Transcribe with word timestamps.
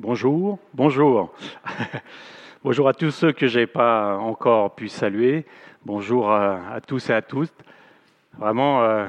Bonjour, 0.00 0.60
bonjour. 0.74 1.34
bonjour 2.62 2.88
à 2.88 2.94
tous 2.94 3.10
ceux 3.10 3.32
que 3.32 3.48
je 3.48 3.58
n'ai 3.58 3.66
pas 3.66 4.16
encore 4.18 4.76
pu 4.76 4.86
saluer. 4.86 5.44
Bonjour 5.84 6.30
à, 6.30 6.80
tous 6.86 7.10
et 7.10 7.12
à 7.12 7.20
toutes. 7.20 7.52
Vraiment, 8.38 8.84
euh, 8.84 9.08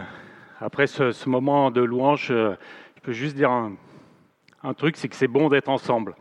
après 0.59 0.87
ce, 0.87 1.29
moment 1.29 1.69
de 1.69 1.81
louange, 1.81 2.29
euh, 2.31 2.55
je 2.95 3.01
peux 3.01 3.11
juste 3.11 3.35
dire 3.35 3.51
un, 3.51 4.73
truc, 4.73 4.97
c'est 4.97 5.07
que 5.07 5.15
c'est 5.15 5.27
bon 5.27 5.47
d'être 5.47 5.69
ensemble. 5.69 6.15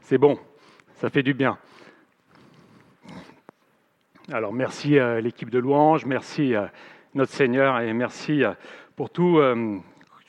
C'est 0.00 0.16
bon, 0.16 0.38
ça 0.94 1.10
fait 1.10 1.22
du 1.22 1.34
bien. 1.34 1.58
Alors 4.32 4.54
merci 4.54 4.98
à 4.98 5.20
l'équipe 5.20 5.50
de 5.50 5.58
louange, 5.58 6.06
merci 6.06 6.54
à 6.54 6.72
notre 7.12 7.32
Seigneur 7.32 7.78
et 7.80 7.92
merci 7.92 8.42
pour 8.96 9.10
tout 9.10 9.36
euh, 9.36 9.76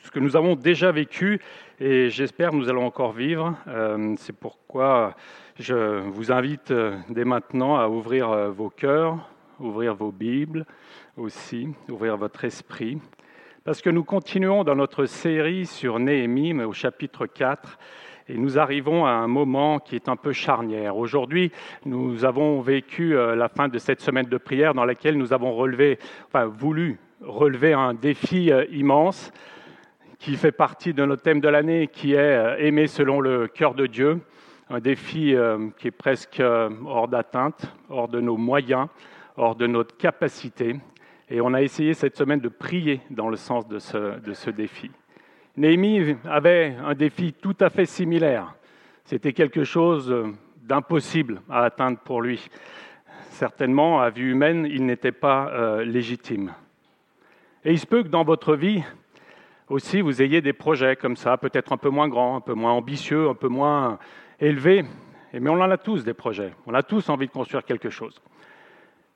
ce 0.04 0.12
que 0.12 0.20
nous 0.20 0.36
avons 0.36 0.58
déjà 0.58 0.92
vécu 0.92 1.40
et 1.82 2.10
j'espère 2.10 2.52
que 2.52 2.58
nous 2.58 2.70
allons 2.70 2.86
encore 2.86 3.14
vivre. 3.14 3.56
Euh, 3.68 4.14
c'est 4.18 4.36
pourquoi 4.36 5.16
je 5.58 6.02
vous 6.10 6.32
invite 6.32 6.72
euh, 6.72 6.98
dès 7.10 7.24
maintenant 7.24 7.78
à 7.78 7.88
ouvrir 7.88 8.30
euh, 8.30 8.50
vos 8.50 8.70
cœurs, 8.70 9.30
ouvrir 9.60 9.96
vos 9.96 10.12
Bibles 10.12 10.66
aussi, 11.16 11.70
ouvrir 11.90 12.18
votre 12.18 12.44
esprit. 12.44 12.98
Parce 13.64 13.82
que 13.82 13.90
nous 13.90 14.04
continuons 14.04 14.66
dans 14.66 14.76
notre 14.76 15.06
série 15.06 15.66
sur 15.66 16.00
Néhémie, 16.00 16.54
au 16.64 16.74
chapitre 16.74 17.26
4, 17.26 17.80
et 18.28 18.38
nous 18.38 18.60
arrivons 18.60 19.06
à 19.06 19.12
un 19.12 19.28
moment 19.28 19.80
qui 19.80 19.96
est 19.96 20.10
un 20.10 20.18
peu 20.18 20.34
charnière. 20.34 20.98
Aujourd'hui, 20.98 21.52
nous 21.86 22.26
avons 22.26 22.62
vécu 22.62 23.14
la 23.14 23.50
fin 23.50 23.68
de 23.68 23.78
cette 23.80 24.02
semaine 24.02 24.28
de 24.28 24.38
prière 24.38 24.74
dans 24.74 24.86
laquelle 24.86 25.18
nous 25.18 25.34
avons 25.34 25.54
relevé, 25.54 25.98
enfin, 26.28 26.46
voulu 26.46 27.00
relever 27.22 27.74
un 27.74 27.94
défi 27.94 28.52
immense 28.72 29.32
qui 30.20 30.36
fait 30.36 30.52
partie 30.52 30.94
de 30.94 31.06
notre 31.06 31.24
thème 31.24 31.40
de 31.40 31.48
l'année, 31.48 31.88
qui 31.88 32.14
est 32.14 32.18
euh, 32.18 32.58
aimer 32.58 32.88
selon 32.88 33.22
le 33.22 33.48
cœur 33.48 33.74
de 33.74 33.88
Dieu, 33.88 34.20
un 34.70 34.80
défi 34.80 35.34
euh, 35.34 35.70
qui 35.78 35.88
est 35.88 35.92
presque 35.92 36.42
euh, 36.42 36.70
hors 36.86 37.08
d'atteinte, 37.08 37.74
hors 37.90 38.10
de 38.10 38.20
nos 38.20 38.36
moyens, 38.36 38.88
hors 39.38 39.56
de 39.56 39.66
notre 39.66 39.96
capacité. 39.96 40.76
Et 41.30 41.40
on 41.40 41.54
a 41.54 41.62
essayé 41.62 41.94
cette 41.94 42.18
semaine 42.18 42.42
de 42.42 42.50
prier 42.50 43.00
dans 43.10 43.30
le 43.30 43.38
sens 43.38 43.68
de 43.68 43.80
ce, 43.80 44.20
de 44.20 44.34
ce 44.34 44.50
défi. 44.50 44.92
Néhémie 45.56 46.18
avait 46.26 46.76
un 46.84 46.94
défi 46.94 47.34
tout 47.34 47.56
à 47.62 47.70
fait 47.70 47.86
similaire. 47.86 48.56
C'était 49.06 49.34
quelque 49.34 49.64
chose 49.64 50.14
d'impossible 50.64 51.42
à 51.50 51.64
atteindre 51.64 51.98
pour 52.00 52.22
lui. 52.22 52.50
Certainement, 53.32 54.02
à 54.02 54.10
vue 54.10 54.32
humaine, 54.32 54.68
il 54.70 54.86
n'était 54.86 55.12
pas 55.12 55.82
légitime. 55.84 56.54
Et 57.64 57.72
il 57.72 57.80
se 57.80 57.86
peut 57.86 58.04
que 58.04 58.08
dans 58.08 58.24
votre 58.24 58.56
vie, 58.56 58.84
aussi 59.70 60.02
vous 60.02 60.22
ayez 60.22 60.42
des 60.42 60.54
projets 60.54 60.96
comme 60.96 61.16
ça, 61.16 61.38
peut-être 61.38 61.72
un 61.72 61.78
peu 61.78 61.90
moins 61.90 62.08
grands, 62.08 62.38
un 62.38 62.42
peu 62.42 62.54
moins 62.54 62.72
ambitieux, 62.72 63.30
un 63.30 63.36
peu 63.36 63.48
moins 63.48 64.00
élevés. 64.40 64.84
Mais 65.34 65.50
on 65.50 65.62
en 65.62 65.70
a 65.70 65.78
tous 65.78 66.04
des 66.04 66.14
projets. 66.14 66.54
On 66.66 66.74
a 66.74 66.84
tous 66.84 67.10
envie 67.10 67.28
de 67.28 67.32
construire 67.32 67.64
quelque 67.64 67.90
chose. 67.90 68.20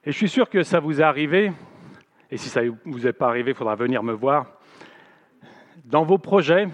Et 0.05 0.11
je 0.11 0.17
suis 0.17 0.29
sûr 0.29 0.49
que 0.49 0.63
ça 0.63 0.79
vous 0.79 1.01
est 1.01 1.03
arrivé, 1.03 1.51
et 2.29 2.37
si 2.37 2.49
ça 2.49 2.61
ne 2.61 2.71
vous 2.85 3.07
est 3.07 3.13
pas 3.13 3.27
arrivé, 3.27 3.51
il 3.51 3.57
faudra 3.57 3.75
venir 3.75 4.03
me 4.03 4.13
voir, 4.13 4.47
dans 5.85 6.03
vos 6.03 6.17
projets, 6.17 6.67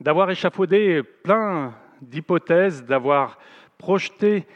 d'avoir 0.00 0.30
échafaudé 0.30 1.02
plein 1.02 1.74
d'hypothèses, 2.00 2.84
d'avoir 2.84 3.38
projeté 3.76 4.46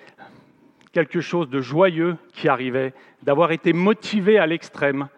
quelque 0.93 1.21
chose 1.21 1.49
de 1.49 1.61
joyeux 1.61 2.17
qui 2.33 2.49
arrivait, 2.49 2.95
d'avoir 3.23 3.53
été 3.53 3.73
motivé 3.73 4.39
à 4.39 4.47
l'extrême, 4.47 5.09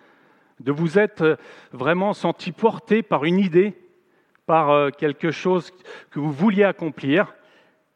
de 0.61 0.73
vous 0.73 0.99
être 0.99 1.23
euh, 1.23 1.37
vraiment 1.73 2.15
senti 2.15 2.53
porté 2.53 3.03
par 3.03 3.25
une 3.25 3.39
idée, 3.39 3.75
par 4.47 4.71
euh, 4.71 4.91
quelque 4.91 5.31
chose 5.31 5.71
que 6.11 6.19
vous 6.19 6.33
vouliez 6.33 6.65
accomplir, 6.65 7.35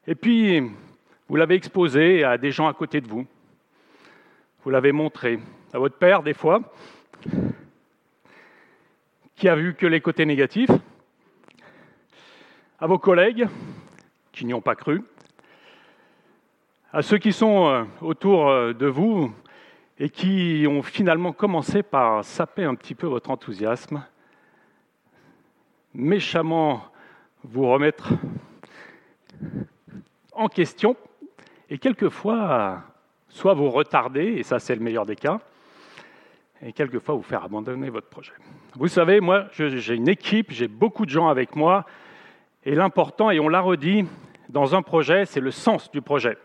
et 0.07 0.15
puis 0.15 0.63
vous 1.29 1.37
l'avez 1.37 1.55
exposé 1.55 2.25
à 2.25 2.39
des 2.39 2.51
gens 2.51 2.69
à 2.69 2.75
côté 2.75 3.01
de 3.01 3.09
vous. 3.09 3.27
Vous 4.63 4.71
l'avez 4.71 4.93
montré 4.93 5.39
à 5.73 5.79
votre 5.79 5.97
père 5.97 6.23
des 6.23 6.35
fois, 6.35 6.61
qui 9.37 9.49
a 9.49 9.55
vu 9.55 9.75
que 9.75 9.87
les 9.87 10.01
côtés 10.01 10.27
négatifs, 10.27 10.71
à 12.79 12.87
vos 12.87 12.99
collègues 12.99 13.47
qui 14.33 14.45
n'y 14.45 14.55
ont 14.55 14.61
pas 14.61 14.75
cru, 14.75 15.03
à 16.93 17.03
ceux 17.03 17.19
qui 17.19 17.33
sont 17.33 17.69
euh, 17.69 17.85
autour 18.03 18.75
de 18.75 18.87
vous 18.87 19.33
et 20.01 20.09
qui 20.09 20.65
ont 20.67 20.83
finalement 20.83 21.33
commencé 21.33 21.83
par 21.83 22.25
saper 22.25 22.65
un 22.65 22.75
petit 22.75 22.95
peu 22.95 23.07
votre 23.07 23.31
enthousiasme, 23.31 24.03
méchamment 25.93 26.87
vous 27.45 27.69
remettre 27.69 28.15
en 30.33 30.49
question, 30.49 30.97
et 31.69 31.77
quelquefois, 31.79 32.83
soit 33.29 33.53
vous 33.53 33.69
retarder, 33.69 34.37
et 34.39 34.43
ça 34.43 34.59
c'est 34.59 34.75
le 34.75 34.81
meilleur 34.81 35.05
des 35.05 35.17
cas, 35.17 35.39
et 36.63 36.73
quelquefois 36.73 37.15
vous 37.15 37.23
faire 37.23 37.45
abandonner 37.45 37.91
votre 37.91 38.09
projet. 38.09 38.33
Vous 38.77 38.89
savez, 38.89 39.21
moi 39.21 39.49
j'ai 39.53 39.95
une 39.95 40.09
équipe, 40.09 40.51
j'ai 40.51 40.69
beaucoup 40.69 41.05
de 41.05 41.11
gens 41.11 41.29
avec 41.29 41.55
moi, 41.55 41.85
et 42.65 42.75
l'important, 42.75 43.31
et 43.31 43.39
on 43.39 43.51
l'a 43.51 43.61
redit, 43.61 44.07
dans 44.49 44.75
un 44.75 44.81
projet, 44.81 45.27
c'est 45.27 45.41
le 45.41 45.51
sens 45.51 45.91
du 45.91 46.01
projet. 46.01 46.39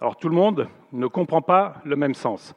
Alors 0.00 0.16
tout 0.16 0.28
le 0.28 0.34
monde 0.34 0.68
ne 0.92 1.06
comprend 1.06 1.42
pas 1.42 1.76
le 1.84 1.96
même 1.96 2.14
sens. 2.14 2.54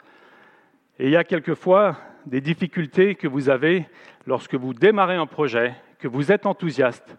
Et 0.97 1.05
il 1.05 1.11
y 1.11 1.15
a 1.15 1.23
quelquefois 1.23 1.97
des 2.25 2.41
difficultés 2.41 3.15
que 3.15 3.27
vous 3.27 3.49
avez 3.49 3.87
lorsque 4.25 4.55
vous 4.55 4.73
démarrez 4.73 5.15
un 5.15 5.25
projet, 5.25 5.73
que 5.99 6.07
vous 6.07 6.31
êtes 6.31 6.45
enthousiaste, 6.45 7.17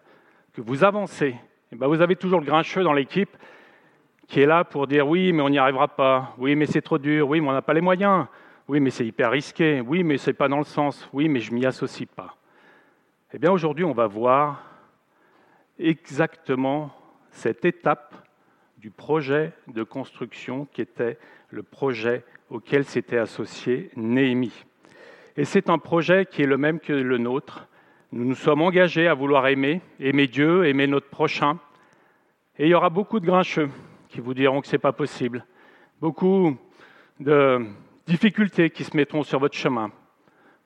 que 0.53 0.61
vous 0.61 0.85
avancez. 0.85 1.37
Eh 1.73 1.77
bien 1.77 1.89
vous 1.89 2.03
avez 2.03 2.17
toujours 2.17 2.41
le 2.41 2.47
grincheux 2.47 2.83
dans 2.83 2.93
l'équipe 2.93 3.37
qui 4.29 4.41
est 4.41 4.47
là 4.47 4.65
pour 4.65 4.87
dire 4.87 5.09
oui, 5.09 5.33
mais 5.33 5.43
on 5.43 5.49
n'y 5.49 5.59
arrivera 5.59 5.89
pas, 5.89 6.35
oui, 6.39 6.55
mais 6.55 6.67
c'est 6.67 6.83
trop 6.83 6.99
dur, 6.99 7.29
oui, 7.29 7.41
mais 7.41 7.49
on 7.49 7.53
n'a 7.53 7.63
pas 7.63 7.75
les 7.75 7.81
moyens, 7.81 8.27
oui, 8.69 8.79
mais 8.79 8.91
c'est 8.91 9.05
hyper 9.05 9.33
risqué, 9.33 9.81
oui, 9.81 10.05
mais 10.05 10.19
ce 10.19 10.31
n'est 10.31 10.35
pas 10.35 10.49
dans 10.49 10.59
le 10.59 10.65
sens, 10.65 11.09
oui, 11.13 11.29
mais 11.29 11.41
je 11.41 11.53
m'y 11.53 11.67
associe 11.67 12.09
pas. 12.09 12.37
Eh 13.33 13.39
bien 13.39 13.51
aujourd'hui, 13.51 13.85
on 13.85 13.93
va 13.93 14.07
voir 14.07 14.63
exactement 15.79 16.93
cette 17.31 17.65
étape 17.65 18.15
du 18.81 18.91
projet 18.91 19.53
de 19.69 19.83
construction 19.83 20.67
qui 20.73 20.81
était 20.81 21.19
le 21.51 21.63
projet 21.63 22.25
auquel 22.49 22.87
s'était 22.87 23.19
associé 23.19 23.91
Néhémie. 23.95 24.65
Et 25.37 25.45
c'est 25.45 25.69
un 25.69 25.77
projet 25.77 26.25
qui 26.25 26.43
est 26.43 26.47
le 26.47 26.57
même 26.57 26.81
que 26.81 26.95
le 26.95 27.19
nôtre. 27.19 27.69
Nous 28.11 28.25
nous 28.25 28.35
sommes 28.35 28.63
engagés 28.63 29.07
à 29.07 29.13
vouloir 29.13 29.47
aimer, 29.49 29.83
aimer 30.01 30.27
Dieu, 30.27 30.67
aimer 30.67 30.87
notre 30.87 31.09
prochain. 31.11 31.59
Et 32.59 32.67
il 32.67 32.71
y 32.71 32.75
aura 32.75 32.89
beaucoup 32.89 33.21
de 33.21 33.27
grincheux 33.27 33.69
qui 34.09 34.21
vous 34.21 34.33
diront 34.33 34.63
que 34.63 34.67
ce 34.67 34.73
n'est 34.73 34.79
pas 34.79 34.93
possible. 34.93 35.45
Beaucoup 36.01 36.57
de 37.21 37.67
difficultés 38.07 38.71
qui 38.71 38.85
se 38.85 38.97
mettront 38.97 39.23
sur 39.23 39.39
votre 39.39 39.57
chemin. 39.57 39.93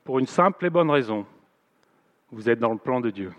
Pour 0.04 0.20
une 0.20 0.26
simple 0.26 0.66
et 0.66 0.70
bonne 0.70 0.90
raison. 0.90 1.26
Vous 2.30 2.48
êtes 2.48 2.60
dans 2.60 2.72
le 2.72 2.78
plan 2.78 3.00
de 3.00 3.10
Dieu. 3.10 3.32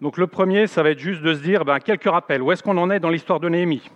Donc 0.00 0.16
le 0.16 0.28
premier, 0.28 0.66
ça 0.68 0.82
va 0.82 0.90
être 0.90 0.98
juste 0.98 1.22
de 1.22 1.34
se 1.34 1.40
dire 1.40 1.64
ben, 1.64 1.80
quelques 1.80 2.08
rappels. 2.08 2.42
Où 2.42 2.52
est-ce 2.52 2.62
qu'on 2.62 2.76
en 2.78 2.90
est 2.90 3.00
dans 3.00 3.10
l'histoire 3.10 3.40
de 3.40 3.48
Néhémie? 3.48 3.90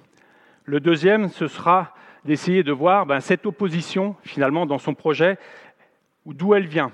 Le 0.64 0.80
deuxième, 0.80 1.28
ce 1.28 1.46
sera 1.46 1.94
d'essayer 2.24 2.62
de 2.62 2.72
voir 2.72 3.06
ben, 3.06 3.20
cette 3.20 3.46
opposition, 3.46 4.16
finalement, 4.22 4.66
dans 4.66 4.78
son 4.78 4.94
projet, 4.94 5.38
d'où 6.26 6.54
elle 6.54 6.66
vient, 6.66 6.90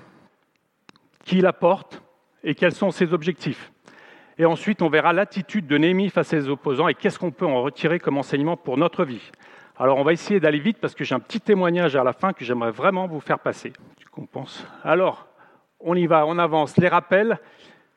qui 1.23 1.41
la 1.41 1.53
porte 1.53 2.03
et 2.43 2.55
quels 2.55 2.73
sont 2.73 2.91
ses 2.91 3.13
objectifs. 3.13 3.71
Et 4.37 4.45
ensuite, 4.45 4.81
on 4.81 4.89
verra 4.89 5.11
l'attitude 5.11 5.67
de 5.67 5.77
Néhémie 5.77 6.09
face 6.09 6.33
à 6.33 6.41
ses 6.41 6.49
opposants 6.49 6.87
et 6.87 6.93
qu'est-ce 6.93 7.19
qu'on 7.19 7.31
peut 7.31 7.45
en 7.45 7.61
retirer 7.61 7.99
comme 7.99 8.17
enseignement 8.17 8.57
pour 8.57 8.77
notre 8.77 9.05
vie. 9.05 9.31
Alors, 9.77 9.97
on 9.97 10.03
va 10.03 10.13
essayer 10.13 10.39
d'aller 10.39 10.59
vite 10.59 10.77
parce 10.79 10.93
que 10.93 11.03
j'ai 11.03 11.15
un 11.15 11.19
petit 11.19 11.41
témoignage 11.41 11.95
à 11.95 12.03
la 12.03 12.13
fin 12.13 12.31
que 12.33 12.45
j'aimerais 12.45 12.71
vraiment 12.71 13.07
vous 13.07 13.19
faire 13.19 13.39
passer. 13.39 13.73
Tu 13.97 14.07
Alors, 14.83 15.27
on 15.79 15.95
y 15.95 16.07
va, 16.07 16.25
on 16.25 16.37
avance. 16.37 16.77
Les 16.77 16.87
rappels, 16.87 17.39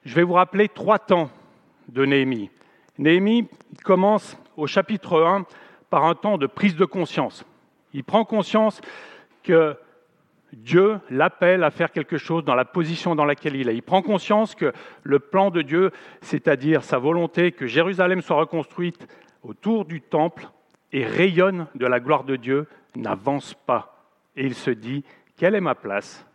je 0.04 0.14
vais 0.14 0.22
vous 0.22 0.34
rappeler 0.34 0.68
trois 0.68 0.98
temps 0.98 1.30
de 1.88 2.04
Néhémie. 2.04 2.50
Néhémie 2.98 3.48
commence 3.84 4.36
au 4.56 4.66
chapitre 4.66 5.22
1 5.22 5.46
par 5.90 6.04
un 6.04 6.14
temps 6.14 6.38
de 6.38 6.46
prise 6.46 6.76
de 6.76 6.84
conscience. 6.84 7.44
Il 7.92 8.04
prend 8.04 8.24
conscience 8.24 8.80
que 9.42 9.76
Dieu 10.52 11.00
l'appelle 11.10 11.64
à 11.64 11.70
faire 11.70 11.92
quelque 11.92 12.18
chose 12.18 12.44
dans 12.44 12.54
la 12.54 12.64
position 12.64 13.14
dans 13.14 13.24
laquelle 13.24 13.56
il 13.56 13.68
est. 13.68 13.74
Il 13.74 13.82
prend 13.82 14.02
conscience 14.02 14.54
que 14.54 14.72
le 15.02 15.18
plan 15.18 15.50
de 15.50 15.62
Dieu, 15.62 15.90
c'est-à-dire 16.20 16.84
sa 16.84 16.98
volonté 16.98 17.52
que 17.52 17.66
Jérusalem 17.66 18.20
soit 18.20 18.36
reconstruite 18.36 19.06
autour 19.42 19.84
du 19.84 20.00
temple 20.00 20.48
et 20.92 21.04
rayonne 21.04 21.66
de 21.74 21.86
la 21.86 22.00
gloire 22.00 22.24
de 22.24 22.36
Dieu, 22.36 22.66
n'avance 22.96 23.54
pas. 23.54 24.06
Et 24.36 24.44
il 24.44 24.54
se 24.54 24.70
dit, 24.70 25.04
quelle 25.36 25.54
est 25.54 25.60
ma 25.60 25.74
place? 25.74 26.26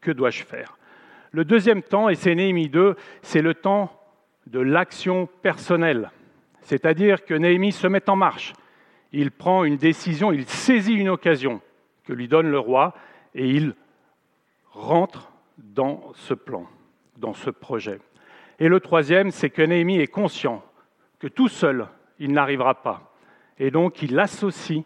Que 0.00 0.10
dois-je 0.10 0.44
faire? 0.44 0.77
Le 1.38 1.44
deuxième 1.44 1.84
temps, 1.84 2.08
et 2.08 2.16
c'est 2.16 2.34
Néhémie 2.34 2.68
2, 2.68 2.96
c'est 3.22 3.42
le 3.42 3.54
temps 3.54 3.96
de 4.48 4.58
l'action 4.58 5.28
personnelle. 5.40 6.10
C'est-à-dire 6.62 7.24
que 7.24 7.32
Néhémie 7.32 7.70
se 7.70 7.86
met 7.86 8.10
en 8.10 8.16
marche. 8.16 8.54
Il 9.12 9.30
prend 9.30 9.62
une 9.62 9.76
décision, 9.76 10.32
il 10.32 10.48
saisit 10.48 10.94
une 10.94 11.10
occasion 11.10 11.60
que 12.02 12.12
lui 12.12 12.26
donne 12.26 12.50
le 12.50 12.58
roi 12.58 12.92
et 13.36 13.48
il 13.48 13.76
rentre 14.72 15.30
dans 15.58 16.10
ce 16.14 16.34
plan. 16.34 16.66
dans 17.18 17.34
ce 17.34 17.50
projet. 17.50 18.00
Et 18.58 18.66
le 18.66 18.80
troisième, 18.80 19.30
c'est 19.30 19.50
que 19.50 19.62
Néhémie 19.62 20.00
est 20.00 20.08
conscient 20.08 20.64
que 21.20 21.28
tout 21.28 21.46
seul, 21.46 21.86
il 22.18 22.32
n'arrivera 22.32 22.82
pas. 22.82 23.14
Et 23.60 23.70
donc, 23.70 24.02
il 24.02 24.18
associe 24.18 24.82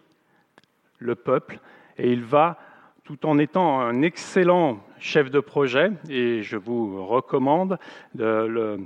le 0.99 1.15
peuple 1.15 1.61
et 1.97 2.13
il 2.13 2.23
va, 2.23 2.59
tout 3.05 3.27
en 3.27 3.39
étant 3.39 3.81
un 3.81 4.03
excellent 4.03 4.79
chef 4.99 5.31
de 5.31 5.41
projet, 5.41 5.91
et 6.09 6.43
je 6.43 6.57
vous 6.57 7.05
recommande 7.05 7.79
de 8.15 8.47
le 8.47 8.81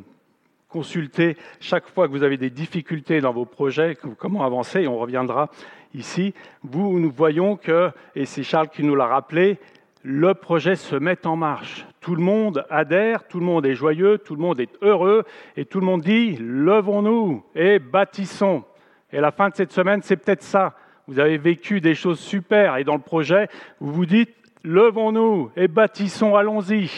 consulter 0.68 1.36
chaque 1.60 1.86
fois 1.86 2.06
que 2.06 2.12
vous 2.12 2.22
avez 2.22 2.38
des 2.38 2.50
difficultés 2.50 3.20
dans 3.20 3.32
vos 3.32 3.44
projets, 3.44 3.96
comment 4.18 4.44
avancer, 4.44 4.82
et 4.82 4.88
on 4.88 4.98
reviendra 4.98 5.50
ici. 5.94 6.34
Vous, 6.62 6.98
nous 6.98 7.10
voyons 7.10 7.56
que, 7.56 7.90
et 8.14 8.24
c'est 8.24 8.42
Charles 8.42 8.68
qui 8.68 8.82
nous 8.82 8.94
l'a 8.94 9.06
rappelé, 9.06 9.58
le 10.02 10.34
projet 10.34 10.76
se 10.76 10.96
met 10.96 11.26
en 11.26 11.36
marche. 11.36 11.86
Tout 12.00 12.14
le 12.14 12.22
monde 12.22 12.64
adhère, 12.70 13.26
tout 13.26 13.40
le 13.40 13.44
monde 13.44 13.66
est 13.66 13.74
joyeux, 13.74 14.18
tout 14.18 14.34
le 14.34 14.40
monde 14.40 14.60
est 14.60 14.70
heureux, 14.80 15.24
et 15.56 15.64
tout 15.64 15.80
le 15.80 15.86
monde 15.86 16.02
dit, 16.02 16.36
levons-nous 16.36 17.44
et 17.54 17.78
bâtissons. 17.78 18.64
Et 19.12 19.20
la 19.20 19.30
fin 19.30 19.50
de 19.50 19.54
cette 19.56 19.72
semaine, 19.72 20.02
c'est 20.02 20.16
peut-être 20.16 20.42
ça. 20.42 20.74
Vous 21.08 21.20
avez 21.20 21.38
vécu 21.38 21.80
des 21.80 21.94
choses 21.94 22.18
super, 22.18 22.76
et 22.76 22.84
dans 22.84 22.96
le 22.96 23.00
projet, 23.00 23.48
vous 23.78 23.92
vous 23.92 24.06
dites, 24.06 24.34
levons-nous 24.64 25.52
et 25.56 25.68
bâtissons, 25.68 26.34
allons-y. 26.34 26.90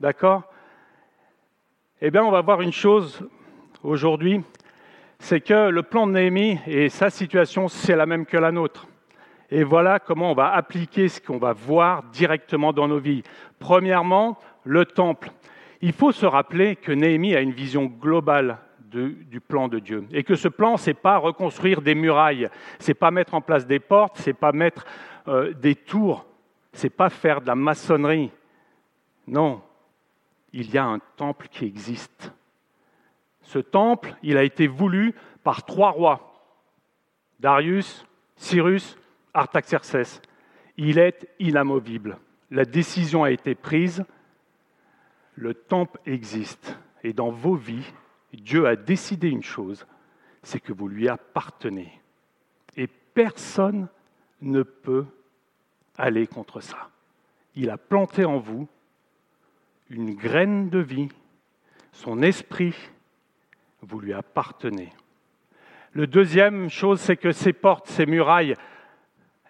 D'accord? 0.00 0.44
Eh 2.00 2.10
bien, 2.10 2.24
on 2.24 2.30
va 2.30 2.40
voir 2.40 2.62
une 2.62 2.72
chose 2.72 3.22
aujourd'hui, 3.82 4.40
c'est 5.18 5.42
que 5.42 5.68
le 5.68 5.82
plan 5.82 6.06
de 6.06 6.12
Néhémie 6.12 6.58
et 6.66 6.88
sa 6.88 7.10
situation, 7.10 7.68
c'est 7.68 7.94
la 7.94 8.06
même 8.06 8.24
que 8.24 8.38
la 8.38 8.52
nôtre. 8.52 8.86
Et 9.50 9.62
voilà 9.62 9.98
comment 9.98 10.30
on 10.30 10.34
va 10.34 10.52
appliquer 10.54 11.08
ce 11.08 11.20
qu'on 11.20 11.36
va 11.36 11.52
voir 11.52 12.04
directement 12.04 12.72
dans 12.72 12.88
nos 12.88 13.00
vies. 13.00 13.22
Premièrement, 13.58 14.38
le 14.64 14.86
temple. 14.86 15.30
Il 15.82 15.92
faut 15.92 16.12
se 16.12 16.24
rappeler 16.24 16.76
que 16.76 16.92
Néhémie 16.92 17.34
a 17.34 17.40
une 17.40 17.52
vision 17.52 17.84
globale 17.84 18.58
du 18.90 19.40
plan 19.40 19.68
de 19.68 19.78
Dieu. 19.78 20.06
Et 20.12 20.24
que 20.24 20.34
ce 20.34 20.48
plan, 20.48 20.76
ce 20.76 20.90
n'est 20.90 20.94
pas 20.94 21.18
reconstruire 21.18 21.80
des 21.80 21.94
murailles, 21.94 22.48
ce 22.78 22.90
n'est 22.90 22.94
pas 22.94 23.10
mettre 23.10 23.34
en 23.34 23.40
place 23.40 23.66
des 23.66 23.80
portes, 23.80 24.18
ce 24.18 24.30
n'est 24.30 24.34
pas 24.34 24.52
mettre 24.52 24.84
euh, 25.28 25.52
des 25.54 25.74
tours, 25.74 26.26
ce 26.72 26.84
n'est 26.84 26.90
pas 26.90 27.10
faire 27.10 27.40
de 27.40 27.46
la 27.46 27.54
maçonnerie. 27.54 28.30
Non, 29.26 29.62
il 30.52 30.70
y 30.70 30.78
a 30.78 30.84
un 30.84 30.98
temple 31.16 31.48
qui 31.48 31.64
existe. 31.64 32.32
Ce 33.42 33.58
temple, 33.58 34.14
il 34.22 34.36
a 34.36 34.42
été 34.42 34.66
voulu 34.66 35.14
par 35.42 35.64
trois 35.64 35.90
rois, 35.90 36.30
Darius, 37.38 38.06
Cyrus, 38.36 38.98
Artaxerxès. 39.34 40.20
Il 40.76 40.98
est 40.98 41.28
inamovible. 41.38 42.18
La 42.50 42.64
décision 42.64 43.24
a 43.24 43.30
été 43.30 43.54
prise. 43.54 44.04
Le 45.34 45.54
temple 45.54 46.00
existe. 46.06 46.78
Et 47.02 47.12
dans 47.12 47.30
vos 47.30 47.54
vies, 47.54 47.92
Dieu 48.38 48.66
a 48.66 48.76
décidé 48.76 49.28
une 49.28 49.42
chose, 49.42 49.86
c'est 50.42 50.60
que 50.60 50.72
vous 50.72 50.88
lui 50.88 51.08
appartenez. 51.08 52.00
Et 52.76 52.86
personne 52.86 53.88
ne 54.40 54.62
peut 54.62 55.06
aller 55.98 56.26
contre 56.26 56.60
ça. 56.60 56.90
Il 57.54 57.70
a 57.70 57.76
planté 57.76 58.24
en 58.24 58.38
vous 58.38 58.68
une 59.90 60.14
graine 60.14 60.70
de 60.70 60.78
vie, 60.78 61.08
son 61.92 62.22
esprit, 62.22 62.74
vous 63.82 64.00
lui 64.00 64.12
appartenez. 64.12 64.90
Le 65.92 66.06
deuxième 66.06 66.70
chose, 66.70 67.00
c'est 67.00 67.16
que 67.16 67.32
ces 67.32 67.52
portes, 67.52 67.88
ces 67.88 68.06
murailles, 68.06 68.54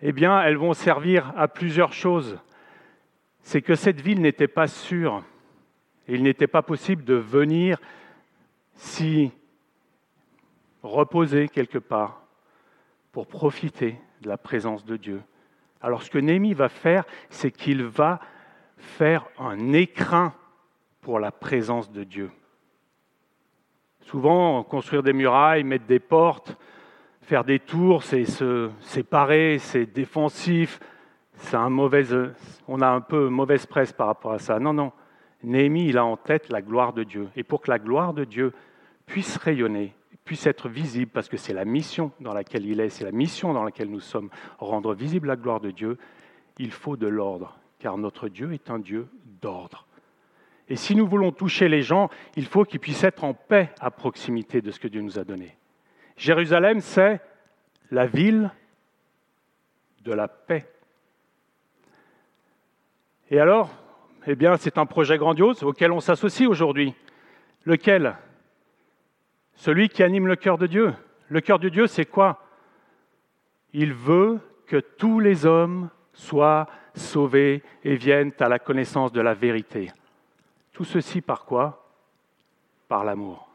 eh 0.01 0.13
bien, 0.13 0.41
elles 0.41 0.57
vont 0.57 0.73
servir 0.73 1.35
à 1.37 1.49
plusieurs 1.49 1.93
choses. 1.93 2.39
C'est 3.43 3.61
que 3.61 3.75
cette 3.75 4.01
ville 4.01 4.23
n'était 4.23 4.49
pas 4.49 4.67
sûre. 4.67 5.23
Il 6.09 6.23
n'était 6.23 6.47
pas 6.47 6.63
possible 6.63 7.05
de 7.05 7.15
venir 7.15 7.79
s'y 8.75 9.33
reposer 10.83 11.49
quelque 11.49 11.79
part 11.79 12.23
pour 13.13 13.27
profiter 13.27 13.97
de 14.23 14.29
la 14.29 14.39
présence 14.39 14.85
de 14.85 14.97
Dieu. 14.97 15.23
Alors 15.81 16.03
ce 16.03 16.11
que 16.11 16.19
Néhémie 16.19 16.55
va 16.55 16.69
faire, 16.69 17.05
c'est 17.29 17.51
qu'il 17.51 17.85
va 17.85 18.21
faire 18.77 19.27
un 19.39 19.73
écrin 19.73 20.35
pour 21.01 21.19
la 21.19 21.33
présence 21.33 21.91
de 21.91 22.05
Dieu. 22.05 22.31
Souvent, 24.03 24.63
construire 24.65 25.03
des 25.03 25.13
murailles, 25.13 25.65
mettre 25.65 25.87
des 25.87 26.01
portes, 26.01 26.57
faire 27.23 27.45
des 27.45 27.59
tours, 27.59 28.03
c'est 28.03 28.25
se 28.25 28.71
séparer, 28.81 29.59
c'est 29.59 29.87
défensif, 29.87 30.81
c'est 31.35 31.57
un 31.57 31.71
on 32.69 32.81
a 32.81 32.89
un 32.89 33.01
peu 33.01 33.29
mauvaise 33.29 33.67
presse 33.67 33.93
par 33.93 34.09
rapport 34.09 34.33
à 34.33 34.39
ça. 34.39 34.59
Non, 34.59 34.73
non. 34.73 34.93
Néhémie, 35.43 35.89
il 35.89 35.99
a 35.99 36.05
en 36.05 36.17
tête 36.17 36.51
la 36.51 36.63
gloire 36.63 36.93
de 36.93 37.03
Dieu. 37.03 37.29
Et 37.37 37.45
pour 37.45 37.61
que 37.61 37.71
la 37.71 37.79
gloire 37.79 38.15
de 38.15 38.25
Dieu 38.25 38.53
puisse 39.07 39.37
rayonner, 39.37 39.95
puisse 40.25 40.47
être 40.47 40.69
visible, 40.69 41.11
parce 41.11 41.29
que 41.29 41.37
c'est 41.37 41.55
la 41.55 41.65
mission 41.65 42.13
dans 42.21 42.35
laquelle 42.35 42.67
il 42.67 42.81
est, 42.81 42.91
c'est 42.91 43.05
la 43.05 43.13
mission 43.13 43.53
dans 43.53 43.65
laquelle 43.65 43.91
nous 43.91 44.01
sommes, 44.01 44.31
rendre 44.59 44.95
visible 44.95 45.29
la 45.29 45.37
gloire 45.37 45.61
de 45.61 45.71
Dieu, 45.71 45.99
il 46.59 46.71
faut 46.71 46.97
de 46.97 47.09
l'ordre, 47.09 47.59
car 47.79 47.97
notre 47.97 48.29
Dieu 48.29 48.53
est 48.53 48.71
un 48.71 48.79
Dieu 48.79 49.09
d'ordre. 49.41 49.87
Et 50.69 50.77
si 50.77 50.95
nous 50.95 51.07
voulons 51.07 51.33
toucher 51.33 51.69
les 51.69 51.83
gens, 51.83 52.11
il 52.37 52.47
faut 52.47 52.65
qu'ils 52.65 52.79
puissent 52.79 53.03
être 53.03 53.25
en 53.25 53.35
paix 53.35 53.71
à 53.81 53.91
proximité 53.91 54.63
de 54.63 54.71
ce 54.71 54.79
que 54.79 54.87
Dieu 54.87 55.01
nous 55.01 55.19
a 55.19 55.25
donné. 55.25 55.57
Jérusalem, 56.17 56.81
c'est 56.81 57.21
la 57.91 58.07
ville 58.07 58.53
de 60.03 60.13
la 60.13 60.29
paix. 60.29 60.69
Et 63.31 63.41
alors, 63.41 63.71
eh 64.27 64.35
bien, 64.35 64.57
c'est 64.57 64.79
un 64.79 64.87
projet 64.87 65.19
grandiose 65.19 65.63
auquel 65.63 65.93
on 65.93 66.01
s'associe 66.01 66.49
aujourd'hui. 66.49 66.95
Lequel? 67.65 68.17
Celui 69.55 69.89
qui 69.89 70.03
anime 70.03 70.27
le 70.27 70.37
cœur 70.37 70.59
de 70.59 70.67
Dieu. 70.67 70.95
Le 71.29 71.41
cœur 71.41 71.59
de 71.59 71.69
Dieu, 71.69 71.87
c'est 71.87 72.07
quoi? 72.07 72.45
Il 73.73 73.93
veut 73.93 74.41
que 74.67 74.79
tous 74.79 75.21
les 75.21 75.47
hommes 75.47 75.91
soient 76.13 76.67
sauvés 76.95 77.63
et 77.85 77.97
viennent 77.97 78.33
à 78.41 78.49
la 78.49 78.59
connaissance 78.59 79.13
de 79.13 79.21
la 79.21 79.35
vérité. 79.35 79.91
Tout 80.73 80.85
ceci 80.85 81.21
par 81.21 81.45
quoi? 81.45 81.87
Par 82.89 83.05
l'amour. 83.05 83.49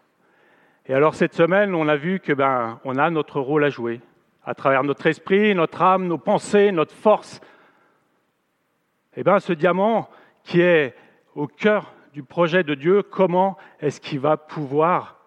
Et 0.88 0.94
alors 0.94 1.16
cette 1.16 1.34
semaine, 1.34 1.74
on 1.74 1.88
a 1.88 1.96
vu 1.96 2.20
que 2.20 2.34
ben, 2.34 2.80
on 2.86 2.98
a 2.98 3.10
notre 3.10 3.40
rôle 3.40 3.64
à 3.64 3.70
jouer 3.70 4.02
à 4.46 4.54
travers 4.54 4.84
notre 4.84 5.08
esprit, 5.08 5.56
notre 5.56 5.82
âme, 5.82 6.06
nos 6.06 6.20
pensées, 6.20 6.72
notre 6.72 6.94
force. 6.94 7.42
Eh 9.18 9.24
bien, 9.24 9.40
ce 9.40 9.54
diamant 9.54 10.08
qui 10.45 10.62
est 10.62 10.95
au 11.33 11.47
cœur 11.47 11.94
du 12.13 12.24
projet 12.24 12.63
de 12.63 12.75
Dieu, 12.75 13.03
comment 13.03 13.57
est-ce 13.81 13.99
qu'il 13.99 14.19
va 14.19 14.37
pouvoir 14.37 15.19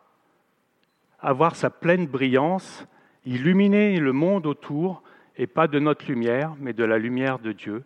avoir 1.20 1.56
sa 1.56 1.68
pleine 1.68 2.06
brillance, 2.06 2.86
illuminer 3.26 3.98
le 3.98 4.12
monde 4.12 4.46
autour, 4.46 5.02
et 5.36 5.46
pas 5.46 5.66
de 5.66 5.78
notre 5.80 6.06
lumière, 6.06 6.54
mais 6.58 6.72
de 6.72 6.84
la 6.84 6.98
lumière 6.98 7.40
de 7.40 7.52
Dieu. 7.52 7.84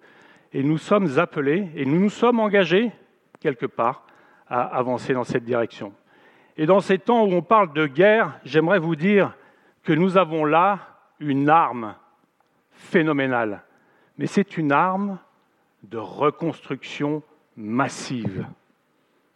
Et 0.52 0.62
nous 0.62 0.78
sommes 0.78 1.18
appelés, 1.18 1.70
et 1.74 1.86
nous 1.86 1.98
nous 1.98 2.10
sommes 2.10 2.38
engagés, 2.38 2.92
quelque 3.40 3.66
part, 3.66 4.06
à 4.46 4.62
avancer 4.62 5.14
dans 5.14 5.24
cette 5.24 5.44
direction. 5.44 5.94
Et 6.58 6.66
dans 6.66 6.80
ces 6.80 6.98
temps 6.98 7.24
où 7.24 7.32
on 7.32 7.42
parle 7.42 7.72
de 7.72 7.86
guerre, 7.86 8.38
j'aimerais 8.44 8.78
vous 8.78 8.94
dire 8.94 9.34
que 9.82 9.94
nous 9.94 10.18
avons 10.18 10.44
là 10.44 10.78
une 11.18 11.48
arme 11.48 11.94
phénoménale. 12.70 13.62
Mais 14.18 14.26
c'est 14.26 14.58
une 14.58 14.70
arme 14.70 15.18
de 15.82 15.98
reconstruction 15.98 17.22
massive. 17.56 18.46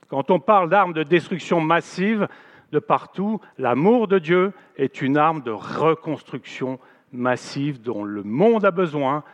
Quand 0.09 0.31
on 0.31 0.39
parle 0.39 0.71
d'armes 0.71 0.93
de 0.93 1.03
destruction 1.03 1.61
massive, 1.61 2.29
de 2.73 2.79
partout, 2.79 3.41
l'amour 3.59 4.09
de 4.09 4.19
Dieu 4.19 4.53
est 4.77 5.03
une 5.03 5.17
arme 5.17 5.43
de 5.43 5.51
reconstruction 5.51 6.79
massive 7.13 7.81
dont 7.81 8.05
le 8.05 8.23
monde 8.23 8.65
a 8.65 8.71
besoin, 8.71 9.25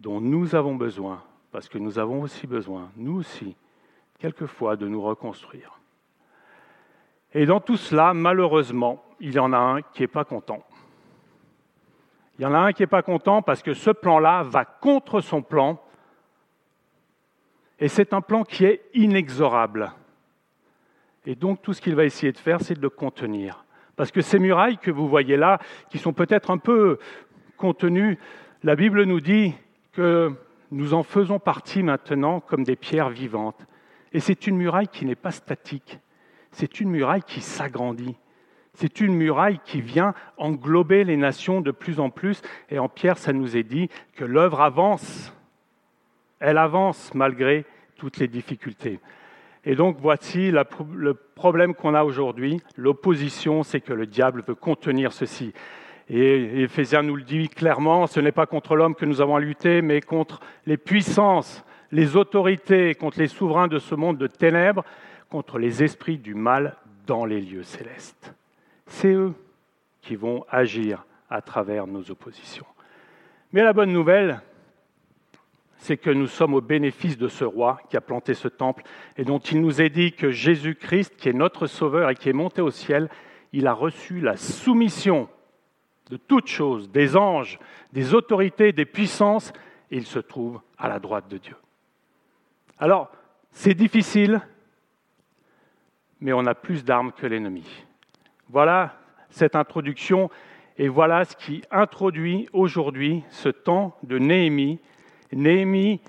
dont 0.00 0.20
nous 0.20 0.54
avons 0.54 0.74
besoin, 0.74 1.22
parce 1.52 1.68
que 1.68 1.78
nous 1.78 1.98
avons 1.98 2.22
aussi 2.22 2.46
besoin, 2.46 2.90
nous 2.96 3.18
aussi, 3.18 3.56
quelquefois, 4.18 4.76
de 4.76 4.86
nous 4.86 5.02
reconstruire. 5.02 5.78
Et 7.34 7.46
dans 7.46 7.60
tout 7.60 7.76
cela, 7.76 8.14
malheureusement, 8.14 9.04
il 9.20 9.34
y 9.34 9.38
en 9.38 9.52
a 9.52 9.58
un 9.58 9.82
qui 9.82 10.02
n'est 10.02 10.08
pas 10.08 10.24
content. 10.24 10.62
Il 12.38 12.42
y 12.42 12.46
en 12.46 12.54
a 12.54 12.58
un 12.58 12.72
qui 12.72 12.82
n'est 12.82 12.86
pas 12.86 13.02
content 13.02 13.42
parce 13.42 13.62
que 13.62 13.74
ce 13.74 13.90
plan-là 13.90 14.44
va 14.44 14.64
contre 14.64 15.20
son 15.20 15.42
plan, 15.42 15.80
et 17.80 17.88
c'est 17.88 18.12
un 18.12 18.20
plan 18.20 18.44
qui 18.44 18.64
est 18.64 18.82
inexorable. 18.94 19.92
Et 21.26 21.34
donc 21.34 21.62
tout 21.62 21.72
ce 21.72 21.80
qu'il 21.80 21.94
va 21.94 22.04
essayer 22.04 22.32
de 22.32 22.38
faire, 22.38 22.60
c'est 22.60 22.74
de 22.74 22.80
le 22.80 22.90
contenir. 22.90 23.64
Parce 23.96 24.10
que 24.10 24.20
ces 24.20 24.38
murailles 24.38 24.78
que 24.78 24.90
vous 24.90 25.08
voyez 25.08 25.36
là, 25.36 25.58
qui 25.90 25.98
sont 25.98 26.12
peut-être 26.12 26.50
un 26.50 26.58
peu 26.58 26.98
contenues, 27.56 28.18
la 28.62 28.76
Bible 28.76 29.04
nous 29.04 29.20
dit 29.20 29.54
que 29.92 30.32
nous 30.70 30.94
en 30.94 31.02
faisons 31.02 31.38
partie 31.38 31.82
maintenant 31.82 32.40
comme 32.40 32.64
des 32.64 32.76
pierres 32.76 33.10
vivantes. 33.10 33.66
Et 34.12 34.20
c'est 34.20 34.46
une 34.46 34.56
muraille 34.56 34.88
qui 34.88 35.04
n'est 35.04 35.14
pas 35.14 35.30
statique, 35.30 35.98
c'est 36.50 36.80
une 36.80 36.90
muraille 36.90 37.22
qui 37.22 37.40
s'agrandit. 37.40 38.16
C'est 38.74 39.00
une 39.00 39.14
muraille 39.14 39.58
qui 39.64 39.80
vient 39.80 40.14
englober 40.36 41.02
les 41.02 41.16
nations 41.16 41.60
de 41.60 41.72
plus 41.72 41.98
en 41.98 42.10
plus. 42.10 42.42
Et 42.70 42.78
en 42.78 42.88
Pierre, 42.88 43.18
ça 43.18 43.32
nous 43.32 43.56
est 43.56 43.64
dit 43.64 43.88
que 44.14 44.24
l'œuvre 44.24 44.60
avance. 44.60 45.32
Elle 46.40 46.58
avance 46.58 47.12
malgré 47.14 47.64
toutes 47.96 48.18
les 48.18 48.28
difficultés. 48.28 49.00
Et 49.64 49.74
donc 49.74 49.98
voici 50.00 50.50
le 50.50 51.14
problème 51.14 51.74
qu'on 51.74 51.94
a 51.94 52.04
aujourd'hui. 52.04 52.60
L'opposition, 52.76 53.62
c'est 53.62 53.80
que 53.80 53.92
le 53.92 54.06
diable 54.06 54.42
veut 54.46 54.54
contenir 54.54 55.12
ceci. 55.12 55.52
Et 56.08 56.62
Éphésiens 56.62 57.02
nous 57.02 57.16
le 57.16 57.22
dit 57.22 57.48
clairement, 57.48 58.06
ce 58.06 58.20
n'est 58.20 58.32
pas 58.32 58.46
contre 58.46 58.76
l'homme 58.76 58.94
que 58.94 59.04
nous 59.04 59.20
avons 59.20 59.36
à 59.36 59.40
lutter, 59.40 59.82
mais 59.82 60.00
contre 60.00 60.40
les 60.64 60.78
puissances, 60.78 61.64
les 61.92 62.16
autorités, 62.16 62.94
contre 62.94 63.18
les 63.18 63.28
souverains 63.28 63.68
de 63.68 63.78
ce 63.78 63.94
monde 63.94 64.16
de 64.16 64.26
ténèbres, 64.26 64.84
contre 65.28 65.58
les 65.58 65.82
esprits 65.82 66.18
du 66.18 66.34
mal 66.34 66.76
dans 67.06 67.26
les 67.26 67.40
lieux 67.40 67.62
célestes. 67.62 68.34
C'est 68.86 69.12
eux 69.12 69.34
qui 70.00 70.16
vont 70.16 70.44
agir 70.48 71.04
à 71.28 71.42
travers 71.42 71.86
nos 71.86 72.10
oppositions. 72.10 72.66
Mais 73.52 73.62
la 73.62 73.74
bonne 73.74 73.92
nouvelle, 73.92 74.40
c'est 75.78 75.96
que 75.96 76.10
nous 76.10 76.26
sommes 76.26 76.54
au 76.54 76.60
bénéfice 76.60 77.16
de 77.16 77.28
ce 77.28 77.44
roi 77.44 77.80
qui 77.88 77.96
a 77.96 78.00
planté 78.00 78.34
ce 78.34 78.48
temple 78.48 78.82
et 79.16 79.24
dont 79.24 79.38
il 79.38 79.60
nous 79.60 79.80
est 79.80 79.90
dit 79.90 80.12
que 80.12 80.30
Jésus-Christ, 80.30 81.16
qui 81.16 81.28
est 81.28 81.32
notre 81.32 81.66
Sauveur 81.66 82.10
et 82.10 82.14
qui 82.14 82.28
est 82.28 82.34
monté 82.34 82.60
au 82.60 82.70
ciel, 82.70 83.08
il 83.52 83.66
a 83.66 83.72
reçu 83.72 84.20
la 84.20 84.36
soumission 84.36 85.28
de 86.10 86.16
toutes 86.16 86.48
choses, 86.48 86.90
des 86.90 87.16
anges, 87.16 87.58
des 87.92 88.12
autorités, 88.12 88.72
des 88.72 88.84
puissances, 88.84 89.52
et 89.90 89.96
il 89.96 90.06
se 90.06 90.18
trouve 90.18 90.60
à 90.76 90.88
la 90.88 90.98
droite 90.98 91.28
de 91.28 91.38
Dieu. 91.38 91.56
Alors, 92.78 93.10
c'est 93.52 93.74
difficile, 93.74 94.40
mais 96.20 96.32
on 96.32 96.46
a 96.46 96.54
plus 96.54 96.84
d'armes 96.84 97.12
que 97.12 97.26
l'ennemi. 97.26 97.64
Voilà 98.48 98.96
cette 99.30 99.54
introduction, 99.54 100.30
et 100.76 100.88
voilà 100.88 101.24
ce 101.24 101.36
qui 101.36 101.62
introduit 101.70 102.48
aujourd'hui 102.52 103.22
ce 103.30 103.48
temps 103.48 103.96
de 104.02 104.18
Néhémie 104.18 104.80
Néhémie 105.32 106.00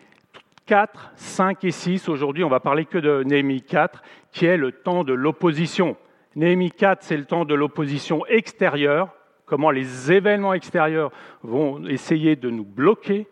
4, 0.65 1.11
5 1.15 1.63
et 1.65 1.71
6. 1.71 2.09
Aujourd'hui, 2.09 2.43
on 2.43 2.49
va 2.49 2.59
parler 2.59 2.85
que 2.85 2.97
de 2.97 3.23
Néhémie 3.23 3.61
4, 3.61 4.01
qui 4.31 4.45
est 4.45 4.57
le 4.57 4.71
temps 4.71 5.03
de 5.03 5.13
l'opposition. 5.13 5.97
Néhémie 6.35 6.71
4, 6.71 7.03
c'est 7.03 7.17
le 7.17 7.25
temps 7.25 7.43
de 7.43 7.53
l'opposition 7.53 8.25
extérieure, 8.27 9.09
comment 9.45 9.71
les 9.71 10.11
événements 10.11 10.53
extérieurs 10.53 11.11
vont 11.43 11.85
essayer 11.87 12.35
de 12.35 12.49
nous 12.49 12.63
bloquer. 12.63 13.27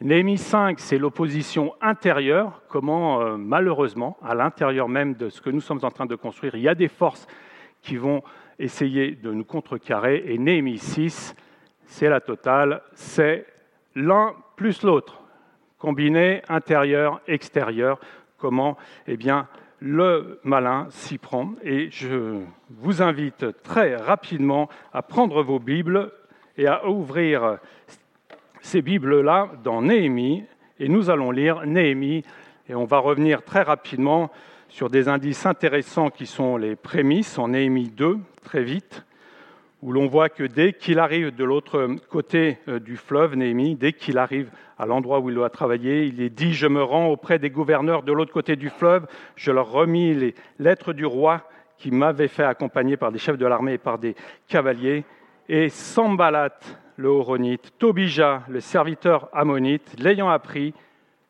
Néhémie 0.00 0.38
5, 0.38 0.80
c'est 0.80 0.98
l'opposition 0.98 1.74
intérieure, 1.80 2.62
comment 2.68 3.20
euh, 3.20 3.36
malheureusement, 3.36 4.16
à 4.22 4.34
l'intérieur 4.34 4.88
même 4.88 5.14
de 5.14 5.28
ce 5.28 5.40
que 5.40 5.50
nous 5.50 5.60
sommes 5.60 5.80
en 5.82 5.90
train 5.90 6.06
de 6.06 6.16
construire, 6.16 6.56
il 6.56 6.62
y 6.62 6.68
a 6.68 6.74
des 6.74 6.88
forces 6.88 7.26
qui 7.82 7.96
vont 7.96 8.22
essayer 8.58 9.12
de 9.12 9.30
nous 9.30 9.44
contrecarrer. 9.44 10.24
Et 10.26 10.38
Néhémie 10.38 10.78
6, 10.78 11.36
c'est 11.84 12.08
la 12.08 12.20
totale, 12.20 12.82
c'est 12.94 13.46
l'un 13.94 14.34
plus 14.56 14.82
l'autre, 14.82 15.22
combiné 15.78 16.42
intérieur, 16.48 17.20
extérieur, 17.26 17.98
comment 18.38 18.76
eh 19.06 19.16
bien, 19.16 19.48
le 19.80 20.40
malin 20.44 20.86
s'y 20.90 21.18
prend. 21.18 21.52
Et 21.62 21.90
je 21.90 22.40
vous 22.70 23.02
invite 23.02 23.62
très 23.62 23.96
rapidement 23.96 24.68
à 24.92 25.02
prendre 25.02 25.42
vos 25.42 25.58
Bibles 25.58 26.10
et 26.56 26.66
à 26.66 26.88
ouvrir 26.88 27.58
ces 28.60 28.82
Bibles-là 28.82 29.50
dans 29.62 29.82
Néhémie. 29.82 30.44
Et 30.80 30.88
nous 30.88 31.10
allons 31.10 31.30
lire 31.30 31.66
Néhémie 31.66 32.24
et 32.68 32.74
on 32.74 32.84
va 32.84 32.98
revenir 32.98 33.42
très 33.42 33.62
rapidement 33.62 34.30
sur 34.68 34.88
des 34.90 35.08
indices 35.08 35.46
intéressants 35.46 36.10
qui 36.10 36.26
sont 36.26 36.56
les 36.56 36.74
prémices 36.76 37.38
en 37.38 37.48
Néhémie 37.48 37.90
2, 37.90 38.18
très 38.42 38.64
vite 38.64 39.04
où 39.84 39.92
l'on 39.92 40.06
voit 40.06 40.30
que 40.30 40.44
dès 40.44 40.72
qu'il 40.72 40.98
arrive 40.98 41.36
de 41.36 41.44
l'autre 41.44 41.88
côté 42.08 42.56
euh, 42.68 42.80
du 42.80 42.96
fleuve, 42.96 43.36
Néhémie, 43.36 43.76
dès 43.76 43.92
qu'il 43.92 44.16
arrive 44.16 44.50
à 44.78 44.86
l'endroit 44.86 45.20
où 45.20 45.28
il 45.28 45.34
doit 45.34 45.50
travailler, 45.50 46.06
il 46.06 46.22
est 46.22 46.30
dit, 46.30 46.54
je 46.54 46.66
me 46.66 46.82
rends 46.82 47.08
auprès 47.08 47.38
des 47.38 47.50
gouverneurs 47.50 48.02
de 48.02 48.10
l'autre 48.10 48.32
côté 48.32 48.56
du 48.56 48.70
fleuve, 48.70 49.06
je 49.36 49.52
leur 49.52 49.70
remis 49.70 50.14
les 50.14 50.34
lettres 50.58 50.94
du 50.94 51.04
roi 51.04 51.42
qui 51.76 51.90
m'avait 51.90 52.28
fait 52.28 52.44
accompagner 52.44 52.96
par 52.96 53.12
des 53.12 53.18
chefs 53.18 53.36
de 53.36 53.44
l'armée 53.44 53.74
et 53.74 53.78
par 53.78 53.98
des 53.98 54.16
cavaliers, 54.48 55.04
et 55.50 55.68
Sambalat, 55.68 56.58
le 56.96 57.08
Horonite, 57.08 57.74
Tobija, 57.78 58.44
le 58.48 58.60
serviteur 58.60 59.28
ammonite, 59.34 59.96
l'ayant 59.98 60.30
appris, 60.30 60.72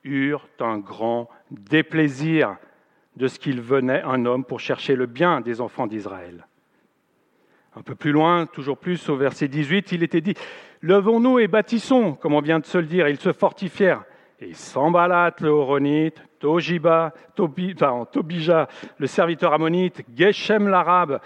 eurent 0.05 0.47
un 0.61 0.79
grand 0.79 1.29
déplaisir 1.51 2.55
de 3.17 3.27
ce 3.27 3.41
qu'il 3.41 3.61
venait 3.61 4.03
un 4.03 4.25
homme 4.27 4.45
pour 4.45 4.61
chercher 4.61 4.95
le 4.95 5.07
bien 5.07 5.41
des 5.41 5.61
enfants 5.61 5.89
d'Israël. 5.89 6.47
Un 7.77 7.83
peu 7.83 7.97
plus 7.97 8.13
loin, 8.13 8.47
toujours 8.47 8.79
plus, 8.79 9.09
au 9.09 9.17
verset 9.17 9.49
18, 9.49 9.93
il 9.93 10.03
était 10.05 10.21
dit 10.21 10.35
Levons-nous 10.81 11.41
et 11.41 11.49
bâtissons, 11.49 12.15
comme 12.15 12.35
on 12.35 12.41
vient 12.41 12.61
de 12.61 12.67
se 12.67 12.79
le 12.79 12.85
dire. 12.85 13.09
Ils 13.09 13.19
se 13.19 13.33
fortifièrent. 13.33 14.05
Et 14.39 14.55
Sambalat, 14.55 15.35
le 15.41 15.49
Horonite, 15.49 16.23
Tojiba, 16.39 17.13
Tobija, 17.35 18.69
le 18.99 19.07
serviteur 19.07 19.55
ammonite, 19.55 20.03
Geshem 20.15 20.69
l'arabe, 20.69 21.21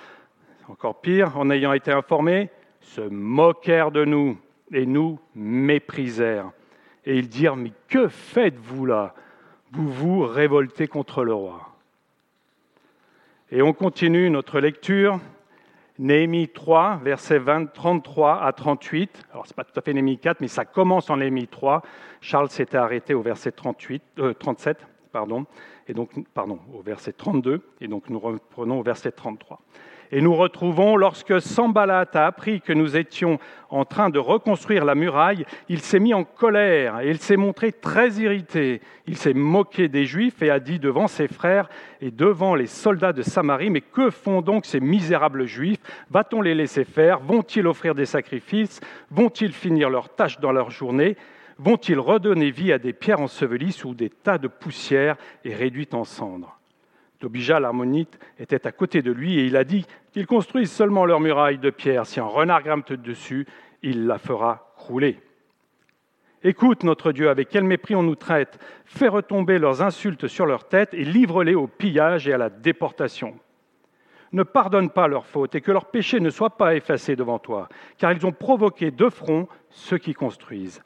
encore 0.69 1.00
pire, 1.00 1.37
en 1.37 1.50
ayant 1.50 1.73
été 1.73 1.93
informés, 1.93 2.50
se 2.81 3.00
moquèrent 3.00 3.90
de 3.90 4.05
nous 4.05 4.38
et 4.73 4.87
nous 4.87 5.19
méprisèrent. 5.35 6.50
Et 7.05 7.19
ils 7.19 7.28
dirent 7.28 7.57
Mais 7.57 7.73
que 7.88 8.09
faites-vous 8.09 8.87
là? 8.87 9.14
Vous 9.73 9.88
vous 9.88 10.21
révoltez 10.21 10.87
contre 10.87 11.25
le 11.25 11.35
roi. 11.35 11.69
Et 13.50 13.61
on 13.61 13.73
continue 13.73 14.31
notre 14.31 14.61
lecture 14.61 15.21
Néhémie 15.99 16.49
3, 16.49 17.00
versets 17.02 17.38
20, 17.38 17.73
33 17.73 18.43
à 18.43 18.52
38. 18.52 19.25
Alors, 19.33 19.47
ce 19.47 19.52
n'est 19.52 19.57
pas 19.57 19.64
tout 19.64 19.78
à 19.78 19.83
fait 19.83 19.93
Néhémie 19.93 20.19
4, 20.19 20.40
mais 20.40 20.49
ça 20.49 20.64
commence 20.64 21.11
en 21.11 21.17
Néhémie 21.17 21.49
3. 21.49 21.83
Charles 22.21 22.50
s'était 22.50 22.76
arrêté 22.76 23.14
au 23.14 23.23
verset 23.23 23.50
38, 23.50 24.02
37, 24.38 24.78
euh, 24.78 24.85
pardon, 25.11 25.47
et 25.88 25.95
donc, 25.95 26.11
pardon, 26.35 26.61
au 26.73 26.83
verset 26.83 27.12
32, 27.12 27.62
et 27.81 27.88
donc 27.88 28.11
nous 28.11 28.21
reprenons 28.21 28.78
au 28.78 28.83
verset 28.83 29.11
33. 29.11 29.61
Et 30.10 30.20
nous 30.20 30.34
retrouvons, 30.34 30.96
lorsque 30.96 31.40
Sambalat 31.40 32.06
a 32.14 32.26
appris 32.26 32.60
que 32.60 32.72
nous 32.72 32.96
étions 32.96 33.38
en 33.70 33.84
train 33.84 34.08
de 34.08 34.18
reconstruire 34.18 34.84
la 34.84 34.94
muraille, 34.94 35.44
il 35.68 35.80
s'est 35.80 35.98
mis 35.98 36.14
en 36.14 36.24
colère 36.24 37.00
et 37.00 37.10
il 37.10 37.18
s'est 37.18 37.36
montré 37.36 37.72
très 37.72 38.12
irrité. 38.12 38.80
Il 39.06 39.16
s'est 39.16 39.34
moqué 39.34 39.88
des 39.88 40.06
Juifs 40.06 40.40
et 40.42 40.50
a 40.50 40.60
dit 40.60 40.78
devant 40.78 41.08
ses 41.08 41.28
frères 41.28 41.68
et 42.00 42.10
devant 42.10 42.54
les 42.54 42.66
soldats 42.66 43.12
de 43.12 43.22
Samarie, 43.22 43.70
mais 43.70 43.82
que 43.82 44.10
font 44.10 44.40
donc 44.40 44.64
ces 44.64 44.80
misérables 44.80 45.46
Juifs? 45.46 45.80
Va-t-on 46.10 46.40
les 46.40 46.54
laisser 46.54 46.84
faire? 46.84 47.20
Vont-ils 47.20 47.66
offrir 47.66 47.94
des 47.94 48.06
sacrifices? 48.06 48.80
Vont-ils 49.10 49.52
finir 49.52 49.90
leurs 49.90 50.14
tâches 50.14 50.40
dans 50.40 50.52
leur 50.52 50.70
journée? 50.70 51.16
Vont-ils 51.58 51.98
redonner 51.98 52.50
vie 52.50 52.72
à 52.72 52.78
des 52.78 52.92
pierres 52.92 53.20
ensevelies 53.20 53.72
sous 53.72 53.92
des 53.92 54.10
tas 54.10 54.38
de 54.38 54.48
poussière 54.48 55.16
et 55.44 55.54
réduites 55.54 55.94
en 55.94 56.04
cendres? 56.04 56.57
Tobija 57.18 57.58
l'harmonite 57.58 58.18
était 58.38 58.66
à 58.66 58.72
côté 58.72 59.02
de 59.02 59.10
lui 59.10 59.38
et 59.38 59.46
il 59.46 59.56
a 59.56 59.64
dit 59.64 59.87
qu'ils 60.12 60.26
construisent 60.26 60.70
seulement 60.70 61.04
leur 61.04 61.20
muraille 61.20 61.58
de 61.58 61.70
pierre. 61.70 62.06
Si 62.06 62.20
un 62.20 62.25
renard 62.25 62.62
grimpe 62.62 62.92
dessus, 62.92 63.46
il 63.82 64.06
la 64.06 64.18
fera 64.18 64.72
crouler. 64.76 65.18
Écoute, 66.44 66.84
notre 66.84 67.10
Dieu, 67.10 67.30
avec 67.30 67.48
quel 67.48 67.64
mépris 67.64 67.96
on 67.96 68.04
nous 68.04 68.14
traite. 68.14 68.60
Fais 68.84 69.08
retomber 69.08 69.58
leurs 69.58 69.82
insultes 69.82 70.28
sur 70.28 70.46
leur 70.46 70.68
tête 70.68 70.94
et 70.94 71.04
livre-les 71.04 71.56
au 71.56 71.66
pillage 71.66 72.28
et 72.28 72.32
à 72.32 72.38
la 72.38 72.50
déportation. 72.50 73.37
Ne 74.30 74.44
pardonne 74.44 74.90
pas 74.90 75.08
leurs 75.08 75.26
fautes 75.26 75.56
et 75.56 75.60
que 75.60 75.72
leurs 75.72 75.87
péchés 75.87 76.20
ne 76.20 76.30
soient 76.30 76.56
pas 76.56 76.76
effacés 76.76 77.16
devant 77.16 77.40
toi, 77.40 77.68
car 77.96 78.12
ils 78.12 78.25
ont 78.26 78.32
provoqué 78.32 78.90
de 78.92 79.08
front 79.08 79.48
ceux 79.70 79.98
qui 79.98 80.14
construisent. 80.14 80.82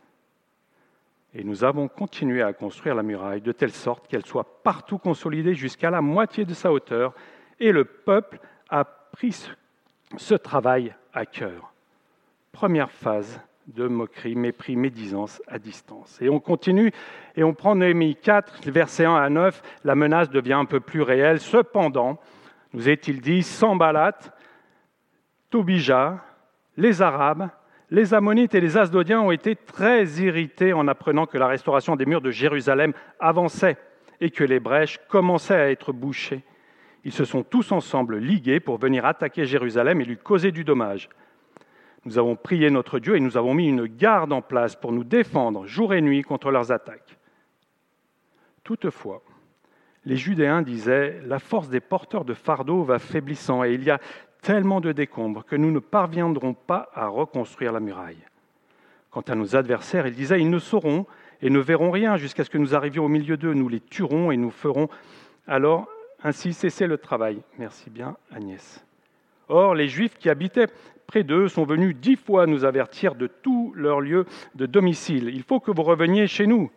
Et 1.34 1.44
nous 1.44 1.64
avons 1.64 1.88
continué 1.88 2.42
à 2.42 2.52
construire 2.52 2.94
la 2.94 3.02
muraille 3.02 3.40
de 3.40 3.52
telle 3.52 3.72
sorte 3.72 4.06
qu'elle 4.06 4.26
soit 4.26 4.62
partout 4.62 4.98
consolidée 4.98 5.54
jusqu'à 5.54 5.90
la 5.90 6.02
moitié 6.02 6.44
de 6.44 6.52
sa 6.52 6.70
hauteur. 6.70 7.14
Et 7.58 7.72
le 7.72 7.84
peuple 7.84 8.38
a 8.68 8.84
pris 8.84 9.48
ce 10.16 10.34
travail 10.34 10.94
à 11.14 11.24
cœur. 11.24 11.72
Première 12.52 12.90
phase 12.90 13.40
de 13.66 13.86
moquerie, 13.86 14.34
mépris, 14.34 14.76
médisance 14.76 15.40
à 15.46 15.58
distance. 15.58 16.20
Et 16.20 16.28
on 16.28 16.40
continue 16.40 16.92
et 17.36 17.44
on 17.44 17.54
prend 17.54 17.76
Néhémie 17.76 18.16
4, 18.16 18.68
versets 18.70 19.04
1 19.04 19.14
à 19.14 19.30
9, 19.30 19.62
la 19.84 19.94
menace 19.94 20.30
devient 20.30 20.54
un 20.54 20.64
peu 20.64 20.80
plus 20.80 21.02
réelle. 21.02 21.40
Cependant, 21.40 22.18
nous 22.72 22.88
est-il 22.88 23.20
dit, 23.20 23.42
Sambalat, 23.42 24.18
Tobija, 25.48 26.18
les 26.76 27.00
Arabes, 27.02 27.48
les 27.92 28.14
Ammonites 28.14 28.54
et 28.54 28.60
les 28.62 28.78
Asdodiens 28.78 29.20
ont 29.20 29.32
été 29.32 29.54
très 29.54 30.06
irrités 30.22 30.72
en 30.72 30.88
apprenant 30.88 31.26
que 31.26 31.36
la 31.36 31.46
restauration 31.46 31.94
des 31.94 32.06
murs 32.06 32.22
de 32.22 32.30
Jérusalem 32.30 32.94
avançait 33.20 33.76
et 34.18 34.30
que 34.30 34.44
les 34.44 34.60
brèches 34.60 34.98
commençaient 35.08 35.60
à 35.60 35.70
être 35.70 35.92
bouchées. 35.92 36.42
Ils 37.04 37.12
se 37.12 37.26
sont 37.26 37.42
tous 37.42 37.70
ensemble 37.70 38.16
ligués 38.16 38.60
pour 38.60 38.78
venir 38.78 39.04
attaquer 39.04 39.44
Jérusalem 39.44 40.00
et 40.00 40.06
lui 40.06 40.16
causer 40.16 40.52
du 40.52 40.64
dommage. 40.64 41.10
Nous 42.06 42.16
avons 42.16 42.34
prié 42.34 42.70
notre 42.70 42.98
Dieu 42.98 43.14
et 43.14 43.20
nous 43.20 43.36
avons 43.36 43.52
mis 43.52 43.68
une 43.68 43.84
garde 43.84 44.32
en 44.32 44.40
place 44.40 44.74
pour 44.74 44.90
nous 44.90 45.04
défendre 45.04 45.66
jour 45.66 45.92
et 45.92 46.00
nuit 46.00 46.22
contre 46.22 46.50
leurs 46.50 46.72
attaques. 46.72 47.18
Toutefois, 48.64 49.22
les 50.06 50.16
Judéens 50.16 50.62
disaient, 50.62 51.20
la 51.26 51.38
force 51.38 51.68
des 51.68 51.80
porteurs 51.80 52.24
de 52.24 52.32
fardeaux 52.32 52.84
va 52.84 52.98
faiblissant 52.98 53.64
et 53.64 53.74
il 53.74 53.84
y 53.84 53.90
a 53.90 54.00
tellement 54.42 54.80
de 54.80 54.92
décombres 54.92 55.44
que 55.44 55.56
nous 55.56 55.70
ne 55.70 55.78
parviendrons 55.78 56.52
pas 56.52 56.90
à 56.94 57.06
reconstruire 57.06 57.72
la 57.72 57.80
muraille. 57.80 58.18
Quant 59.10 59.22
à 59.22 59.34
nos 59.34 59.56
adversaires, 59.56 60.06
ils 60.06 60.14
disaient, 60.14 60.40
ils 60.40 60.50
ne 60.50 60.58
sauront 60.58 61.06
et 61.40 61.50
ne 61.50 61.58
verront 61.58 61.90
rien 61.90 62.16
jusqu'à 62.16 62.44
ce 62.44 62.50
que 62.50 62.58
nous 62.58 62.74
arrivions 62.74 63.04
au 63.04 63.08
milieu 63.08 63.36
d'eux. 63.36 63.54
Nous 63.54 63.68
les 63.68 63.80
tuerons 63.80 64.30
et 64.30 64.36
nous 64.36 64.50
ferons 64.50 64.88
alors 65.46 65.88
ainsi 66.24 66.52
cesser 66.52 66.86
le 66.86 66.98
travail. 66.98 67.40
Merci 67.58 67.90
bien, 67.90 68.16
Agnès. 68.32 68.84
Or, 69.48 69.74
les 69.74 69.88
Juifs 69.88 70.16
qui 70.18 70.30
habitaient 70.30 70.68
près 71.06 71.24
d'eux 71.24 71.48
sont 71.48 71.64
venus 71.64 71.96
dix 71.96 72.16
fois 72.16 72.46
nous 72.46 72.64
avertir 72.64 73.14
de 73.14 73.26
tous 73.26 73.72
leurs 73.76 74.00
lieux 74.00 74.24
de 74.54 74.66
domicile. 74.66 75.30
Il 75.32 75.42
faut 75.42 75.60
que 75.60 75.70
vous 75.70 75.82
reveniez 75.82 76.26
chez 76.26 76.46
nous. 76.46 76.70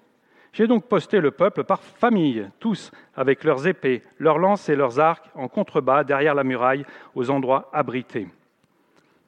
J'ai 0.56 0.68
donc 0.68 0.86
posté 0.86 1.20
le 1.20 1.32
peuple 1.32 1.66
par 1.66 1.82
famille, 1.82 2.50
tous 2.62 2.90
avec 3.14 3.44
leurs 3.44 3.68
épées, 3.68 4.02
leurs 4.20 4.38
lances 4.38 4.70
et 4.70 4.78
leurs 4.78 5.02
arcs 5.02 5.30
en 5.36 5.50
contrebas 5.50 6.06
derrière 6.06 6.34
la 6.34 6.46
muraille, 6.46 6.86
aux 7.14 7.30
endroits 7.30 7.70
abrités. 7.74 8.30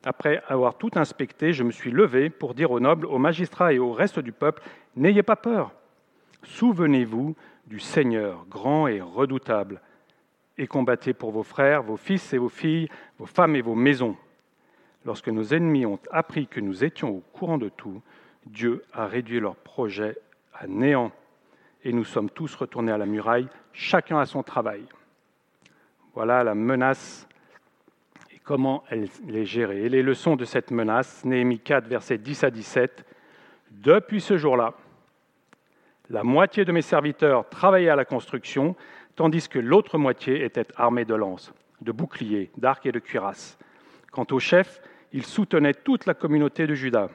Après 0.05 0.41
avoir 0.47 0.75
tout 0.77 0.91
inspecté, 0.95 1.51
je 1.51 1.65
me 1.65 1.71
suis 1.71 1.91
levé 1.91 2.29
pour 2.29 2.53
dire 2.53 2.71
aux 2.71 2.79
nobles, 2.79 3.07
aux 3.07 3.17
magistrats 3.17 3.73
et 3.73 3.77
au 3.77 3.91
reste 3.91 4.19
du 4.19 4.31
peuple, 4.31 4.63
N'ayez 4.95 5.21
pas 5.21 5.35
peur. 5.35 5.73
Souvenez-vous 6.43 7.35
du 7.65 7.81
Seigneur, 7.81 8.45
grand 8.49 8.87
et 8.87 9.01
redoutable, 9.01 9.81
et 10.57 10.65
combattez 10.65 11.11
pour 11.11 11.31
vos 11.31 11.43
frères, 11.43 11.83
vos 11.83 11.97
fils 11.97 12.31
et 12.31 12.37
vos 12.37 12.47
filles, 12.47 12.87
vos 13.19 13.25
femmes 13.25 13.57
et 13.57 13.61
vos 13.61 13.75
maisons. 13.75 14.15
Lorsque 15.03 15.27
nos 15.27 15.43
ennemis 15.43 15.85
ont 15.85 15.99
appris 16.09 16.47
que 16.47 16.61
nous 16.61 16.85
étions 16.85 17.17
au 17.17 17.23
courant 17.33 17.57
de 17.57 17.67
tout, 17.67 18.01
Dieu 18.45 18.85
a 18.93 19.07
réduit 19.07 19.41
leur 19.41 19.57
projet 19.57 20.15
à 20.59 20.67
néant, 20.67 21.11
et 21.83 21.93
nous 21.93 22.03
sommes 22.03 22.29
tous 22.29 22.53
retournés 22.55 22.91
à 22.91 22.97
la 22.97 23.05
muraille, 23.05 23.47
chacun 23.73 24.19
à 24.19 24.25
son 24.25 24.43
travail. 24.43 24.83
Voilà 26.13 26.43
la 26.43 26.55
menace 26.55 27.27
et 28.33 28.39
comment 28.39 28.83
elle 28.89 29.07
est 29.33 29.45
gérée. 29.45 29.87
Les 29.87 30.01
leçons 30.01 30.35
de 30.35 30.45
cette 30.45 30.71
menace, 30.71 31.23
Néhémie 31.23 31.59
4, 31.59 31.87
versets 31.87 32.17
10 32.17 32.43
à 32.43 32.49
17. 32.49 33.05
Depuis 33.71 34.21
ce 34.21 34.37
jour-là, 34.37 34.73
la 36.09 36.23
moitié 36.23 36.65
de 36.65 36.71
mes 36.71 36.81
serviteurs 36.81 37.47
travaillaient 37.49 37.89
à 37.89 37.95
la 37.95 38.05
construction, 38.05 38.75
tandis 39.15 39.47
que 39.47 39.59
l'autre 39.59 39.97
moitié 39.97 40.43
était 40.43 40.67
armée 40.75 41.05
de 41.05 41.15
lances, 41.15 41.53
de 41.81 41.91
boucliers, 41.91 42.49
d'arcs 42.57 42.85
et 42.85 42.91
de 42.91 42.99
cuirasses. 42.99 43.57
Quant 44.11 44.25
au 44.31 44.39
chef, 44.39 44.81
il 45.11 45.25
soutenait 45.25 45.73
toute 45.73 46.05
la 46.05 46.13
communauté 46.13 46.65
de 46.65 46.73
Juda. 46.73 47.09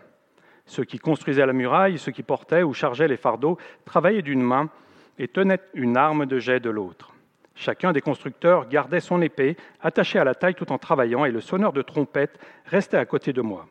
Ceux 0.73 0.85
qui 0.85 0.99
construisaient 0.99 1.45
la 1.45 1.53
muraille, 1.53 1.99
ceux 1.99 2.13
qui 2.13 2.23
portaient 2.23 2.63
ou 2.63 2.73
chargeaient 2.73 3.07
les 3.07 3.19
fardeaux, 3.19 3.59
travaillaient 3.85 4.23
d'une 4.23 4.41
main 4.41 4.71
et 5.19 5.29
tenaient 5.29 5.61
une 5.75 5.99
arme 5.99 6.25
de 6.25 6.39
jet 6.39 6.61
de 6.61 6.71
l'autre. 6.71 7.13
Chacun 7.55 7.93
des 7.93 8.01
constructeurs 8.01 8.67
gardait 8.71 9.01
son 9.01 9.21
épée, 9.21 9.59
attachée 9.83 10.19
à 10.19 10.25
la 10.25 10.35
taille 10.35 10.55
tout 10.55 10.73
en 10.73 10.79
travaillant, 10.79 11.27
et 11.27 11.31
le 11.31 11.43
sonneur 11.43 11.75
de 11.75 11.83
trompette 11.83 12.41
restait 12.65 12.97
à 12.97 13.05
côté 13.05 13.35
de 13.35 13.43
moi. 13.43 13.67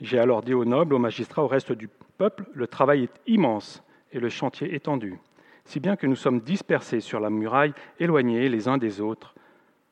J'ai 0.00 0.18
alors 0.18 0.40
dit 0.40 0.54
aux 0.54 0.64
nobles, 0.64 0.94
aux 0.94 0.98
magistrats, 0.98 1.44
au 1.44 1.46
reste 1.46 1.72
du 1.72 1.88
peuple, 2.16 2.46
le 2.54 2.66
travail 2.66 3.02
est 3.02 3.20
immense 3.26 3.82
et 4.10 4.18
le 4.18 4.30
chantier 4.30 4.74
étendu, 4.74 5.18
si 5.66 5.78
bien 5.78 5.94
que 5.94 6.06
nous 6.06 6.16
sommes 6.16 6.40
dispersés 6.40 7.00
sur 7.00 7.20
la 7.20 7.28
muraille, 7.28 7.74
éloignés 7.98 8.48
les 8.48 8.66
uns 8.66 8.78
des 8.78 9.02
autres. 9.02 9.34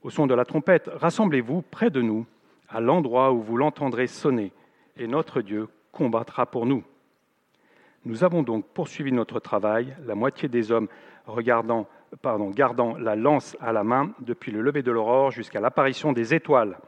Au 0.00 0.08
son 0.08 0.26
de 0.26 0.34
la 0.34 0.46
trompette, 0.46 0.88
rassemblez-vous 0.94 1.60
près 1.60 1.90
de 1.90 2.00
nous, 2.00 2.24
à 2.70 2.80
l'endroit 2.80 3.32
où 3.32 3.42
vous 3.42 3.58
l'entendrez 3.58 4.06
sonner, 4.06 4.50
et 4.96 5.06
notre 5.06 5.42
Dieu 5.42 5.68
combattra 5.98 6.46
pour 6.46 6.64
nous. 6.64 6.84
Nous 8.04 8.22
avons 8.22 8.44
donc 8.44 8.64
poursuivi 8.72 9.10
notre 9.10 9.40
travail, 9.40 9.96
la 10.06 10.14
moitié 10.14 10.48
des 10.48 10.70
hommes 10.70 10.86
gardant 11.40 11.86
la 12.96 13.16
lance 13.16 13.56
à 13.60 13.72
la 13.72 13.82
main 13.82 14.12
depuis 14.20 14.52
le 14.52 14.62
lever 14.62 14.82
de 14.82 14.92
l'aurore 14.92 15.32
jusqu'à 15.32 15.60
l'apparition 15.60 16.12
des 16.12 16.34
étoiles. 16.34 16.78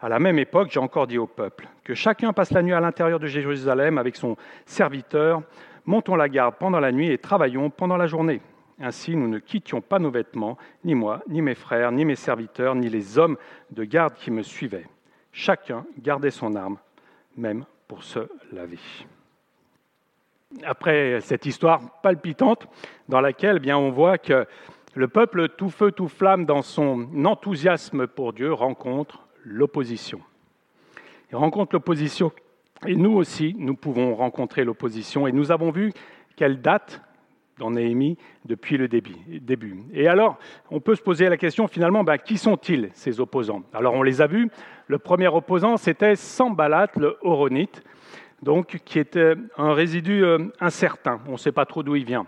À 0.00 0.08
la 0.08 0.18
même 0.18 0.38
époque, 0.40 0.70
j'ai 0.72 0.80
encore 0.80 1.06
dit 1.06 1.16
au 1.16 1.28
peuple 1.28 1.68
que 1.84 1.94
chacun 1.94 2.32
passe 2.32 2.50
la 2.50 2.62
nuit 2.62 2.72
à 2.72 2.80
l'intérieur 2.80 3.20
de 3.20 3.28
Jérusalem 3.28 3.98
avec 3.98 4.16
son 4.16 4.36
serviteur. 4.66 5.42
Montons 5.86 6.16
la 6.16 6.28
garde 6.28 6.56
pendant 6.58 6.80
la 6.80 6.90
nuit 6.90 7.12
et 7.12 7.18
travaillons 7.18 7.70
pendant 7.70 7.96
la 7.96 8.08
journée. 8.08 8.40
Ainsi, 8.80 9.14
nous 9.14 9.28
ne 9.28 9.38
quittions 9.38 9.80
pas 9.80 10.00
nos 10.00 10.10
vêtements, 10.10 10.58
ni 10.84 10.96
moi, 10.96 11.22
ni 11.28 11.40
mes 11.40 11.54
frères, 11.54 11.92
ni 11.92 12.04
mes 12.04 12.16
serviteurs, 12.16 12.74
ni 12.74 12.88
les 12.88 13.16
hommes 13.16 13.36
de 13.70 13.84
garde 13.84 14.14
qui 14.14 14.32
me 14.32 14.42
suivaient. 14.42 14.88
Chacun 15.32 15.84
gardait 15.98 16.30
son 16.32 16.56
arme, 16.56 16.78
même 17.36 17.64
pour 17.90 18.04
se 18.04 18.20
laver. 18.52 18.78
Après 20.62 21.20
cette 21.22 21.44
histoire 21.44 22.00
palpitante 22.02 22.68
dans 23.08 23.20
laquelle 23.20 23.56
eh 23.56 23.58
bien, 23.60 23.76
on 23.76 23.90
voit 23.90 24.16
que 24.16 24.46
le 24.94 25.08
peuple 25.08 25.48
tout 25.48 25.70
feu, 25.70 25.90
tout 25.90 26.06
flamme 26.06 26.46
dans 26.46 26.62
son 26.62 27.08
enthousiasme 27.24 28.06
pour 28.06 28.32
Dieu 28.32 28.52
rencontre 28.52 29.26
l'opposition. 29.44 30.20
Il 31.32 31.36
rencontre 31.36 31.74
l'opposition 31.74 32.30
et 32.86 32.94
nous 32.94 33.10
aussi, 33.16 33.56
nous 33.58 33.74
pouvons 33.74 34.14
rencontrer 34.14 34.62
l'opposition 34.62 35.26
et 35.26 35.32
nous 35.32 35.50
avons 35.50 35.72
vu 35.72 35.92
qu'elle 36.36 36.62
date 36.62 37.02
dans 37.58 37.72
Néhémie 37.72 38.16
depuis 38.44 38.76
le 38.76 38.86
début. 38.86 39.84
Et 39.92 40.06
alors, 40.06 40.38
on 40.70 40.78
peut 40.80 40.94
se 40.94 41.02
poser 41.02 41.28
la 41.28 41.36
question 41.36 41.66
finalement, 41.66 42.04
ben, 42.04 42.18
qui 42.18 42.38
sont-ils 42.38 42.90
ces 42.94 43.18
opposants? 43.18 43.64
Alors 43.74 43.94
on 43.94 44.04
les 44.04 44.20
a 44.20 44.28
vus, 44.28 44.48
le 44.90 44.98
premier 44.98 45.28
opposant, 45.28 45.76
c'était 45.76 46.16
Sambalat, 46.16 46.88
le 46.96 47.16
Horonite, 47.22 47.84
donc, 48.42 48.80
qui 48.84 48.98
était 48.98 49.34
un 49.56 49.72
résidu 49.72 50.24
euh, 50.24 50.38
incertain. 50.58 51.20
On 51.28 51.32
ne 51.32 51.36
sait 51.36 51.52
pas 51.52 51.64
trop 51.64 51.84
d'où 51.84 51.94
il 51.94 52.04
vient. 52.04 52.26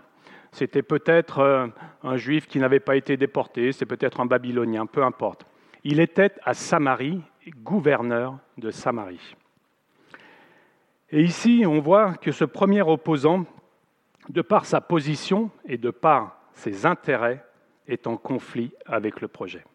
C'était 0.53 0.81
peut-être 0.81 1.39
euh, 1.39 1.67
un 2.03 2.15
juif 2.15 2.47
qui 2.47 2.59
n'avait 2.59 2.79
pas 2.79 2.95
été 2.95 3.17
déporté, 3.17 3.73
c'est 3.73 3.85
peut-être 3.85 4.21
un 4.21 4.25
babylonien, 4.25 4.85
peu 4.85 5.03
importe. 5.03 5.45
Il 5.83 5.99
était 5.99 6.31
à 6.45 6.53
Samarie, 6.53 7.21
gouverneur 7.65 8.37
de 8.57 8.71
Samarie. 8.71 9.35
Et 11.11 11.21
ici, 11.21 11.65
on 11.67 11.81
voit 11.81 12.13
que 12.13 12.31
ce 12.31 12.45
premier 12.45 12.81
opposant, 12.81 13.45
de 14.29 14.41
par 14.41 14.65
sa 14.65 14.79
position 14.79 15.51
et 15.65 15.77
de 15.77 15.89
par 15.89 16.37
ses 16.53 16.85
intérêts, 16.85 17.43
est 17.89 18.07
en 18.07 18.15
conflit 18.15 18.71
avec 18.85 19.19
le 19.19 19.27
projet. 19.27 19.65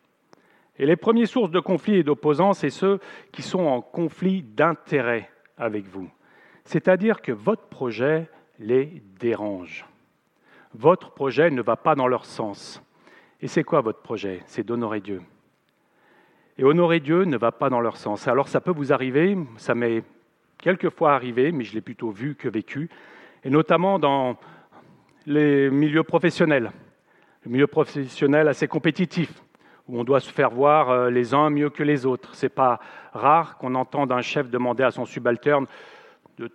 Et 0.78 0.86
les 0.86 0.96
premières 0.96 1.28
sources 1.28 1.50
de 1.50 1.60
conflit 1.60 1.96
et 1.96 2.02
d'opposants, 2.02 2.52
c'est 2.52 2.70
ceux 2.70 3.00
qui 3.32 3.42
sont 3.42 3.66
en 3.66 3.80
conflit 3.80 4.42
d'intérêt 4.42 5.30
avec 5.56 5.86
vous. 5.86 6.08
C'est-à-dire 6.64 7.20
que 7.20 7.32
votre 7.32 7.66
projet 7.68 8.28
les 8.58 9.02
dérange. 9.18 9.86
Votre 10.74 11.10
projet 11.10 11.50
ne 11.50 11.62
va 11.62 11.76
pas 11.76 11.94
dans 11.94 12.06
leur 12.06 12.24
sens. 12.24 12.82
Et 13.40 13.48
c'est 13.48 13.64
quoi 13.64 13.80
votre 13.80 14.02
projet? 14.02 14.42
C'est 14.46 14.64
d'honorer 14.64 15.00
Dieu. 15.00 15.22
Et 16.58 16.64
honorer 16.64 17.00
Dieu 17.00 17.24
ne 17.24 17.36
va 17.36 17.52
pas 17.52 17.70
dans 17.70 17.80
leur 17.80 17.96
sens. 17.96 18.28
Alors 18.28 18.48
ça 18.48 18.60
peut 18.60 18.72
vous 18.72 18.92
arriver, 18.92 19.36
ça 19.56 19.74
m'est 19.74 20.02
quelquefois 20.58 21.14
arrivé, 21.14 21.52
mais 21.52 21.64
je 21.64 21.74
l'ai 21.74 21.80
plutôt 21.80 22.10
vu 22.10 22.34
que 22.34 22.48
vécu, 22.48 22.90
et 23.44 23.50
notamment 23.50 23.98
dans 23.98 24.36
les 25.24 25.70
milieux 25.70 26.02
professionnels, 26.02 26.72
le 27.44 27.50
milieu 27.50 27.66
professionnel 27.68 28.48
assez 28.48 28.66
compétitif 28.66 29.42
où 29.88 29.98
on 29.98 30.05
doit 30.05 30.20
se 30.20 30.31
faire 30.31 30.51
voir 30.51 30.90
euh, 30.90 31.11
les 31.11 31.35
uns 31.35 31.51
mieux 31.51 31.70
que 31.70 31.83
les 31.83 32.07
autres. 32.07 32.35
Ce 32.35 32.46
n'est 32.46 32.51
pas 32.51 32.79
rare 33.12 33.57
qu'on 33.57 33.74
entende 33.74 34.12
un 34.12 34.20
chef 34.20 34.51
demander 34.51 34.85
à 34.85 34.90
son 34.90 35.07
subalterne 35.07 35.66
de 36.37 36.51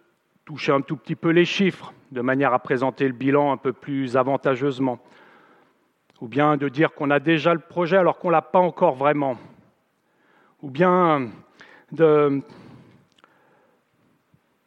toucher 0.45 0.71
un 0.71 0.81
tout 0.81 0.95
petit 0.95 1.15
peu 1.15 1.29
les 1.29 1.45
chiffres, 1.45 1.93
de 2.11 2.21
manière 2.21 2.53
à 2.53 2.59
présenter 2.59 3.07
le 3.07 3.13
bilan 3.13 3.51
un 3.51 3.57
peu 3.57 3.73
plus 3.73 4.15
avantageusement. 4.15 4.99
Ou 6.21 6.27
bien 6.27 6.57
de 6.57 6.69
dire 6.69 6.93
qu'on 6.93 7.09
a 7.09 7.19
déjà 7.19 7.53
le 7.53 7.59
projet 7.59 7.97
alors 7.97 8.19
qu'on 8.19 8.29
ne 8.29 8.33
l'a 8.33 8.41
pas 8.41 8.59
encore 8.59 8.95
vraiment. 8.95 9.37
Ou 10.61 10.69
bien 10.69 11.29
de 11.91 12.41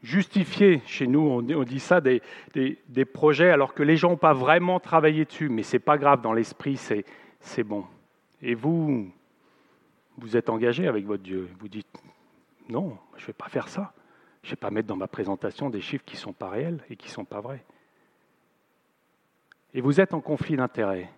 justifier, 0.02 0.82
chez 0.86 1.06
nous 1.06 1.20
on 1.20 1.62
dit 1.62 1.80
ça, 1.80 2.00
des, 2.00 2.20
des 2.54 3.04
projets 3.04 3.50
alors 3.50 3.74
que 3.74 3.82
les 3.82 3.96
gens 3.96 4.10
n'ont 4.10 4.16
pas 4.16 4.34
vraiment 4.34 4.80
travaillé 4.80 5.24
dessus. 5.24 5.48
Mais 5.48 5.62
ce 5.62 5.76
n'est 5.76 5.80
pas 5.80 5.96
grave, 5.96 6.20
dans 6.20 6.32
l'esprit 6.32 6.76
c'est 6.76 7.64
bon. 7.64 7.84
Et 8.46 8.54
vous, 8.54 9.10
vous 10.18 10.36
êtes 10.36 10.48
engagé 10.50 10.86
avec 10.86 11.04
votre 11.04 11.24
Dieu. 11.24 11.50
Vous 11.58 11.66
dites, 11.66 11.88
non, 12.68 12.96
je 13.16 13.22
ne 13.24 13.26
vais 13.26 13.32
pas 13.32 13.48
faire 13.48 13.68
ça. 13.68 13.92
Je 14.44 14.46
ne 14.46 14.50
vais 14.52 14.60
pas 14.60 14.70
mettre 14.70 14.86
dans 14.86 14.96
ma 14.96 15.08
présentation 15.08 15.68
des 15.68 15.80
chiffres 15.80 16.04
qui 16.04 16.14
ne 16.14 16.20
sont 16.20 16.32
pas 16.32 16.48
réels 16.48 16.78
et 16.88 16.94
qui 16.94 17.08
ne 17.08 17.12
sont 17.12 17.24
pas 17.24 17.40
vrais. 17.40 17.64
Et 19.74 19.80
vous 19.80 20.00
êtes 20.00 20.14
en 20.14 20.20
conflit 20.20 20.56
d'intérêts. 20.56 21.10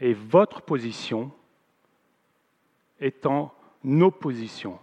Et 0.00 0.14
votre 0.14 0.62
position 0.62 1.30
est 2.98 3.24
en 3.24 3.54
opposition 4.00 4.80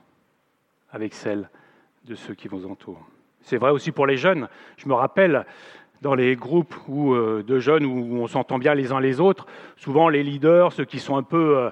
avec 0.91 1.13
celle 1.13 1.49
de 2.05 2.15
ceux 2.15 2.35
qui 2.35 2.47
vous 2.47 2.65
entourent. 2.65 3.05
C'est 3.41 3.57
vrai 3.57 3.71
aussi 3.71 3.91
pour 3.91 4.07
les 4.07 4.15
jeunes. 4.15 4.47
Je 4.77 4.87
me 4.87 4.93
rappelle 4.93 5.45
dans 6.01 6.15
les 6.15 6.35
groupes 6.35 6.75
où, 6.87 7.13
euh, 7.13 7.43
de 7.45 7.59
jeunes 7.59 7.85
où 7.85 8.21
on 8.21 8.27
s'entend 8.27 8.57
bien 8.57 8.73
les 8.73 8.91
uns 8.91 8.99
les 8.99 9.19
autres, 9.19 9.45
souvent 9.77 10.09
les 10.09 10.23
leaders, 10.23 10.73
ceux 10.73 10.85
qui 10.85 10.99
sont 10.99 11.15
un 11.15 11.23
peu 11.23 11.57
euh, 11.57 11.69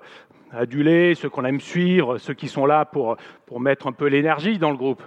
adulés, 0.52 1.16
ceux 1.16 1.30
qu'on 1.30 1.46
aime 1.46 1.60
suivre, 1.60 2.18
ceux 2.20 2.36
qui 2.36 2.48
sont 2.48 2.66
là 2.66 2.86
pour, 2.86 3.18
pour 3.46 3.60
mettre 3.60 3.88
un 3.88 3.92
peu 3.92 4.06
l'énergie 4.06 4.60
dans 4.60 4.72
le 4.72 4.78
groupe, 4.78 5.04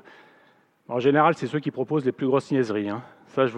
en 0.89 0.99
général, 0.99 1.35
c'est 1.35 1.47
ceux 1.47 1.61
qui 1.61 1.71
proposent 1.71 2.05
les 2.05 2.13
plus 2.13 2.27
grosses 2.27 2.51
niaiseries. 2.51 2.91
Ça, 3.29 3.47
je, 3.47 3.55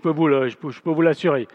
peux 0.00 0.10
vous, 0.10 1.02
l'assurer. 1.02 1.48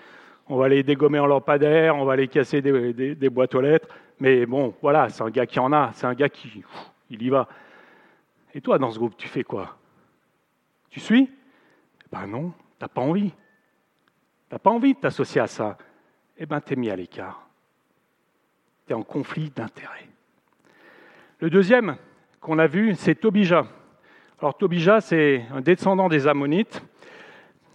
On 0.48 0.58
va 0.58 0.70
les 0.70 0.84
dégommer 0.84 1.20
en 1.20 1.26
lampadaire, 1.26 1.96
on 1.96 2.06
va 2.06 2.16
les 2.16 2.28
casser 2.28 2.62
des, 2.62 3.30
boîtes 3.30 3.56
aux 3.56 3.62
lettres. 3.62 3.88
Mais 4.20 4.46
bon, 4.46 4.76
voilà, 4.82 5.10
c'est 5.10 5.24
un 5.24 5.30
gars 5.30 5.46
qui 5.46 5.60
en 5.60 5.72
a, 5.74 5.92
c'est 5.94 6.06
un 6.06 6.14
gars 6.14 6.30
qui, 6.30 6.64
il 7.10 7.24
y 7.24 7.30
va. 7.30 7.48
Et 8.54 8.62
toi, 8.62 8.78
dans 8.78 8.92
ce 8.92 9.00
groupe, 9.00 9.16
tu 9.18 9.28
fais 9.28 9.44
quoi? 9.44 9.78
Tu 10.90 11.00
suis? 11.00 11.30
Ben 12.12 12.28
non, 12.28 12.50
tu 12.50 12.56
n'as 12.82 12.88
pas 12.88 13.02
envie. 13.02 13.30
Tu 13.30 13.36
n'as 14.52 14.60
pas 14.60 14.72
envie 14.72 14.94
de 14.94 15.00
t'associer 15.00 15.42
à 15.42 15.48
ça. 15.48 15.78
Eh 16.38 16.46
bien, 16.46 16.60
tu 16.60 16.74
es 16.74 16.76
mis 16.76 16.90
à 16.90 16.96
l'écart. 16.96 17.48
Tu 18.86 18.94
es 18.94 18.96
en 18.96 19.04
conflit 19.04 19.50
d'intérêts. 19.50 20.08
Le 21.40 21.50
deuxième 21.50 21.96
qu'on 22.40 22.60
a 22.60 22.68
vu, 22.68 22.96
c'est 22.96 23.16
Tobija. 23.16 23.66
Alors 24.40 24.58
Tobija, 24.58 25.02
c'est 25.02 25.46
un 25.54 25.62
descendant 25.62 26.10
des 26.10 26.28
Ammonites. 26.28 26.84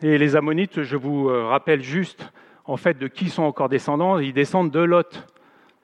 Et 0.02 0.18
les 0.18 0.36
Ammonites, 0.36 0.82
je 0.82 0.96
vous 0.96 1.28
euh, 1.28 1.46
rappelle 1.46 1.82
juste 1.82 2.30
en 2.64 2.76
fait 2.76 2.98
de 2.98 3.06
qui 3.06 3.30
sont 3.30 3.44
encore 3.44 3.68
descendants. 3.68 4.18
Ils 4.18 4.32
descendent 4.32 4.70
de 4.70 4.80
Lot 4.80 5.26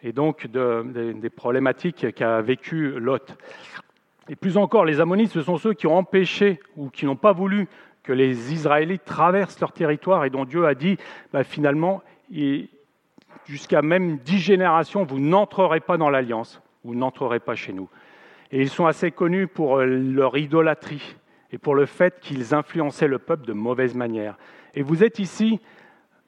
et 0.03 0.13
donc 0.13 0.49
des 0.49 1.31
problématiques 1.31 2.13
qu'a 2.15 2.43
vécu 2.43 2.99
Lot. 2.99 3.37
Et 4.29 4.37
plus 4.37 4.57
encore, 4.57 4.85
les 4.85 5.01
Ammonites, 5.01 5.31
ce 5.31 5.43
sont 5.43 5.57
ceux 5.57 5.75
qui 5.75 5.87
ont 5.87 5.97
empêché 5.97 6.61
ou 6.77 6.91
qui 6.91 7.07
n'ont 7.07 7.17
pas 7.17 7.33
voulu 7.33 7.69
que 8.03 8.13
les 8.13 8.53
Israélites 8.53 9.05
traversent 9.05 9.61
leur 9.61 9.73
territoire 9.73 10.25
et 10.25 10.31
dont 10.31 10.45
Dieu 10.45 10.67
a 10.67 10.75
dit 10.75 10.97
bah, 11.33 11.45
finalement, 11.45 12.03
jusqu'à 13.47 13.83
même 13.83 14.19
dix 14.19 14.39
générations, 14.39 15.05
vous 15.05 15.21
n'entrerez 15.21 15.81
pas 15.81 15.97
dans 15.97 16.11
l'alliance 16.11 16.61
ou 16.85 16.95
n'entrerez 16.95 17.41
pas 17.41 17.55
chez 17.55 17.73
nous. 17.73 17.89
Et 18.51 18.61
ils 18.61 18.69
sont 18.69 18.87
assez 18.87 19.11
connus 19.11 19.47
pour 19.47 19.79
euh, 19.79 19.87
leur 19.87 20.37
idolâtrie 20.37 21.17
et 21.53 21.59
pour 21.59 21.75
le 21.75 21.87
fait 21.87 22.21
qu'ils 22.21 22.55
influençaient 22.55 23.09
le 23.09 23.19
peuple 23.19 23.47
de 23.47 23.53
mauvaise 23.53 23.95
manière. 23.95 24.37
Et 24.75 24.83
vous 24.83 25.05
êtes 25.05 25.19
ici, 25.19 25.61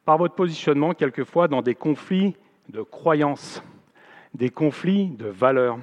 par 0.04 0.18
votre 0.18 0.34
positionnement, 0.34 0.92
quelquefois 0.92 1.48
dans 1.48 1.62
des 1.62 1.74
conflits 1.74 2.36
de 2.68 2.82
croyances, 2.82 3.62
des 4.34 4.50
conflits 4.50 5.08
de 5.08 5.26
valeurs. 5.26 5.78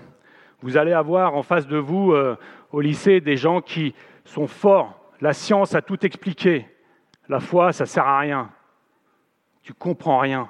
Vous 0.61 0.77
allez 0.77 0.93
avoir 0.93 1.35
en 1.35 1.43
face 1.43 1.67
de 1.67 1.77
vous 1.77 2.11
euh, 2.11 2.37
au 2.71 2.81
lycée 2.81 3.19
des 3.21 3.37
gens 3.37 3.61
qui 3.61 3.95
sont 4.25 4.47
forts. 4.47 5.00
La 5.21 5.33
science 5.33 5.75
a 5.75 5.81
tout 5.81 6.05
expliqué. 6.05 6.65
La 7.29 7.39
foi, 7.39 7.71
ça 7.71 7.85
ne 7.85 7.87
sert 7.87 8.07
à 8.07 8.19
rien. 8.19 8.49
Tu 9.63 9.73
comprends 9.73 10.19
rien. 10.19 10.49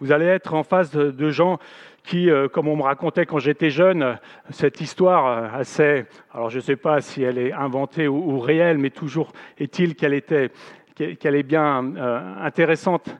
Vous 0.00 0.12
allez 0.12 0.26
être 0.26 0.52
en 0.52 0.62
face 0.62 0.90
de 0.90 1.30
gens 1.30 1.58
qui, 2.06 2.30
euh, 2.30 2.48
comme 2.48 2.68
on 2.68 2.76
me 2.76 2.82
racontait 2.82 3.26
quand 3.26 3.40
j'étais 3.40 3.68
jeune, 3.70 4.18
cette 4.50 4.80
histoire 4.80 5.26
euh, 5.26 5.60
assez, 5.60 6.06
alors 6.32 6.50
je 6.50 6.56
ne 6.56 6.62
sais 6.62 6.76
pas 6.76 7.00
si 7.00 7.22
elle 7.22 7.36
est 7.36 7.52
inventée 7.52 8.06
ou, 8.08 8.38
réelle, 8.38 8.78
mais 8.78 8.90
toujours 8.90 9.32
est-il 9.58 9.96
qu'elle 9.96 10.14
était, 10.14 10.50
qu'elle 10.94 11.34
est 11.34 11.42
bien 11.42 11.96
euh, 11.96 12.34
intéressante 12.40 13.10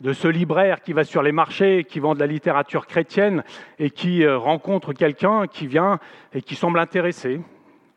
de 0.00 0.12
ce 0.12 0.28
libraire 0.28 0.80
qui 0.80 0.92
va 0.92 1.04
sur 1.04 1.22
les 1.22 1.32
marchés, 1.32 1.84
qui 1.84 1.98
vend 1.98 2.14
de 2.14 2.20
la 2.20 2.26
littérature 2.26 2.86
chrétienne 2.86 3.42
et 3.78 3.90
qui 3.90 4.26
rencontre 4.28 4.92
quelqu'un 4.92 5.46
qui 5.46 5.66
vient 5.66 5.98
et 6.34 6.42
qui 6.42 6.54
semble 6.54 6.78
intéressé 6.78 7.40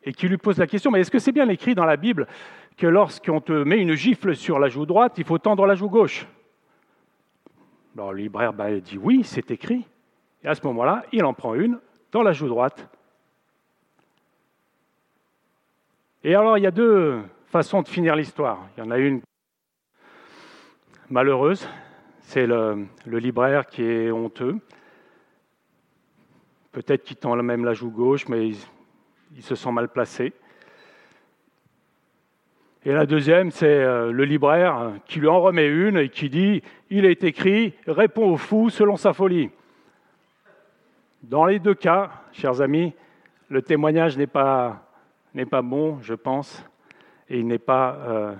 et 0.04 0.14
qui 0.14 0.28
lui 0.28 0.38
pose 0.38 0.58
la 0.58 0.68
question, 0.68 0.92
mais 0.92 1.02
est-ce 1.02 1.12
que 1.12 1.20
c'est 1.20 1.32
bien 1.32 1.50
écrit 1.50 1.76
dans 1.76 1.86
la 1.86 1.98
Bible 1.98 2.28
que 2.78 2.88
lorsqu'on 2.88 3.42
te 3.42 3.52
met 3.52 3.80
une 3.80 3.94
gifle 3.94 4.36
sur 4.36 4.60
la 4.60 4.70
joue 4.70 4.86
droite, 4.86 5.16
il 5.18 5.26
faut 5.26 5.38
tendre 5.38 5.66
la 5.66 5.76
joue 5.76 5.90
gauche? 5.90 6.26
Alors 7.96 8.14
le 8.14 8.20
libraire 8.20 8.54
bah, 8.54 8.72
dit 8.80 8.98
oui, 8.98 9.24
c'est 9.24 9.52
écrit. 9.52 9.86
Et 10.44 10.48
à 10.48 10.56
ce 10.56 10.66
moment-là, 10.68 11.04
il 11.12 11.26
en 11.26 11.34
prend 11.34 11.54
une 11.56 11.80
dans 12.12 12.24
la 12.24 12.32
joue 12.32 12.48
droite. 12.48 12.88
Et 16.24 16.36
alors, 16.36 16.58
il 16.58 16.64
y 16.64 16.68
a 16.68 16.72
deux 16.72 17.22
façons 17.46 17.82
de 17.82 17.88
finir 17.88 18.16
l'histoire. 18.16 18.68
Il 18.76 18.84
y 18.84 18.88
en 18.88 18.92
a 18.92 18.98
une 18.98 19.22
malheureuse, 21.10 21.68
c'est 22.22 22.46
le, 22.46 22.88
libraire 23.06 23.66
qui 23.66 23.84
est 23.84 24.12
honteux. 24.12 24.58
Peut-être 26.72 27.04
qu'il 27.04 27.18
tend 27.18 27.36
même 27.38 27.66
la 27.66 27.74
joue 27.74 27.90
gauche, 27.90 28.28
mais 28.28 28.52
il, 29.36 29.44
se 29.44 29.56
sent 29.56 29.72
mal 29.72 29.90
placé. 29.90 30.34
Et 32.86 32.92
la 32.94 33.06
deuxième, 33.06 33.52
c'est 33.52 33.66
euh, 33.66 34.12
le 34.12 34.24
libraire 34.24 34.94
qui 35.06 35.20
lui 35.20 35.28
en 35.28 35.42
remet 35.42 35.68
une 35.68 35.98
et 35.98 36.10
qui 36.10 36.30
dit 36.30 36.64
Il 36.90 37.06
est 37.06 37.24
écrit, 37.24 37.74
répond 37.88 38.32
au 38.32 38.38
fou 38.38 38.70
selon 38.70 38.96
sa 38.96 39.14
folie. 39.14 39.50
Dans 41.24 41.46
les 41.46 41.60
deux 41.60 41.74
cas, 41.74 42.12
chers 42.32 42.62
amis, 42.62 42.94
le 43.50 43.62
témoignage 43.62 44.18
n'est 44.18 44.28
pas, 44.28 44.88
pas 45.50 45.62
bon, 45.62 46.00
je 46.02 46.14
pense, 46.14 46.64
et 47.28 47.40
il 47.40 47.48
n'est 47.48 47.58
pas 47.58 47.96
euh, 48.08 48.36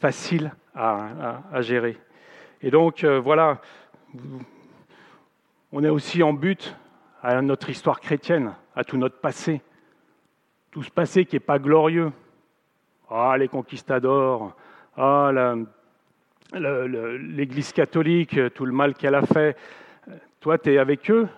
facile 0.00 0.52
à, 0.74 1.60
gérer. 1.60 1.96
Et 2.62 2.70
donc, 2.70 3.04
euh, 3.04 3.20
voilà, 3.20 3.60
on 5.72 5.84
est 5.84 5.88
aussi 5.88 6.22
en 6.22 6.32
but 6.32 6.76
à 7.22 7.40
notre 7.42 7.70
histoire 7.70 8.00
chrétienne, 8.00 8.54
à 8.74 8.82
tout 8.82 8.96
notre 8.96 9.20
passé, 9.20 9.62
tout 10.70 10.82
ce 10.82 10.90
passé 10.90 11.24
qui 11.24 11.36
n'est 11.36 11.40
pas 11.40 11.58
glorieux. 11.58 12.12
Ah, 13.10 13.36
les 13.36 13.48
conquistadors, 13.48 14.54
ah, 14.96 15.32
l'Église 16.52 17.72
catholique, 17.72 18.38
tout 18.54 18.64
le 18.64 18.72
mal 18.72 18.94
qu'elle 18.94 19.16
a 19.16 19.22
fait. 19.22 19.56
Toi, 20.40 20.58
tu 20.58 20.72
es 20.72 20.78
avec 20.78 21.10
eux, 21.10 21.28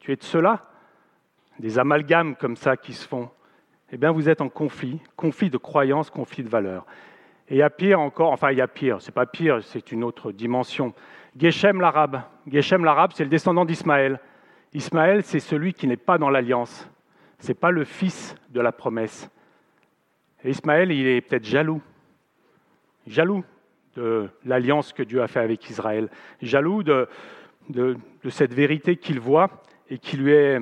tu 0.00 0.12
es 0.12 0.16
de 0.16 0.22
cela 0.22 0.64
Des 1.58 1.78
amalgames 1.78 2.34
comme 2.34 2.56
ça 2.56 2.76
qui 2.76 2.92
se 2.92 3.06
font. 3.06 3.30
Eh 3.92 3.96
bien, 3.96 4.10
vous 4.10 4.28
êtes 4.28 4.40
en 4.40 4.48
conflit, 4.48 5.00
conflit 5.16 5.50
de 5.50 5.58
croyances, 5.58 6.10
conflit 6.10 6.42
de 6.42 6.48
valeurs. 6.48 6.86
Et 7.48 7.54
il 7.54 7.58
y 7.58 7.62
a 7.62 7.70
pire 7.70 8.00
encore, 8.00 8.32
enfin, 8.32 8.50
il 8.50 8.58
y 8.58 8.62
a 8.62 8.68
pire, 8.68 9.00
c'est 9.00 9.12
pas 9.12 9.26
pire, 9.26 9.62
c'est 9.62 9.92
une 9.92 10.02
autre 10.02 10.32
dimension. 10.32 10.94
Geshem 11.38 11.80
l'arabe. 11.80 12.22
Geshem 12.50 12.84
l'arabe, 12.84 13.12
c'est 13.14 13.24
le 13.24 13.30
descendant 13.30 13.64
d'Ismaël. 13.64 14.18
Ismaël, 14.72 15.22
c'est 15.22 15.40
celui 15.40 15.74
qui 15.74 15.86
n'est 15.86 15.96
pas 15.96 16.18
dans 16.18 16.30
l'alliance. 16.30 16.88
Ce 17.42 17.48
n'est 17.48 17.54
pas 17.54 17.72
le 17.72 17.84
fils 17.84 18.36
de 18.50 18.60
la 18.60 18.70
promesse. 18.70 19.28
Et 20.44 20.50
Ismaël, 20.50 20.92
il 20.92 21.08
est 21.08 21.20
peut-être 21.20 21.44
jaloux. 21.44 21.82
Jaloux 23.08 23.44
de 23.96 24.28
l'alliance 24.44 24.92
que 24.92 25.02
Dieu 25.02 25.20
a 25.22 25.26
fait 25.26 25.40
avec 25.40 25.68
Israël. 25.68 26.08
Jaloux 26.40 26.84
de, 26.84 27.08
cette 28.28 28.54
vérité 28.54 28.96
qu'il 28.96 29.18
voit 29.18 29.64
et 29.90 29.98
qui 29.98 30.16
lui 30.16 30.30
est 30.30 30.60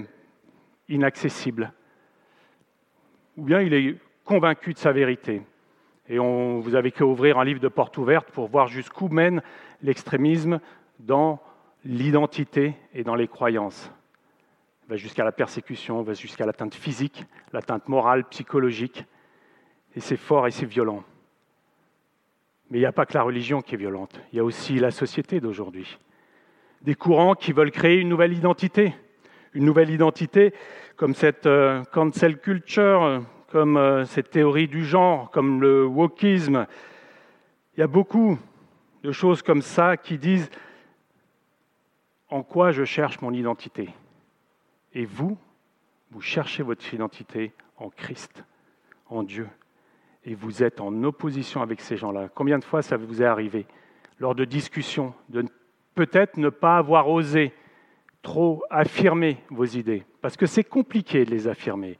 inaccessible. 0.89 1.71
Ou 3.37 3.45
bien 3.45 3.61
il 3.61 3.75
est 3.75 3.97
convaincu 4.25 4.73
de 4.73 4.79
sa 4.79 4.93
vérité. 4.93 5.43
Et 6.09 6.19
on, 6.19 6.61
vous 6.61 6.75
avez 6.77 6.93
qu'à 6.93 7.05
ouvrir 7.05 7.39
un 7.39 7.45
livre 7.45 7.61
de 7.61 7.69
porte 7.69 7.99
ouverte 7.99 8.31
pour 8.31 8.49
voir 8.49 8.69
jusqu'où 8.69 9.09
mène 9.09 9.43
l'extrémisme 9.83 10.61
dans 10.99 11.43
l'identité 11.85 12.75
et 12.95 13.05
dans 13.05 13.17
les 13.17 13.29
croyances. 13.29 13.93
Va 14.91 14.97
jusqu'à 14.97 15.23
la 15.23 15.31
persécution, 15.31 16.03
va 16.03 16.15
jusqu'à 16.15 16.45
l'atteinte 16.45 16.75
physique, 16.75 17.25
l'atteinte 17.53 17.89
morale, 17.89 18.25
psychologique. 18.25 19.05
Et 19.95 20.01
c'est 20.01 20.17
fort 20.17 20.49
et 20.49 20.51
c'est 20.51 20.67
violent. 20.67 21.05
Mais 22.71 22.79
il 22.79 22.81
n'y 22.81 22.87
a 22.87 22.93
pas 22.93 23.07
que 23.07 23.15
la 23.15 23.23
religion 23.23 23.63
qui 23.63 23.77
est 23.77 23.79
violente, 23.79 24.21
il 24.33 24.37
y 24.37 24.41
a 24.41 24.45
aussi 24.45 24.81
la 24.81 24.91
société 24.91 25.39
d'aujourd'hui. 25.39 25.97
Des 26.83 26.97
courants 26.97 27.37
qui 27.37 27.53
veulent 27.53 27.71
créer 27.71 27.99
une 27.99 28.09
nouvelle 28.09 28.33
identité, 28.33 28.93
une 29.55 29.65
nouvelle 29.65 29.91
identité, 29.91 30.53
comme 30.97 31.15
cette 31.15 31.47
euh, 31.47 31.85
cancel 31.93 32.39
culture, 32.39 33.23
comme 33.49 33.77
euh, 33.77 34.05
cette 34.07 34.31
théorie 34.31 34.67
du 34.67 34.85
genre, 34.85 35.31
comme 35.31 35.61
le 35.61 35.87
wokisme. 35.87 36.67
Il 37.77 37.81
y 37.81 37.85
a 37.85 37.87
beaucoup 37.87 38.41
de 39.05 39.13
choses 39.13 39.41
comme 39.41 39.63
ça 39.63 39.97
qui 39.97 40.19
disent 40.19 40.51
en 42.29 42.43
quoi 42.43 42.73
je 42.73 42.85
cherche 42.85 43.21
mon 43.21 43.33
identité. 43.33 43.91
Et 44.95 45.05
vous, 45.05 45.39
vous 46.11 46.21
cherchez 46.21 46.63
votre 46.63 46.93
identité 46.93 47.53
en 47.77 47.91
Christ, 47.91 48.45
en 49.09 49.23
Dieu. 49.23 49.49
Et 50.25 50.35
vous 50.35 50.63
êtes 50.63 50.81
en 50.81 51.03
opposition 51.05 51.63
avec 51.63 51.81
ces 51.81 51.97
gens-là. 51.97 52.29
Combien 52.35 52.59
de 52.59 52.65
fois 52.65 52.83
ça 52.83 52.97
vous 52.97 53.23
est 53.23 53.27
arrivé 53.27 53.67
lors 54.19 54.35
de 54.35 54.45
discussions 54.45 55.15
de 55.29 55.45
peut-être 55.95 56.37
ne 56.37 56.51
pas 56.51 56.77
avoir 56.77 57.09
osé 57.09 57.53
trop 58.23 58.63
affirmer 58.69 59.39
vos 59.49 59.65
idées, 59.65 60.05
parce 60.21 60.37
que 60.37 60.47
c'est 60.47 60.65
compliqué 60.65 61.25
de 61.25 61.31
les 61.31 61.49
affirmer. 61.49 61.99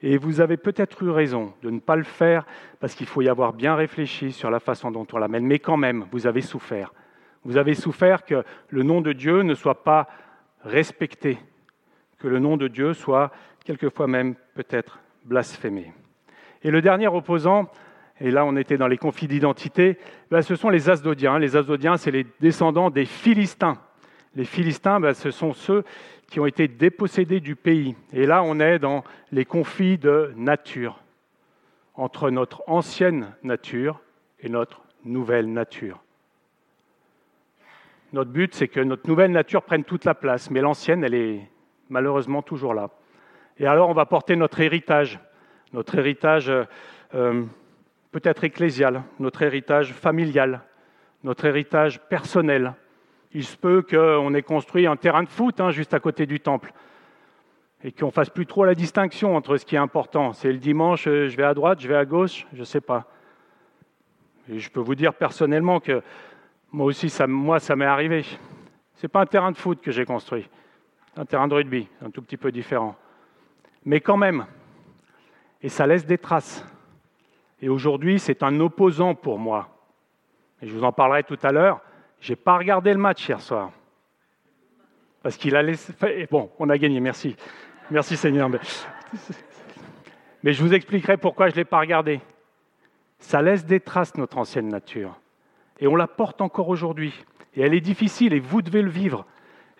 Et 0.00 0.16
vous 0.16 0.40
avez 0.40 0.56
peut-être 0.56 1.02
eu 1.02 1.10
raison 1.10 1.52
de 1.62 1.70
ne 1.70 1.80
pas 1.80 1.96
le 1.96 2.04
faire, 2.04 2.46
parce 2.78 2.94
qu'il 2.94 3.06
faut 3.06 3.22
y 3.22 3.28
avoir 3.28 3.52
bien 3.52 3.74
réfléchi 3.74 4.30
sur 4.30 4.50
la 4.50 4.60
façon 4.60 4.92
dont 4.92 5.06
on 5.12 5.18
l'amène. 5.18 5.44
Mais 5.44 5.58
quand 5.58 5.76
même, 5.76 6.06
vous 6.12 6.28
avez 6.28 6.42
souffert. 6.42 6.94
Vous 7.44 7.56
avez 7.56 7.74
souffert 7.74 8.24
que 8.24 8.44
le 8.68 8.82
nom 8.84 9.00
de 9.00 9.12
Dieu 9.12 9.42
ne 9.42 9.54
soit 9.54 9.82
pas 9.82 10.08
respecté, 10.62 11.38
que 12.18 12.28
le 12.28 12.38
nom 12.38 12.56
de 12.56 12.68
Dieu 12.68 12.94
soit 12.94 13.30
quelquefois 13.64 14.06
même 14.06 14.34
peut-être 14.54 14.98
blasphémé. 15.24 15.92
Et 16.62 16.70
le 16.70 16.82
dernier 16.82 17.06
opposant, 17.06 17.70
et 18.20 18.30
là 18.30 18.44
on 18.44 18.56
était 18.56 18.78
dans 18.78 18.88
les 18.88 18.98
conflits 18.98 19.28
d'identité, 19.28 19.98
ben, 20.30 20.42
ce 20.42 20.56
sont 20.56 20.70
les 20.70 20.90
Asdodiens. 20.90 21.38
Les 21.38 21.56
Asdodiens, 21.56 21.96
c'est 21.96 22.10
les 22.10 22.26
descendants 22.40 22.90
des 22.90 23.04
Philistins. 23.04 23.78
Les 24.34 24.44
Philistins, 24.44 25.00
ben, 25.00 25.14
ce 25.14 25.30
sont 25.30 25.52
ceux 25.52 25.84
qui 26.28 26.40
ont 26.40 26.46
été 26.46 26.68
dépossédés 26.68 27.40
du 27.40 27.56
pays. 27.56 27.94
Et 28.12 28.26
là, 28.26 28.42
on 28.42 28.60
est 28.60 28.78
dans 28.78 29.04
les 29.32 29.44
conflits 29.44 29.98
de 29.98 30.32
nature, 30.36 31.02
entre 31.94 32.30
notre 32.30 32.62
ancienne 32.66 33.34
nature 33.42 34.00
et 34.40 34.48
notre 34.48 34.82
nouvelle 35.04 35.52
nature. 35.52 36.02
Notre 38.12 38.30
but, 38.30 38.54
c'est 38.54 38.68
que 38.68 38.80
notre 38.80 39.08
nouvelle 39.08 39.32
nature 39.32 39.62
prenne 39.62 39.84
toute 39.84 40.04
la 40.04 40.14
place, 40.14 40.50
mais 40.50 40.60
l'ancienne, 40.60 41.04
elle 41.04 41.14
est 41.14 41.40
malheureusement 41.88 42.42
toujours 42.42 42.74
là. 42.74 42.90
Et 43.58 43.66
alors, 43.66 43.88
on 43.88 43.94
va 43.94 44.06
porter 44.06 44.36
notre 44.36 44.60
héritage, 44.60 45.18
notre 45.72 45.96
héritage 45.98 46.52
euh, 47.14 47.44
peut-être 48.12 48.44
ecclésial, 48.44 49.02
notre 49.18 49.42
héritage 49.42 49.92
familial, 49.92 50.62
notre 51.24 51.44
héritage 51.44 52.00
personnel. 52.08 52.74
Il 53.32 53.44
se 53.44 53.56
peut 53.56 53.82
qu'on 53.82 54.32
ait 54.34 54.42
construit 54.42 54.86
un 54.86 54.96
terrain 54.96 55.22
de 55.22 55.28
foot 55.28 55.60
hein, 55.60 55.70
juste 55.70 55.92
à 55.94 56.00
côté 56.00 56.26
du 56.26 56.40
temple 56.40 56.72
et 57.84 57.92
qu'on 57.92 58.10
fasse 58.10 58.30
plus 58.30 58.46
trop 58.46 58.64
la 58.64 58.74
distinction 58.74 59.36
entre 59.36 59.56
ce 59.56 59.64
qui 59.64 59.76
est 59.76 59.78
important. 59.78 60.32
C'est 60.32 60.52
le 60.52 60.58
dimanche, 60.58 61.06
euh, 61.06 61.28
je 61.28 61.36
vais 61.36 61.44
à 61.44 61.54
droite, 61.54 61.80
je 61.80 61.88
vais 61.88 61.96
à 61.96 62.04
gauche, 62.04 62.46
je 62.52 62.60
ne 62.60 62.64
sais 62.64 62.80
pas. 62.80 63.06
Et 64.50 64.58
je 64.58 64.70
peux 64.70 64.80
vous 64.80 64.94
dire 64.94 65.14
personnellement 65.14 65.78
que 65.78 66.02
moi 66.72 66.86
aussi, 66.86 67.08
ça, 67.08 67.26
moi, 67.26 67.60
ça 67.60 67.76
m'est 67.76 67.84
arrivé. 67.84 68.22
Ce 68.22 69.04
n'est 69.04 69.08
pas 69.08 69.20
un 69.20 69.26
terrain 69.26 69.52
de 69.52 69.56
foot 69.56 69.80
que 69.80 69.90
j'ai 69.90 70.04
construit, 70.04 70.48
un 71.18 71.24
terrain 71.24 71.48
de 71.48 71.54
rugby, 71.54 71.88
un 72.00 72.10
tout 72.10 72.22
petit 72.22 72.36
peu 72.36 72.52
différent. 72.52 72.94
Mais 73.84 74.00
quand 74.00 74.16
même, 74.16 74.46
et 75.60 75.68
ça 75.68 75.86
laisse 75.86 76.06
des 76.06 76.18
traces. 76.18 76.64
Et 77.60 77.68
aujourd'hui, 77.68 78.20
c'est 78.20 78.44
un 78.44 78.60
opposant 78.60 79.16
pour 79.16 79.38
moi. 79.38 79.68
Et 80.62 80.68
je 80.68 80.72
vous 80.72 80.84
en 80.84 80.92
parlerai 80.92 81.24
tout 81.24 81.38
à 81.42 81.50
l'heure. 81.50 81.80
Je 82.20 82.32
n'ai 82.32 82.36
pas 82.36 82.56
regardé 82.56 82.92
le 82.92 82.98
match 82.98 83.28
hier 83.28 83.40
soir. 83.40 83.72
Parce 85.22 85.36
qu'il 85.36 85.56
a 85.56 85.62
laissé. 85.62 85.92
Bon, 86.30 86.50
on 86.60 86.70
a 86.70 86.78
gagné, 86.78 87.00
merci. 87.00 87.36
Merci 87.90 88.16
Seigneur. 88.16 88.48
Mais 88.48 88.60
je 90.52 90.62
vous 90.62 90.72
expliquerai 90.72 91.16
pourquoi 91.16 91.48
je 91.48 91.54
ne 91.54 91.56
l'ai 91.56 91.64
pas 91.64 91.80
regardé. 91.80 92.20
Ça 93.18 93.42
laisse 93.42 93.66
des 93.66 93.80
traces, 93.80 94.16
notre 94.16 94.38
ancienne 94.38 94.68
nature. 94.68 95.18
Et 95.80 95.88
on 95.88 95.96
la 95.96 96.06
porte 96.06 96.40
encore 96.40 96.68
aujourd'hui. 96.68 97.12
Et 97.54 97.62
elle 97.62 97.74
est 97.74 97.80
difficile 97.80 98.34
et 98.34 98.40
vous 98.40 98.62
devez 98.62 98.82
le 98.82 98.90
vivre. 98.90 99.26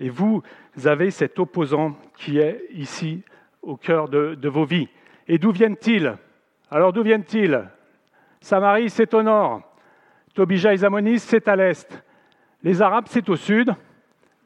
Et 0.01 0.09
vous 0.09 0.43
avez 0.87 1.11
cet 1.11 1.39
opposant 1.39 1.97
qui 2.17 2.39
est 2.39 2.67
ici 2.71 3.23
au 3.63 3.77
cœur 3.77 4.09
de, 4.09 4.35
de 4.35 4.49
vos 4.49 4.65
vies. 4.65 4.89
Et 5.27 5.39
d'où 5.39 5.51
viennent-ils? 5.51 6.17
Alors 6.71 6.93
d'où 6.93 7.03
viennent-ils? 7.03 7.69
Samarie, 8.41 8.91
c'est 8.91 9.13
au 9.15 9.23
nord. 9.23 9.63
Tobija 10.35 10.73
et 10.73 10.79
Zamonis, 10.79 11.19
c'est 11.19 11.49
à 11.49 11.57
l'est. 11.57 12.05
Les 12.63 12.81
Arabes, 12.81 13.07
c'est 13.09 13.29
au 13.29 13.37
sud. 13.37 13.75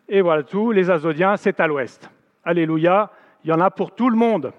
Et 0.09 0.21
voilà 0.21 0.43
tout. 0.43 0.73
Les 0.73 0.91
Azodiens, 0.91 1.37
c'est 1.37 1.61
à 1.61 1.67
l'ouest. 1.67 2.09
Alléluia. 2.45 3.11
Il 3.45 3.51
y 3.51 3.53
en 3.53 3.61
a 3.61 3.71
pour 3.71 3.95
tout 3.95 4.09
le 4.09 4.17
monde. 4.17 4.53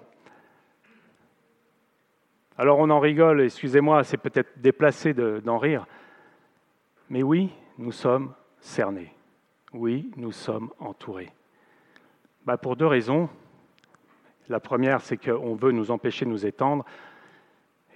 Alors 2.58 2.78
on 2.80 2.90
en 2.90 3.00
rigole, 3.00 3.42
excusez-moi, 3.42 4.04
c'est 4.04 4.18
peut-être 4.18 4.60
déplacé 4.60 5.14
d'en 5.14 5.58
rire. 5.58 5.88
Mais 7.10 7.24
oui, 7.24 7.50
nous 7.78 7.92
sommes 7.92 8.34
cernés. 8.60 9.12
Oui, 9.74 10.12
nous 10.18 10.32
sommes 10.32 10.70
entourés. 10.80 11.32
Bah 12.46 12.58
pour 12.58 12.76
deux 12.76 12.88
raisons. 12.88 13.30
La 14.50 14.60
première, 14.60 15.00
c'est 15.00 15.16
qu'on 15.16 15.56
veut 15.56 15.72
nous 15.72 15.92
empêcher 15.92 16.26
de 16.26 16.30
nous 16.30 16.46
étendre. 16.46 16.84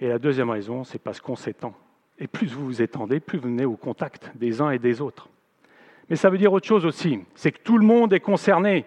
Et 0.00 0.08
la 0.08 0.18
deuxième 0.18 0.48
raison, 0.48 0.84
c'est 0.84 0.98
parce 0.98 1.20
qu'on 1.20 1.36
s'étend. 1.36 1.74
Et 2.18 2.26
plus 2.26 2.46
vous 2.54 2.64
vous 2.64 2.80
étendez, 2.80 3.20
plus 3.20 3.38
vous 3.38 3.48
venez 3.48 3.66
au 3.66 3.76
contact 3.76 4.32
des 4.36 4.62
uns 4.62 4.70
et 4.70 4.78
des 4.78 5.02
autres. 5.02 5.28
Mais 6.08 6.16
ça 6.16 6.30
veut 6.30 6.38
dire 6.38 6.52
autre 6.52 6.66
chose 6.66 6.86
aussi, 6.86 7.20
c'est 7.34 7.52
que 7.52 7.60
tout 7.62 7.76
le 7.76 7.84
monde 7.84 8.14
est 8.14 8.20
concerné. 8.20 8.86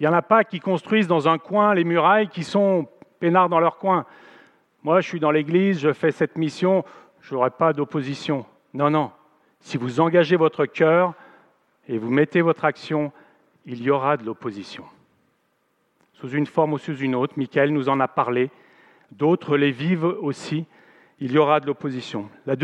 Il 0.00 0.02
n'y 0.02 0.08
en 0.08 0.12
a 0.12 0.22
pas 0.22 0.42
qui 0.42 0.58
construisent 0.58 1.06
dans 1.06 1.28
un 1.28 1.38
coin 1.38 1.72
les 1.74 1.84
murailles 1.84 2.28
qui 2.28 2.42
sont 2.42 2.88
peinards 3.20 3.48
dans 3.48 3.60
leur 3.60 3.78
coin. 3.78 4.04
Moi, 4.82 5.00
je 5.00 5.08
suis 5.08 5.20
dans 5.20 5.30
l'Église, 5.30 5.78
je 5.78 5.92
fais 5.92 6.10
cette 6.10 6.36
mission, 6.36 6.84
je 7.20 7.34
n'aurai 7.34 7.50
pas 7.50 7.72
d'opposition. 7.72 8.44
Non, 8.74 8.90
non. 8.90 9.12
Si 9.60 9.76
vous 9.76 10.00
engagez 10.00 10.36
votre 10.36 10.66
cœur 10.66 11.14
et 11.88 11.98
vous 11.98 12.10
mettez 12.10 12.42
votre 12.42 12.64
action, 12.64 13.12
il 13.68 13.82
y 13.82 13.90
aura 13.90 14.16
de 14.16 14.24
l'opposition. 14.24 14.84
Sous 16.14 16.30
une 16.30 16.46
forme 16.46 16.72
ou 16.72 16.78
sous 16.78 16.96
une 16.96 17.14
autre, 17.14 17.34
Michael 17.36 17.70
nous 17.70 17.90
en 17.90 18.00
a 18.00 18.08
parlé, 18.08 18.50
d'autres 19.12 19.56
les 19.56 19.70
vivent 19.70 20.04
aussi, 20.04 20.64
il 21.20 21.32
y 21.32 21.38
aura 21.38 21.60
de 21.60 21.66
l'opposition. 21.66 22.30
le 22.46 22.56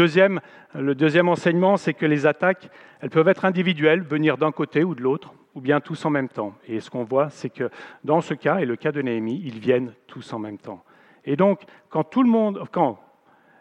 deuxième 0.95 1.29
enseignement, 1.29 1.77
c'est 1.77 1.93
que 1.93 2.07
les 2.07 2.25
attaques, 2.25 2.71
elles 3.01 3.11
peuvent 3.11 3.29
être 3.29 3.45
individuelles, 3.45 4.01
venir 4.01 4.39
d'un 4.39 4.51
côté 4.51 4.83
ou 4.83 4.95
de 4.95 5.03
l'autre, 5.03 5.35
ou 5.55 5.61
bien 5.61 5.81
tous 5.81 6.05
en 6.07 6.11
même 6.11 6.29
temps. 6.29 6.55
Et 6.67 6.81
ce 6.81 6.89
qu'on 6.89 7.05
voit, 7.05 7.29
c'est 7.29 7.51
que 7.51 7.69
dans 8.03 8.23
ce 8.23 8.33
cas, 8.33 8.59
et 8.59 8.65
le 8.65 8.77
cas 8.77 8.91
de 8.91 9.03
Néhémie, 9.03 9.43
ils 9.45 9.59
viennent 9.59 9.93
tous 10.07 10.33
en 10.33 10.39
même 10.39 10.59
temps. 10.59 10.83
Et 11.25 11.37
donc, 11.37 11.63
quand 11.91 12.05
tout 12.05 12.23
le 12.23 12.31
monde, 12.31 12.63
quand 12.73 12.99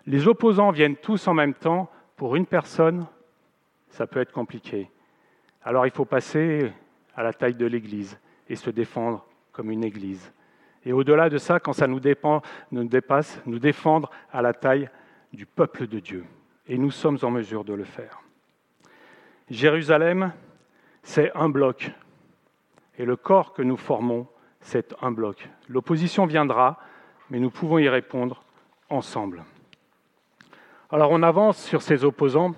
les 0.06 0.28
opposants 0.28 0.72
viennent 0.72 0.96
tous 0.96 1.28
en 1.28 1.34
même 1.34 1.54
temps, 1.54 1.90
pour 2.16 2.36
une 2.36 2.46
personne, 2.46 3.06
ça 3.90 4.08
peut 4.08 4.22
être 4.22 4.32
compliqué. 4.32 4.90
Alors 5.64 5.86
il 5.86 5.92
faut 5.92 6.06
passer 6.06 6.72
à 7.16 7.24
la 7.24 7.34
taille 7.34 7.56
de 7.56 7.66
l'Église 7.66 8.18
et 8.50 8.56
se 8.56 8.70
défendre 8.70 9.26
comme 9.52 9.72
une 9.72 9.84
Église. 9.84 10.32
Et 10.86 10.92
au-delà 10.92 11.30
de 11.30 11.38
ça, 11.38 11.60
quand 11.60 11.74
ça 11.74 11.88
nous, 11.88 12.00
dépend, 12.00 12.42
nous 12.72 12.84
dépasse, 12.84 13.42
nous 13.46 13.60
défendre 13.60 14.10
à 14.32 14.42
la 14.42 14.54
taille 14.54 14.90
du 15.32 15.46
peuple 15.46 15.88
de 15.88 16.00
Dieu. 16.00 16.26
Et 16.68 16.78
nous 16.78 16.92
sommes 16.92 17.18
en 17.22 17.32
mesure 17.32 17.64
de 17.64 17.74
le 17.74 17.84
faire. 17.84 18.22
Jérusalem, 19.50 20.34
c'est 21.04 21.32
un 21.36 21.50
bloc. 21.50 21.92
Et 22.98 23.06
le 23.06 23.16
corps 23.16 23.54
que 23.54 23.62
nous 23.62 23.78
formons, 23.78 24.28
c'est 24.60 24.94
un 25.02 25.12
bloc. 25.12 25.50
L'opposition 25.68 26.26
viendra, 26.26 26.80
mais 27.30 27.40
nous 27.40 27.50
pouvons 27.50 27.80
y 27.80 27.90
répondre 27.90 28.44
ensemble. 28.90 29.44
Alors 30.90 31.12
on 31.12 31.24
avance 31.24 31.62
sur 31.64 31.82
ces 31.82 32.04
opposants, 32.04 32.54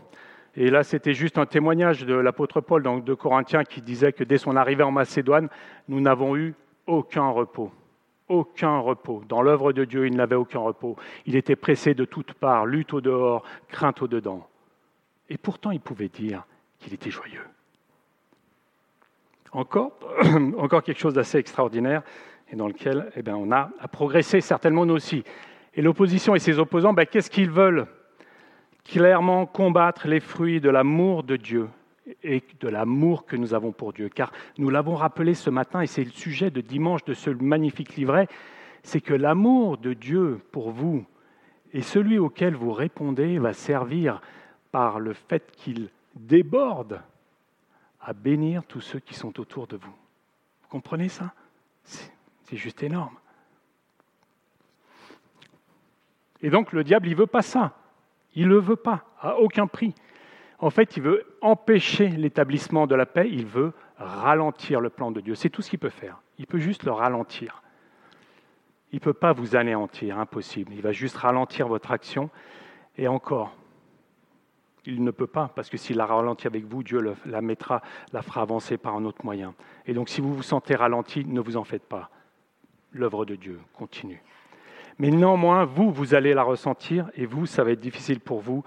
et 0.55 0.69
là 0.69 0.83
c'était 0.83 1.13
juste 1.13 1.37
un 1.37 1.45
témoignage 1.45 2.05
de 2.05 2.13
l'apôtre 2.13 2.61
Paul 2.61 2.83
dans 2.83 2.97
2 2.97 3.15
Corinthiens 3.15 3.63
qui 3.63 3.81
disait 3.81 4.13
que 4.13 4.23
dès 4.23 4.37
son 4.37 4.55
arrivée 4.55 4.83
en 4.83 4.91
Macédoine, 4.91 5.49
nous 5.87 6.01
n'avons 6.01 6.35
eu 6.35 6.55
aucun 6.87 7.29
repos 7.29 7.71
aucun 8.27 8.79
repos. 8.79 9.23
Dans 9.27 9.41
l'œuvre 9.41 9.73
de 9.73 9.85
Dieu, 9.85 10.07
il 10.07 10.15
n'avait 10.15 10.35
aucun 10.35 10.59
repos. 10.59 10.95
Il 11.25 11.35
était 11.35 11.55
pressé 11.55 11.93
de 11.93 12.05
toutes 12.05 12.33
parts, 12.33 12.65
lutte 12.65 12.93
au 12.93 13.01
dehors, 13.01 13.43
crainte 13.67 14.01
au 14.01 14.07
dedans. 14.07 14.47
Et 15.29 15.37
pourtant, 15.37 15.71
il 15.71 15.79
pouvait 15.79 16.09
dire 16.09 16.45
qu'il 16.79 16.93
était 16.93 17.11
joyeux. 17.11 17.45
Encore, 19.51 19.97
encore 20.57 20.83
quelque 20.83 20.99
chose 20.99 21.13
d'assez 21.13 21.37
extraordinaire 21.37 22.03
et 22.51 22.55
dans 22.55 22.67
lequel 22.67 23.11
eh 23.15 23.21
bien, 23.21 23.35
on 23.35 23.51
a 23.51 23.69
à 23.79 23.87
progresser 23.87 24.41
certainement 24.41 24.85
nous 24.85 24.95
aussi. 24.95 25.23
Et 25.73 25.81
l'opposition 25.81 26.35
et 26.35 26.39
ses 26.39 26.59
opposants, 26.59 26.93
ben, 26.93 27.05
qu'est-ce 27.05 27.29
qu'ils 27.29 27.49
veulent? 27.49 27.87
Clairement 28.85 29.45
combattre 29.45 30.07
les 30.07 30.19
fruits 30.19 30.61
de 30.61 30.69
l'amour 30.69 31.23
de 31.23 31.35
Dieu 31.35 31.69
et 32.23 32.43
de 32.59 32.69
l'amour 32.69 33.25
que 33.25 33.35
nous 33.35 33.53
avons 33.53 33.71
pour 33.71 33.93
Dieu. 33.93 34.09
Car 34.09 34.31
nous 34.59 34.69
l'avons 34.69 34.95
rappelé 34.95 35.33
ce 35.33 35.49
matin, 35.49 35.81
et 35.81 35.87
c'est 35.87 36.03
le 36.03 36.11
sujet 36.11 36.51
de 36.51 36.61
dimanche 36.61 37.03
de 37.03 37.15
ce 37.15 37.31
magnifique 37.31 37.95
livret, 37.95 38.27
c'est 38.83 39.01
que 39.01 39.13
l'amour 39.13 39.79
de 39.79 39.93
Dieu 39.93 40.39
pour 40.51 40.69
vous 40.71 41.03
et 41.73 41.81
celui 41.81 42.19
auquel 42.19 42.55
vous 42.55 42.71
répondez 42.71 43.39
va 43.39 43.53
servir 43.53 44.21
par 44.71 44.99
le 44.99 45.13
fait 45.13 45.51
qu'il 45.51 45.89
déborde 46.13 47.01
à 47.99 48.13
bénir 48.13 48.63
tous 48.63 48.81
ceux 48.81 48.99
qui 48.99 49.15
sont 49.15 49.39
autour 49.39 49.65
de 49.65 49.77
vous. 49.77 49.93
Vous 50.61 50.69
comprenez 50.69 51.09
ça? 51.09 51.33
C'est 51.83 52.55
juste 52.55 52.83
énorme. 52.83 53.17
Et 56.41 56.51
donc 56.51 56.71
le 56.71 56.83
diable, 56.83 57.07
il 57.07 57.13
ne 57.13 57.17
veut 57.17 57.25
pas 57.25 57.41
ça. 57.41 57.75
Il 58.35 58.47
ne 58.47 58.53
le 58.53 58.59
veut 58.59 58.75
pas, 58.75 59.05
à 59.19 59.37
aucun 59.39 59.67
prix. 59.67 59.95
En 60.59 60.69
fait, 60.69 60.97
il 60.97 61.03
veut 61.03 61.37
empêcher 61.41 62.09
l'établissement 62.09 62.87
de 62.87 62.95
la 62.95 63.05
paix, 63.05 63.29
il 63.29 63.45
veut 63.45 63.73
ralentir 63.97 64.81
le 64.81 64.89
plan 64.89 65.11
de 65.11 65.21
Dieu. 65.21 65.35
C'est 65.35 65.49
tout 65.49 65.61
ce 65.61 65.69
qu'il 65.69 65.79
peut 65.79 65.89
faire. 65.89 66.21
Il 66.37 66.47
peut 66.47 66.59
juste 66.59 66.83
le 66.83 66.91
ralentir. 66.91 67.61
Il 68.91 68.95
ne 68.95 68.99
peut 68.99 69.13
pas 69.13 69.33
vous 69.33 69.55
anéantir, 69.55 70.19
impossible. 70.19 70.73
Il 70.73 70.81
va 70.81 70.91
juste 70.91 71.17
ralentir 71.17 71.67
votre 71.67 71.91
action. 71.91 72.29
Et 72.97 73.07
encore, 73.07 73.55
il 74.85 75.03
ne 75.03 75.11
peut 75.11 75.27
pas, 75.27 75.51
parce 75.53 75.69
que 75.69 75.77
s'il 75.77 75.97
la 75.97 76.05
ralentit 76.05 76.47
avec 76.47 76.65
vous, 76.65 76.83
Dieu 76.83 77.15
la 77.25 77.41
mettra, 77.41 77.81
la 78.13 78.21
fera 78.21 78.41
avancer 78.41 78.77
par 78.77 78.95
un 78.95 79.05
autre 79.05 79.25
moyen. 79.25 79.53
Et 79.85 79.93
donc, 79.93 80.09
si 80.09 80.21
vous 80.21 80.33
vous 80.33 80.43
sentez 80.43 80.75
ralenti, 80.75 81.25
ne 81.25 81.41
vous 81.41 81.57
en 81.57 81.63
faites 81.63 81.85
pas. 81.85 82.09
L'œuvre 82.91 83.25
de 83.25 83.35
Dieu 83.35 83.59
continue. 83.73 84.21
Mais 84.97 85.09
néanmoins, 85.09 85.65
vous, 85.65 85.91
vous 85.91 86.13
allez 86.13 86.33
la 86.33 86.43
ressentir, 86.43 87.09
et 87.15 87.25
vous, 87.25 87.45
ça 87.45 87.63
va 87.63 87.71
être 87.71 87.79
difficile 87.79 88.19
pour 88.19 88.39
vous. 88.39 88.63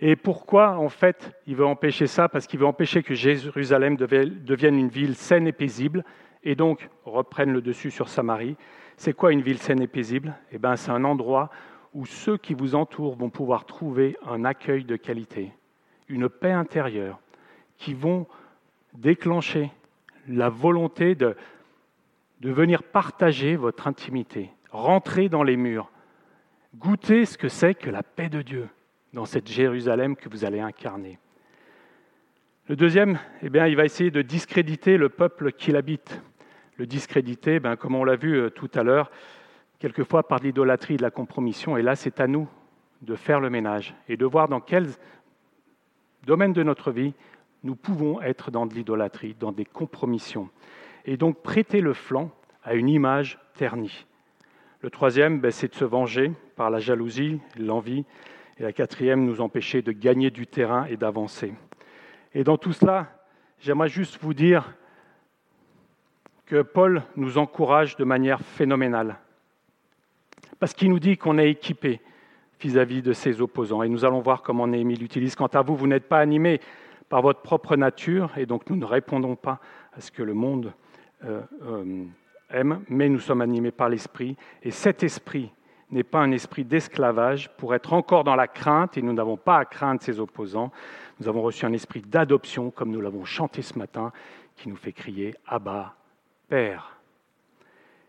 Et 0.00 0.16
pourquoi, 0.16 0.78
en 0.78 0.88
fait, 0.88 1.32
il 1.46 1.56
veut 1.56 1.66
empêcher 1.66 2.06
ça? 2.06 2.28
Parce 2.28 2.46
qu'il 2.46 2.60
veut 2.60 2.66
empêcher 2.66 3.02
que 3.02 3.14
Jérusalem 3.14 3.96
devienne 3.96 4.78
une 4.78 4.88
ville 4.88 5.14
saine 5.14 5.46
et 5.46 5.52
paisible, 5.52 6.04
et 6.44 6.54
donc 6.54 6.88
reprenne 7.04 7.52
le 7.52 7.60
dessus 7.60 7.90
sur 7.90 8.08
Samarie. 8.08 8.56
C'est 8.96 9.12
quoi 9.12 9.32
une 9.32 9.42
ville 9.42 9.58
saine 9.58 9.82
et 9.82 9.88
paisible? 9.88 10.34
Eh 10.52 10.58
bien, 10.58 10.76
c'est 10.76 10.90
un 10.90 11.04
endroit 11.04 11.50
où 11.94 12.06
ceux 12.06 12.36
qui 12.36 12.54
vous 12.54 12.74
entourent 12.74 13.16
vont 13.16 13.30
pouvoir 13.30 13.64
trouver 13.64 14.16
un 14.26 14.44
accueil 14.44 14.84
de 14.84 14.96
qualité, 14.96 15.52
une 16.08 16.28
paix 16.28 16.52
intérieure, 16.52 17.18
qui 17.76 17.92
vont 17.92 18.26
déclencher 18.94 19.70
la 20.28 20.48
volonté 20.48 21.14
de, 21.14 21.36
de 22.40 22.50
venir 22.52 22.82
partager 22.82 23.56
votre 23.56 23.86
intimité, 23.86 24.50
rentrer 24.70 25.28
dans 25.28 25.42
les 25.42 25.56
murs, 25.56 25.90
goûter 26.76 27.24
ce 27.24 27.38
que 27.38 27.48
c'est 27.48 27.74
que 27.74 27.90
la 27.90 28.02
paix 28.02 28.28
de 28.28 28.42
Dieu 28.42 28.68
dans 29.12 29.24
cette 29.24 29.48
Jérusalem 29.48 30.16
que 30.16 30.28
vous 30.28 30.44
allez 30.44 30.60
incarner. 30.60 31.18
Le 32.68 32.76
deuxième, 32.76 33.18
eh 33.42 33.48
bien, 33.48 33.66
il 33.66 33.76
va 33.76 33.86
essayer 33.86 34.10
de 34.10 34.20
discréditer 34.20 34.98
le 34.98 35.08
peuple 35.08 35.52
qui 35.52 35.72
l'habite. 35.72 36.20
Le 36.76 36.86
discréditer, 36.86 37.60
ben, 37.60 37.76
comme 37.76 37.94
on 37.94 38.04
l'a 38.04 38.16
vu 38.16 38.36
euh, 38.36 38.50
tout 38.50 38.70
à 38.74 38.82
l'heure, 38.82 39.10
quelquefois 39.78 40.28
par 40.28 40.40
l'idolâtrie 40.40 40.98
de 40.98 41.02
la 41.02 41.10
compromission. 41.10 41.76
Et 41.76 41.82
là, 41.82 41.96
c'est 41.96 42.20
à 42.20 42.26
nous 42.26 42.46
de 43.00 43.14
faire 43.14 43.40
le 43.40 43.48
ménage 43.48 43.94
et 44.08 44.16
de 44.16 44.26
voir 44.26 44.48
dans 44.48 44.60
quel 44.60 44.86
domaine 46.24 46.52
de 46.52 46.62
notre 46.62 46.90
vie 46.92 47.14
nous 47.64 47.74
pouvons 47.74 48.20
être 48.20 48.50
dans 48.50 48.66
de 48.66 48.74
l'idolâtrie, 48.74 49.34
dans 49.38 49.52
des 49.52 49.64
compromissions, 49.64 50.50
et 51.04 51.16
donc 51.16 51.42
prêter 51.42 51.80
le 51.80 51.94
flanc 51.94 52.30
à 52.62 52.74
une 52.74 52.88
image 52.88 53.38
ternie. 53.54 54.06
Le 54.80 54.90
troisième, 54.90 55.40
ben, 55.40 55.50
c'est 55.50 55.68
de 55.68 55.74
se 55.74 55.84
venger 55.84 56.30
par 56.54 56.70
la 56.70 56.78
jalousie, 56.78 57.40
l'envie, 57.58 58.04
et 58.58 58.62
la 58.62 58.72
quatrième, 58.72 59.24
nous 59.24 59.40
empêcher 59.40 59.82
de 59.82 59.90
gagner 59.90 60.30
du 60.30 60.46
terrain 60.46 60.84
et 60.84 60.96
d'avancer. 60.96 61.52
Et 62.32 62.44
dans 62.44 62.58
tout 62.58 62.72
cela, 62.72 63.08
j'aimerais 63.58 63.88
juste 63.88 64.18
vous 64.20 64.34
dire 64.34 64.72
que 66.46 66.62
Paul 66.62 67.02
nous 67.16 67.38
encourage 67.38 67.96
de 67.96 68.04
manière 68.04 68.40
phénoménale, 68.40 69.16
parce 70.60 70.74
qu'il 70.74 70.90
nous 70.90 71.00
dit 71.00 71.16
qu'on 71.16 71.38
est 71.38 71.50
équipé 71.50 72.00
vis-à-vis 72.60 73.02
de 73.02 73.12
ses 73.12 73.40
opposants. 73.40 73.82
Et 73.82 73.88
nous 73.88 74.04
allons 74.04 74.20
voir 74.20 74.42
comment 74.42 74.68
Néhémie 74.68 74.96
l'utilise. 74.96 75.34
Quant 75.34 75.46
à 75.46 75.62
vous, 75.62 75.74
vous 75.74 75.88
n'êtes 75.88 76.08
pas 76.08 76.20
animé 76.20 76.60
par 77.08 77.22
votre 77.22 77.42
propre 77.42 77.74
nature, 77.74 78.30
et 78.36 78.46
donc 78.46 78.70
nous 78.70 78.76
ne 78.76 78.84
répondons 78.84 79.34
pas 79.34 79.60
à 79.92 80.00
ce 80.00 80.12
que 80.12 80.22
le 80.22 80.34
monde 80.34 80.72
euh, 81.24 81.42
euh, 81.64 82.04
mais 82.88 83.08
nous 83.08 83.20
sommes 83.20 83.40
animés 83.40 83.70
par 83.70 83.88
l'Esprit. 83.88 84.36
Et 84.62 84.70
cet 84.70 85.02
Esprit 85.02 85.52
n'est 85.90 86.04
pas 86.04 86.20
un 86.20 86.32
esprit 86.32 86.64
d'esclavage 86.64 87.50
pour 87.56 87.74
être 87.74 87.92
encore 87.92 88.24
dans 88.24 88.36
la 88.36 88.46
crainte, 88.46 88.96
et 88.96 89.02
nous 89.02 89.12
n'avons 89.12 89.36
pas 89.36 89.58
à 89.58 89.64
craindre 89.64 90.02
ses 90.02 90.20
opposants. 90.20 90.70
Nous 91.20 91.28
avons 91.28 91.42
reçu 91.42 91.64
un 91.64 91.72
esprit 91.72 92.02
d'adoption, 92.02 92.70
comme 92.70 92.90
nous 92.90 93.00
l'avons 93.00 93.24
chanté 93.24 93.62
ce 93.62 93.78
matin, 93.78 94.12
qui 94.56 94.68
nous 94.68 94.76
fait 94.76 94.92
crier 94.92 95.34
Abba, 95.46 95.94
Père. 96.48 96.98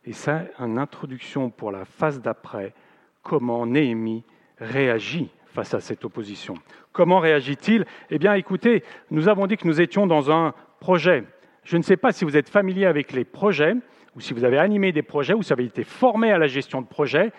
Et 0.06 0.14
c'est 0.14 0.52
une 0.60 0.78
introduction 0.78 1.50
pour 1.50 1.72
la 1.72 1.86
phase 1.86 2.22
d'après, 2.22 2.74
comment 3.24 3.66
Néhémie 3.66 4.24
réagit 4.58 5.30
face 5.48 5.74
à 5.74 5.80
cette 5.80 6.04
opposition? 6.06 6.56
Comment 6.92 7.20
réagit-il? 7.20 7.86
Eh 8.10 8.20
bien, 8.20 8.34
écoutez, 8.34 8.84
nous 9.12 9.28
avons 9.28 9.48
dit 9.48 9.58
que 9.58 9.68
nous 9.68 9.82
étions 9.82 10.08
dans 10.08 10.32
un 10.32 10.54
projet. 10.80 11.24
Je 11.70 11.78
ne 11.78 11.84
sais 11.84 11.98
pas 11.98 12.12
si 12.12 12.26
vous 12.26 12.36
êtes 12.36 12.50
familier 12.50 12.88
avec 12.88 13.12
les 13.12 13.24
projets, 13.24 13.76
ou 14.16 14.22
si 14.22 14.34
vous 14.34 14.44
avez 14.44 14.58
animé 14.58 14.92
des 14.92 15.04
projets, 15.04 15.36
ou 15.36 15.44
si 15.44 15.50
vous 15.50 15.54
avez 15.54 15.66
été 15.66 15.84
formé 15.84 16.32
à 16.32 16.40
la 16.40 16.48
gestion 16.48 16.82
de 16.82 16.88
projets. 16.88 17.32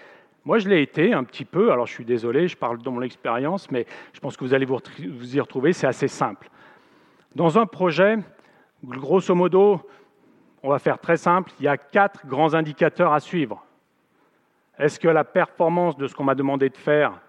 Moi, 0.44 0.60
je 0.60 0.68
l'ai 0.68 0.82
été 0.82 1.12
un 1.12 1.24
petit 1.24 1.44
peu. 1.44 1.72
Alors, 1.72 1.88
je 1.88 1.94
suis 1.94 2.04
désolé, 2.04 2.46
je 2.46 2.56
parle 2.56 2.80
de 2.80 2.88
mon 2.88 3.02
expérience, 3.02 3.68
mais 3.72 3.86
je 4.12 4.20
pense 4.20 4.36
que 4.36 4.44
vous 4.44 4.54
allez 4.54 4.66
vous 4.66 5.36
y 5.36 5.40
retrouver. 5.40 5.72
C'est 5.72 5.88
assez 5.88 6.06
simple. 6.06 6.48
Dans 7.34 7.58
un 7.58 7.66
projet, 7.66 8.18
grosso 8.84 9.34
modo, 9.34 9.80
on 10.62 10.68
va 10.68 10.78
faire 10.78 11.00
très 11.00 11.16
simple, 11.16 11.50
il 11.58 11.64
y 11.64 11.68
a 11.68 11.76
quatre 11.76 12.24
grands 12.24 12.54
indicateurs 12.54 13.12
à 13.12 13.18
suivre. 13.18 13.66
Est-ce 14.78 15.00
que 15.00 15.08
la 15.08 15.24
performance 15.24 15.96
de 15.96 16.06
ce 16.06 16.14
qu'on 16.14 16.22
m'a 16.22 16.36
demandé 16.36 16.68
de 16.68 16.76
faire, 16.76 17.20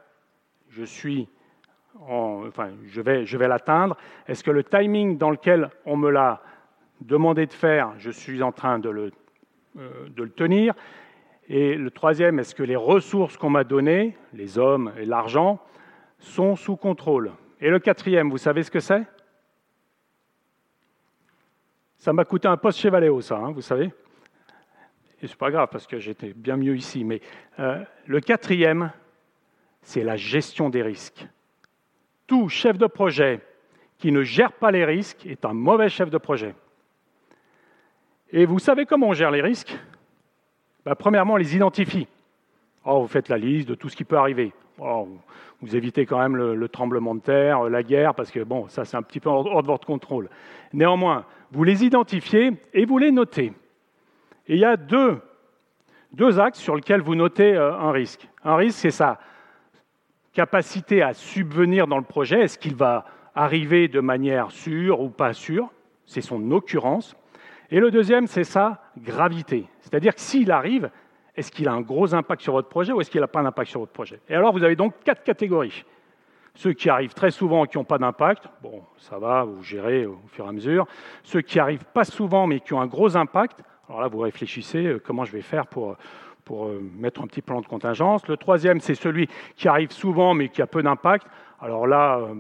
je 0.70 0.84
suis 0.84 1.28
enfin, 2.00 2.70
je 2.86 3.02
vais, 3.02 3.26
je 3.26 3.38
vais 3.38 3.48
l'atteindre? 3.48 3.98
Est-ce 4.28 4.44
que 4.44 4.52
le 4.52 4.64
timing 4.64 5.18
dans 5.18 5.32
lequel 5.32 5.72
on 5.88 5.98
me 5.98 6.12
l'a 6.12 6.44
demandé 7.02 7.46
de 7.46 7.54
faire, 7.54 7.94
je 7.98 8.12
suis 8.12 8.42
en 8.44 8.52
train 8.52 8.80
de 8.80 8.90
le, 8.90 9.12
euh, 9.78 10.08
de 10.10 10.24
le 10.24 10.30
tenir 10.30 10.74
Et 11.48 11.76
le 11.76 11.92
troisième, 11.92 12.40
est-ce 12.40 12.56
que 12.56 12.64
les 12.64 12.76
ressources 12.76 13.38
qu'on 13.38 13.50
m'a 13.50 13.64
données, 13.64 14.16
les 14.34 14.58
hommes 14.58 14.94
et 14.98 15.06
l'argent, 15.06 15.60
sont 16.20 16.56
sous 16.56 16.78
contrôle? 16.78 17.32
Et 17.60 17.70
le 17.70 17.80
quatrième, 17.80 18.30
vous 18.30 18.38
savez 18.38 18.64
ce 18.64 18.72
que 18.72 18.80
c'est? 18.80 19.04
Ça 21.98 22.14
m'a 22.14 22.26
coûté 22.26 22.48
un 22.48 22.58
poste 22.58 22.80
chez 22.80 22.90
Valeo, 22.90 23.22
ça, 23.22 23.38
hein, 23.38 23.52
vous 23.52 23.62
savez 23.62 23.92
et 25.22 25.28
c'est 25.28 25.38
pas 25.38 25.52
grave 25.52 25.70
parce 25.72 25.88
que 25.88 26.00
j'étais 26.00 26.34
bien 26.34 26.58
mieux 26.58 26.76
ici. 26.76 27.04
Mais 27.04 27.22
euh, 27.60 27.84
le 28.06 28.20
quatrième, 28.20 28.92
c'est 29.82 30.04
la 30.04 30.16
gestion 30.16 30.70
des 30.70 30.82
risques. 30.82 31.26
Tout 32.28 32.50
chef 32.50 32.78
de 32.78 32.88
projet 32.88 33.42
qui 33.98 34.12
ne 34.12 34.24
gère 34.24 34.54
pas 34.54 34.72
les 34.72 34.86
risques 34.86 35.26
est 35.26 35.46
un 35.46 35.54
mauvais 35.54 35.90
chef 35.90 36.10
de 36.10 36.18
projet. 36.18 36.56
Et 38.32 38.46
vous 38.46 38.60
savez 38.60 38.86
comment 38.86 39.10
on 39.10 39.14
gère 39.14 39.32
les 39.32 39.42
risques? 39.42 39.78
Ben, 40.86 40.96
Premièrement, 40.96 41.34
on 41.34 41.38
les 41.38 41.56
identifie. 41.56 42.08
Oh, 42.86 43.02
vous 43.02 43.08
faites 43.08 43.30
la 43.30 43.38
liste 43.38 43.68
de 43.68 43.76
tout 43.76 43.90
ce 43.90 43.96
qui 43.96 44.04
peut 44.04 44.18
arriver. 44.18 44.54
Oh, 44.80 45.08
vous 45.62 45.76
évitez 45.76 46.06
quand 46.06 46.18
même 46.18 46.36
le, 46.36 46.56
le, 46.56 46.70
tremblement 46.70 47.14
de 47.14 47.20
terre, 47.20 47.66
la 47.66 47.84
guerre, 47.84 48.16
parce 48.16 48.32
que 48.32 48.40
bon, 48.40 48.68
ça 48.68 48.86
c'est 48.86 48.98
un 48.98 49.04
petit 49.04 49.20
peu 49.20 49.30
hors 49.30 49.62
de 49.62 49.68
votre 49.68 49.86
contrôle. 49.86 50.30
Néanmoins, 50.74 51.26
vous 51.52 51.64
les 51.64 51.84
identifiez 51.84 52.54
et 52.74 52.86
vous 52.86 52.98
les 52.98 53.12
notez. 53.12 53.54
Et 54.48 54.56
il 54.56 54.60
y 54.60 54.66
a 54.66 54.78
deux, 54.78 55.20
deux 56.14 56.40
axes 56.40 56.60
sur 56.60 56.76
lesquels 56.76 57.02
vous 57.02 57.16
notez 57.16 57.54
euh, 57.54 57.78
un 57.78 57.92
risque. 57.92 58.28
Un 58.44 58.56
risque, 58.56 58.80
c'est 58.80 58.92
sa 58.92 59.20
capacité 60.34 61.04
à 61.04 61.14
subvenir 61.14 61.86
dans 61.86 61.98
le 61.98 62.04
projet. 62.04 62.42
Est-ce 62.42 62.58
qu'il 62.58 62.76
va 62.76 63.06
arriver 63.36 63.88
de 63.88 64.00
manière 64.00 64.50
sûre 64.50 65.02
ou 65.02 65.10
pas 65.10 65.34
sûre? 65.34 65.70
C'est 66.06 66.22
son 66.22 66.52
occurrence. 66.52 67.16
Et 67.72 67.80
le 67.80 67.90
deuxième, 67.90 68.28
c'est 68.28 68.44
sa 68.44 68.82
gravité. 68.98 69.66
C'est-à-dire 69.80 70.14
que 70.14 70.22
s'il 70.22 70.52
arrive, 70.52 70.92
est-ce 71.36 71.52
qu'il 71.52 71.70
a 71.70 71.72
un 71.72 71.82
gros 71.82 72.14
impact 72.14 72.42
sur 72.42 72.54
votre 72.54 72.68
projet 72.68 72.92
ou 72.92 73.00
est-ce 73.00 73.10
qu'il 73.10 73.22
n'a 73.22 73.28
pas 73.28 73.42
d'impact 73.42 73.70
sur 73.70 73.80
votre 73.80 73.94
projet? 73.94 74.20
Et 74.28 74.36
alors, 74.36 74.52
vous 74.52 74.64
avez 74.64 74.76
donc 74.76 74.94
quatre 75.06 75.24
catégories. 75.24 75.86
Ceux 76.54 76.74
qui 76.74 76.90
arrivent 76.90 77.14
très 77.14 77.32
souvent 77.32 77.64
et 77.64 77.68
qui 77.70 77.78
n'ont 77.78 77.86
pas 77.86 77.98
d'impact, 77.98 78.50
bon, 78.62 78.84
ça 78.98 79.18
va, 79.18 79.46
vous 79.46 79.64
gérez 79.64 80.06
au 80.06 80.20
fur 80.28 80.46
et 80.46 80.50
à 80.50 80.52
mesure. 80.52 80.86
Ceux 81.24 81.40
qui 81.40 81.60
arrivent 81.60 81.86
pas 81.94 82.04
souvent 82.04 82.46
mais 82.46 82.60
qui 82.60 82.74
ont 82.74 82.82
un 82.82 82.88
gros 82.88 83.16
impact, 83.16 83.64
alors 83.88 84.02
là, 84.02 84.08
vous 84.10 84.20
réfléchissez 84.20 84.86
euh, 84.86 85.02
comment 85.04 85.24
je 85.24 85.32
vais 85.32 85.42
faire 85.42 85.68
pour, 85.68 85.96
pour 86.44 86.68
euh, 86.68 86.82
mettre 86.98 87.22
un 87.22 87.28
petit 87.28 87.42
plan 87.42 87.62
de 87.62 87.68
contingence. 87.68 88.28
Le 88.28 88.36
troisième, 88.36 88.82
c'est 88.82 88.96
celui 88.96 89.30
qui 89.56 89.70
arrive 89.70 89.92
souvent 89.92 90.34
mais 90.34 90.50
qui 90.50 90.62
a 90.62 90.68
peu 90.68 90.84
d'impact. 90.84 91.26
Alors 91.62 91.88
là, 91.88 92.18
euh, 92.20 92.34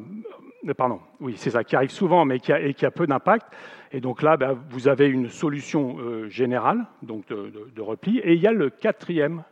pardon, 0.77 0.99
oui, 1.19 1.35
c'est 1.37 1.51
ça, 1.51 1.63
qui 1.63 1.75
arrive 1.75 1.89
souvent 1.89 2.25
mais 2.25 2.39
qui 2.39 2.51
a, 2.53 2.91
peu 2.91 3.07
d'impact. 3.07 3.47
Et 3.91 3.99
donc 3.99 4.21
là, 4.21 4.37
ben, 4.37 4.57
vous 4.69 4.87
avez 4.87 5.07
une 5.07 5.29
solution 5.29 5.97
générale, 6.29 6.85
donc 7.01 7.27
de, 7.27 7.71
de, 7.73 7.81
repli. 7.81 8.19
Et 8.19 8.33
il 8.33 8.41
y 8.41 8.47
a 8.47 8.51
le 8.51 8.69
quatrième, 8.69 9.43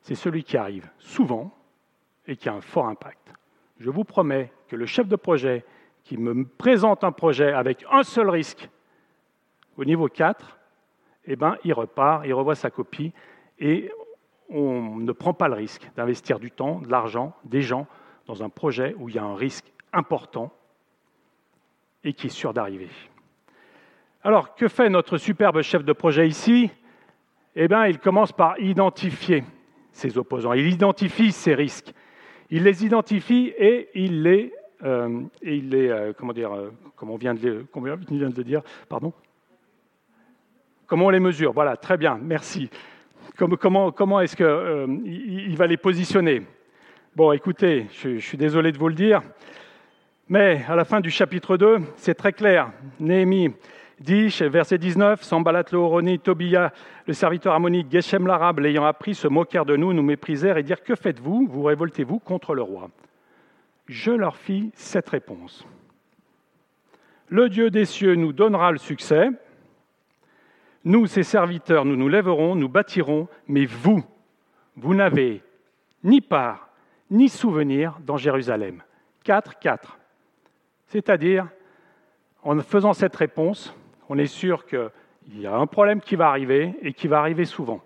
c'est 0.00 0.14
celui 0.14 0.44
qui 0.44 0.56
arrive 0.56 0.90
souvent 0.98 1.54
et 2.26 2.36
qui 2.36 2.48
a 2.48 2.54
un 2.54 2.60
fort 2.60 2.86
impact. 2.86 3.32
Je 3.78 3.90
vous 3.90 4.04
promets 4.04 4.52
que 4.68 4.76
le 4.76 4.86
chef 4.86 5.08
de 5.08 5.16
projet 5.16 5.64
qui 6.04 6.16
me 6.16 6.44
présente 6.44 7.04
un 7.04 7.12
projet 7.12 7.52
avec 7.52 7.84
un 7.90 8.02
seul 8.02 8.28
risque 8.28 8.68
au 9.76 9.84
niveau 9.84 10.08
4, 10.08 10.58
eh 11.26 11.36
ben, 11.36 11.56
il 11.64 11.72
repart, 11.72 12.24
il 12.26 12.34
revoit 12.34 12.54
sa 12.54 12.70
copie 12.70 13.12
et 13.58 13.90
on 14.48 14.96
ne 14.96 15.12
prend 15.12 15.32
pas 15.32 15.48
le 15.48 15.54
risque 15.54 15.88
d'investir 15.96 16.38
du 16.38 16.50
temps, 16.50 16.80
de 16.80 16.90
l'argent, 16.90 17.34
des 17.44 17.62
gens 17.62 17.86
dans 18.26 18.42
un 18.42 18.48
projet 18.48 18.94
où 18.98 19.08
il 19.08 19.14
y 19.14 19.18
a 19.18 19.24
un 19.24 19.34
risque 19.34 19.72
important 19.92 20.52
et 22.04 22.12
qui 22.12 22.26
est 22.26 22.30
sûr 22.30 22.52
d'arriver. 22.52 22.88
Alors, 24.22 24.54
que 24.54 24.68
fait 24.68 24.88
notre 24.88 25.18
superbe 25.18 25.62
chef 25.62 25.84
de 25.84 25.92
projet 25.92 26.28
ici? 26.28 26.70
Eh 27.54 27.68
bien, 27.68 27.86
il 27.86 27.98
commence 27.98 28.32
par 28.32 28.58
identifier 28.60 29.44
ses 29.90 30.16
opposants. 30.16 30.52
Il 30.52 30.68
identifie 30.68 31.32
ses 31.32 31.54
risques. 31.54 31.92
Il 32.50 32.64
les 32.64 32.84
identifie 32.84 33.52
et 33.56 33.90
il 33.94 34.22
les, 34.22 34.52
euh, 34.84 35.22
il 35.42 35.74
euh, 35.74 36.12
comment 36.12 36.32
dire, 36.32 36.52
euh, 36.52 36.70
comme 36.96 37.10
on 37.10 37.16
vient 37.16 37.34
de, 37.34 37.66
le 37.70 38.44
dire, 38.44 38.62
pardon, 38.88 39.12
Comment 40.92 41.06
on 41.06 41.10
les 41.10 41.20
mesure? 41.20 41.54
Voilà, 41.54 41.78
très 41.78 41.96
bien, 41.96 42.18
merci. 42.20 42.68
Comment, 43.38 43.90
comment 43.92 44.20
est-ce 44.20 44.36
qu'il 44.36 44.44
euh, 44.44 45.56
va 45.56 45.66
les 45.66 45.78
positionner? 45.78 46.42
Bon, 47.16 47.32
écoutez, 47.32 47.86
je, 47.92 48.18
suis 48.18 48.36
désolé 48.36 48.72
de 48.72 48.78
vous 48.78 48.88
le 48.88 48.94
dire, 48.94 49.22
mais 50.32 50.64
à 50.66 50.74
la 50.74 50.86
fin 50.86 51.00
du 51.00 51.10
chapitre 51.10 51.58
2, 51.58 51.80
c'est 51.98 52.14
très 52.14 52.32
clair. 52.32 52.72
Néhémie 52.98 53.50
dit, 54.00 54.34
verset 54.40 54.78
19, 54.78 55.22
Sambalat 55.22 55.64
le 55.70 56.16
Tobia, 56.16 56.72
le 57.06 57.12
serviteur 57.12 57.52
ammonite, 57.52 57.92
Geshem 57.92 58.26
l'arabe, 58.26 58.60
l'ayant 58.60 58.86
appris, 58.86 59.14
se 59.14 59.28
moquèrent 59.28 59.66
de 59.66 59.76
nous, 59.76 59.92
nous 59.92 60.02
méprisèrent 60.02 60.56
et 60.56 60.62
dirent 60.62 60.82
Que 60.82 60.94
faites-vous? 60.94 61.46
Vous 61.50 61.64
révoltez-vous 61.64 62.18
contre 62.18 62.54
le 62.54 62.62
roi? 62.62 62.88
Je 63.88 64.10
leur 64.10 64.38
fis 64.38 64.70
cette 64.74 65.10
réponse 65.10 65.66
Le 67.28 67.50
Dieu 67.50 67.68
des 67.68 67.84
cieux 67.84 68.14
nous 68.14 68.32
donnera 68.32 68.72
le 68.72 68.78
succès, 68.78 69.28
nous, 70.86 71.06
ses 71.06 71.24
serviteurs, 71.24 71.84
nous 71.84 71.96
nous 71.96 72.08
lèverons, 72.08 72.54
nous 72.54 72.70
bâtirons, 72.70 73.28
mais 73.48 73.66
vous, 73.66 74.02
vous 74.76 74.94
n'avez 74.94 75.42
ni 76.02 76.22
part, 76.22 76.70
ni 77.10 77.28
souvenir 77.28 77.98
dans 78.06 78.16
Jérusalem. 78.16 78.82
4, 79.24 79.58
4. 79.58 79.98
C'est-à-dire, 80.92 81.48
en 82.42 82.58
faisant 82.60 82.92
cette 82.92 83.16
réponse, 83.16 83.74
on 84.10 84.18
est 84.18 84.26
sûr 84.26 84.66
qu'il 84.66 84.90
y 85.40 85.46
a 85.46 85.56
un 85.56 85.66
problème 85.66 86.02
qui 86.02 86.16
va 86.16 86.28
arriver 86.28 86.74
et 86.82 86.92
qui 86.92 87.08
va 87.08 87.18
arriver 87.18 87.46
souvent. 87.46 87.82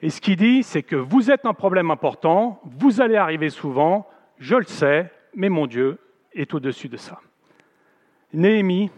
Et 0.00 0.08
ce 0.08 0.22
qu'il 0.22 0.36
dit, 0.36 0.62
c'est 0.62 0.82
que 0.82 0.96
vous 0.96 1.30
êtes 1.30 1.44
un 1.44 1.52
problème 1.52 1.90
important, 1.90 2.62
vous 2.64 3.02
allez 3.02 3.16
arriver 3.16 3.50
souvent, 3.50 4.08
je 4.38 4.56
le 4.56 4.64
sais, 4.64 5.12
mais 5.34 5.50
mon 5.50 5.66
Dieu 5.66 5.98
est 6.32 6.54
au-dessus 6.54 6.88
de 6.88 6.96
ça. 6.96 7.20
Néhémie 8.32 8.90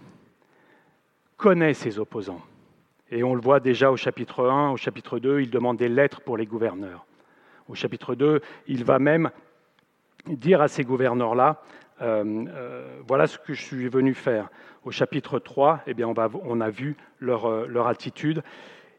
connaît 1.36 1.74
ses 1.74 1.98
opposants. 1.98 2.42
Et 3.10 3.24
on 3.24 3.34
le 3.34 3.40
voit 3.40 3.58
déjà 3.58 3.90
au 3.90 3.96
chapitre 3.96 4.48
1, 4.48 4.70
au 4.70 4.76
chapitre 4.76 5.18
2, 5.18 5.40
il 5.40 5.50
demande 5.50 5.78
des 5.78 5.88
lettres 5.88 6.20
pour 6.20 6.36
les 6.36 6.46
gouverneurs. 6.46 7.04
Au 7.68 7.74
chapitre 7.74 8.14
2, 8.14 8.40
il 8.68 8.84
va 8.84 9.00
même 9.00 9.32
dire 10.26 10.60
à 10.60 10.68
ces 10.68 10.84
gouverneurs-là, 10.84 11.60
voilà 12.00 13.26
ce 13.26 13.38
que 13.38 13.54
je 13.54 13.62
suis 13.62 13.88
venu 13.88 14.14
faire. 14.14 14.48
Au 14.84 14.90
chapitre 14.90 15.38
3, 15.38 15.82
eh 15.86 15.94
bien, 15.94 16.08
on 16.08 16.60
a 16.60 16.70
vu 16.70 16.96
leur, 17.18 17.46
euh, 17.46 17.66
leur 17.66 17.86
attitude. 17.86 18.42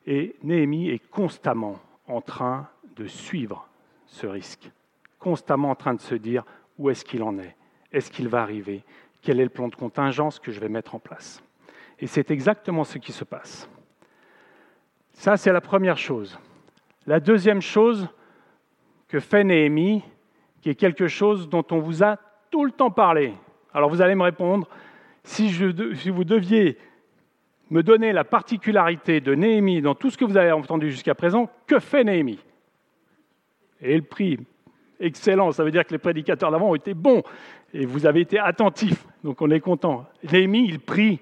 Et 0.05 0.35
Néhémie 0.43 0.89
est 0.89 0.99
constamment 1.09 1.79
en 2.07 2.21
train 2.21 2.69
de 2.95 3.07
suivre 3.07 3.67
ce 4.05 4.27
risque, 4.27 4.69
constamment 5.17 5.71
en 5.71 5.75
train 5.75 5.95
de 5.95 6.01
se 6.01 6.15
dire 6.15 6.43
où 6.77 6.89
est-ce 6.89 7.03
qu'il 7.03 7.23
en 7.23 7.39
est, 7.39 7.55
est-ce 7.91 8.11
qu'il 8.11 8.27
va 8.27 8.41
arriver, 8.41 8.83
quel 9.21 9.39
est 9.39 9.43
le 9.43 9.49
plan 9.49 9.67
de 9.67 9.75
contingence 9.75 10.39
que 10.39 10.51
je 10.51 10.59
vais 10.59 10.69
mettre 10.69 10.93
en 10.95 10.99
place? 10.99 11.43
Et 11.99 12.07
c'est 12.07 12.31
exactement 12.31 12.83
ce 12.83 12.97
qui 12.97 13.11
se 13.11 13.23
passe. 13.23 13.69
Ça, 15.13 15.37
c'est 15.37 15.51
la 15.51 15.61
première 15.61 15.97
chose. 15.97 16.39
La 17.05 17.19
deuxième 17.19 17.61
chose 17.61 18.07
que 19.07 19.19
fait 19.19 19.43
Néhémie, 19.43 20.03
qui 20.61 20.69
est 20.69 20.75
quelque 20.75 21.07
chose 21.07 21.49
dont 21.49 21.65
on 21.71 21.79
vous 21.79 22.03
a 22.03 22.17
tout 22.51 22.65
le 22.65 22.71
temps 22.71 22.91
parlé. 22.91 23.33
Alors 23.73 23.89
vous 23.89 24.01
allez 24.01 24.15
me 24.15 24.23
répondre, 24.23 24.67
si 25.23 25.49
vous 25.49 26.23
deviez 26.23 26.77
me 27.69 27.81
donner 27.81 28.11
la 28.11 28.25
particularité 28.25 29.21
de 29.21 29.33
Néhémie 29.33 29.81
dans 29.81 29.95
tout 29.95 30.09
ce 30.09 30.17
que 30.17 30.25
vous 30.25 30.37
avez 30.37 30.51
entendu 30.51 30.91
jusqu'à 30.91 31.15
présent, 31.15 31.49
que 31.65 31.79
fait 31.79 32.03
Néhémie? 32.03 32.39
Et 33.81 33.95
le 33.95 34.03
prix, 34.03 34.37
excellent, 34.99 35.51
ça 35.53 35.63
veut 35.63 35.71
dire 35.71 35.85
que 35.85 35.93
les 35.93 35.97
prédicateurs 35.97 36.51
d'avant 36.51 36.69
ont 36.69 36.75
été 36.75 36.93
bons 36.93 37.23
et 37.73 37.85
vous 37.85 38.05
avez 38.05 38.19
été 38.19 38.37
attentifs, 38.37 39.07
donc 39.23 39.41
on 39.41 39.49
est 39.49 39.61
content. 39.61 40.05
Néhémie, 40.29 40.67
il 40.67 40.79
prie, 40.79 41.19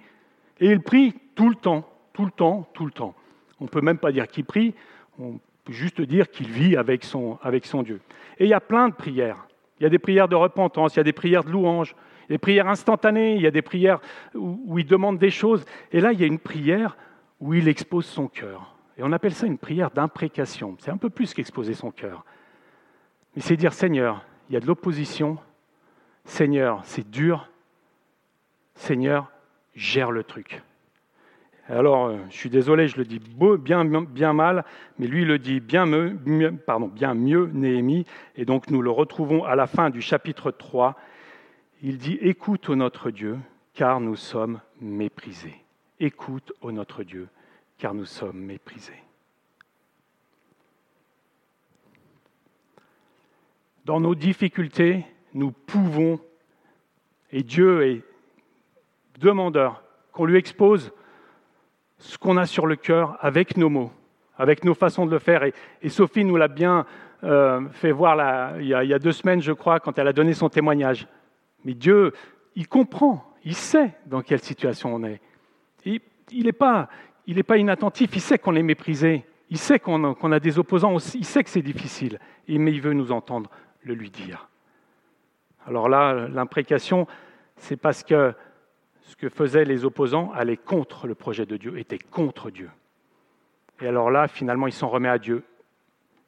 et 0.60 0.72
il 0.72 0.82
prie 0.82 1.14
tout 1.36 1.50
le 1.50 1.56
temps, 1.56 1.88
tout 2.12 2.26
le 2.26 2.32
temps, 2.32 2.68
tout 2.74 2.86
le 2.86 2.92
temps. 2.92 3.14
On 3.60 3.66
ne 3.66 3.70
peut 3.70 3.82
même 3.82 4.00
pas 4.00 4.12
dire 4.12 4.28
qu'il 4.28 4.46
prie, 4.46 4.74
on 5.20 5.40
peut 5.64 5.74
juste 5.74 6.02
dire 6.02 6.32
qu'il 6.32 6.50
vit 6.50 6.76
avec 6.76 7.04
son, 7.04 7.38
avec 7.44 7.66
son 7.68 7.84
Dieu. 7.84 8.02
Et 8.40 8.46
il 8.46 8.50
y 8.50 8.54
a 8.54 8.60
plein 8.60 8.90
de 8.90 8.94
prières. 8.96 9.46
Il 9.80 9.84
y 9.84 9.86
a 9.86 9.90
des 9.90 10.00
prières 10.00 10.28
de 10.28 10.36
repentance, 10.36 10.96
il 10.96 10.98
y 10.98 11.00
a 11.00 11.04
des 11.04 11.14
prières 11.14 11.44
de 11.44 11.52
louange, 11.52 11.96
des 12.30 12.38
prières 12.38 12.68
instantanées, 12.68 13.36
il 13.36 13.42
y 13.42 13.48
a 13.48 13.52
des 13.52 13.62
prières 13.62 14.00
où, 14.36 14.78
il 14.78 14.86
demande 14.86 15.18
des 15.18 15.32
choses. 15.32 15.66
Et 15.92 16.00
là, 16.00 16.12
il 16.14 16.20
y 16.20 16.24
a 16.24 16.28
une 16.28 16.40
prière 16.40 16.98
où 17.40 17.54
il 17.54 17.68
expose 17.68 18.06
son 18.06 18.28
cœur. 18.28 18.76
Et 18.98 19.04
on 19.04 19.12
appelle 19.12 19.34
ça 19.34 19.48
une 19.48 19.58
prière 19.58 19.92
d'imprécation. 19.92 20.76
C'est 20.80 20.92
un 20.92 20.98
peu 20.98 21.10
plus 21.10 21.34
qu'exposer 21.34 21.74
son 21.74 21.92
cœur. 21.92 22.26
Mais 23.36 23.42
c'est 23.42 23.56
dire, 23.56 23.74
Seigneur, 23.74 24.24
il 24.50 24.54
y 24.54 24.58
a 24.58 24.60
de 24.60 24.68
l'opposition. 24.68 25.38
Seigneur, 26.26 26.82
c'est 26.84 27.10
dur. 27.10 27.50
Seigneur, 28.76 29.32
gère 29.76 30.12
le 30.12 30.24
truc. 30.24 30.62
Alors, 31.70 32.08
euh, 32.08 32.18
je 32.32 32.36
suis 32.36 32.50
désolé, 32.50 32.88
je 32.88 32.98
le 32.98 33.06
dis 33.06 33.20
bien, 33.20 34.34
mal, 34.34 34.66
mais 34.98 35.06
lui 35.06 35.24
le 35.24 35.38
dit 35.38 35.60
bien 35.60 35.86
mieux, 35.86 36.52
pardon, 36.66 36.88
bien 36.88 37.14
mieux, 37.14 37.52
Néhémie. 37.54 38.08
Et 38.36 38.44
donc, 38.44 38.72
nous 38.72 38.82
le 38.82 38.90
retrouvons 38.90 39.44
à 39.44 39.56
la 39.56 39.68
fin 39.68 39.92
du 39.92 40.02
chapitre 40.02 40.50
3. 40.50 40.96
Il 41.84 42.00
dit 42.00 42.18
Écoute, 42.22 42.70
ô 42.70 42.76
notre 42.76 43.12
Dieu, 43.12 43.38
car 43.76 44.00
nous 44.00 44.16
sommes 44.16 44.60
méprisés. 44.82 45.64
Écoute, 46.00 46.52
ô 46.62 46.72
notre 46.72 47.04
Dieu, 47.04 47.28
car 47.78 47.94
nous 47.94 48.06
sommes 48.06 48.40
méprisés. 48.40 49.04
Dans 53.86 54.00
nos 54.00 54.16
difficultés, 54.16 55.06
nous 55.36 55.52
pouvons, 55.52 56.20
et 57.32 57.44
Dieu 57.44 57.86
est 57.86 58.02
demandeur, 59.20 59.84
qu'on 60.14 60.26
lui 60.26 60.38
expose 60.38 60.92
ce 62.00 62.18
qu'on 62.18 62.38
a 62.38 62.46
sur 62.46 62.66
le 62.66 62.76
cœur 62.76 63.18
avec 63.22 63.58
nos 63.58 63.70
mots, 63.70 63.92
avec 64.38 64.64
nos 64.64 64.74
façons 64.74 65.06
de 65.06 65.12
le 65.12 65.20
faire. 65.20 65.44
Et, 65.44 65.90
Sophie 65.90 66.24
nous 66.26 66.38
l'a 66.38 66.48
bien 66.48 66.86
euh, 67.24 67.62
fait 67.74 67.92
voir 67.92 68.60
il, 68.60 68.68
y 68.68 68.74
a, 68.74 69.00
deux 69.00 69.12
semaines, 69.12 69.42
je 69.42 69.52
crois, 69.52 69.80
quand 69.80 70.00
elle 70.00 70.08
a 70.08 70.14
donné 70.14 70.34
son 70.34 70.50
témoignage. 70.50 71.08
Mais 71.66 71.74
Dieu, 71.74 72.14
il 72.56 72.68
comprend, 72.68 73.26
il 73.44 73.56
sait 73.56 73.94
dans 74.06 74.22
quelle 74.22 74.40
situation 74.40 74.96
on 74.96 75.04
est. 75.04 75.22
il 75.86 76.02
n'est 76.32 76.52
pas, 76.54 76.90
pas, 77.46 77.58
inattentif, 77.58 78.12
il 78.16 78.22
sait 78.22 78.40
qu'on 78.40 78.56
est 78.56 78.64
méprisé, 78.64 79.26
il 79.50 79.58
sait 79.58 79.80
qu'on 79.80 80.32
a 80.32 80.40
des 80.40 80.58
opposants, 80.58 80.98
il 81.16 81.26
sait 81.26 81.44
que 81.44 81.50
c'est 81.50 81.62
difficile, 81.62 82.20
mais 82.48 82.72
il 82.72 82.82
veut 82.82 82.94
nous 82.94 83.12
entendre 83.12 83.50
le 83.84 83.94
lui 83.94 84.10
dire. 84.10 84.48
Alors 85.68 85.90
là, 85.90 86.28
l'imprécation, 86.30 87.08
c'est 87.58 87.78
parce 87.78 88.04
que 88.04 88.34
ce 89.10 89.16
que 89.16 89.28
faisaient 89.28 89.66
les 89.66 89.86
opposants 89.86 90.32
allait 90.34 90.56
contre 90.56 91.08
le 91.08 91.16
projet 91.16 91.48
de 91.48 91.58
Dieu, 91.58 91.80
était 91.80 91.98
contre 91.98 92.52
Dieu. 92.52 92.70
Et 93.82 93.88
alors 93.88 94.12
là, 94.12 94.28
finalement, 94.28 94.68
il 94.68 94.72
s'en 94.72 94.88
remet 94.88 95.10
à 95.10 95.18
Dieu 95.18 95.44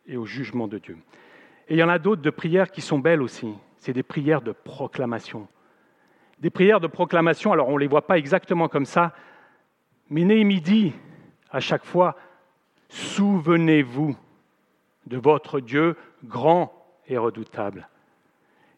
et 0.08 0.18
au 0.18 0.26
jugement 0.26 0.68
de 0.68 0.80
Dieu. 0.80 0.98
Et 1.68 1.76
il 1.76 1.78
y 1.78 1.84
en 1.84 1.90
a 1.90 2.00
d'autres 2.00 2.24
de 2.24 2.30
prières 2.32 2.72
qui 2.72 2.82
sont 2.82 2.98
belles 2.98 3.22
aussi. 3.22 3.54
C'est 3.78 3.94
des 3.94 4.02
prières 4.02 4.42
de 4.42 4.52
proclamation. 4.52 5.48
Des 6.40 6.50
prières 6.50 6.80
de 6.80 6.88
proclamation, 6.88 7.54
alors 7.54 7.70
on 7.70 7.76
ne 7.76 7.82
les 7.82 7.88
voit 7.88 8.08
pas 8.08 8.18
exactement 8.18 8.68
comme 8.68 8.86
ça, 8.86 9.14
mais 10.10 10.24
Néhémie 10.24 10.62
dit 10.62 10.92
à 11.52 11.60
chaque 11.60 11.86
fois, 11.86 12.16
souvenez-vous 12.90 14.18
de 15.06 15.18
votre 15.18 15.60
Dieu 15.60 15.96
grand 16.24 16.74
et 17.08 17.20
redoutable. 17.20 17.88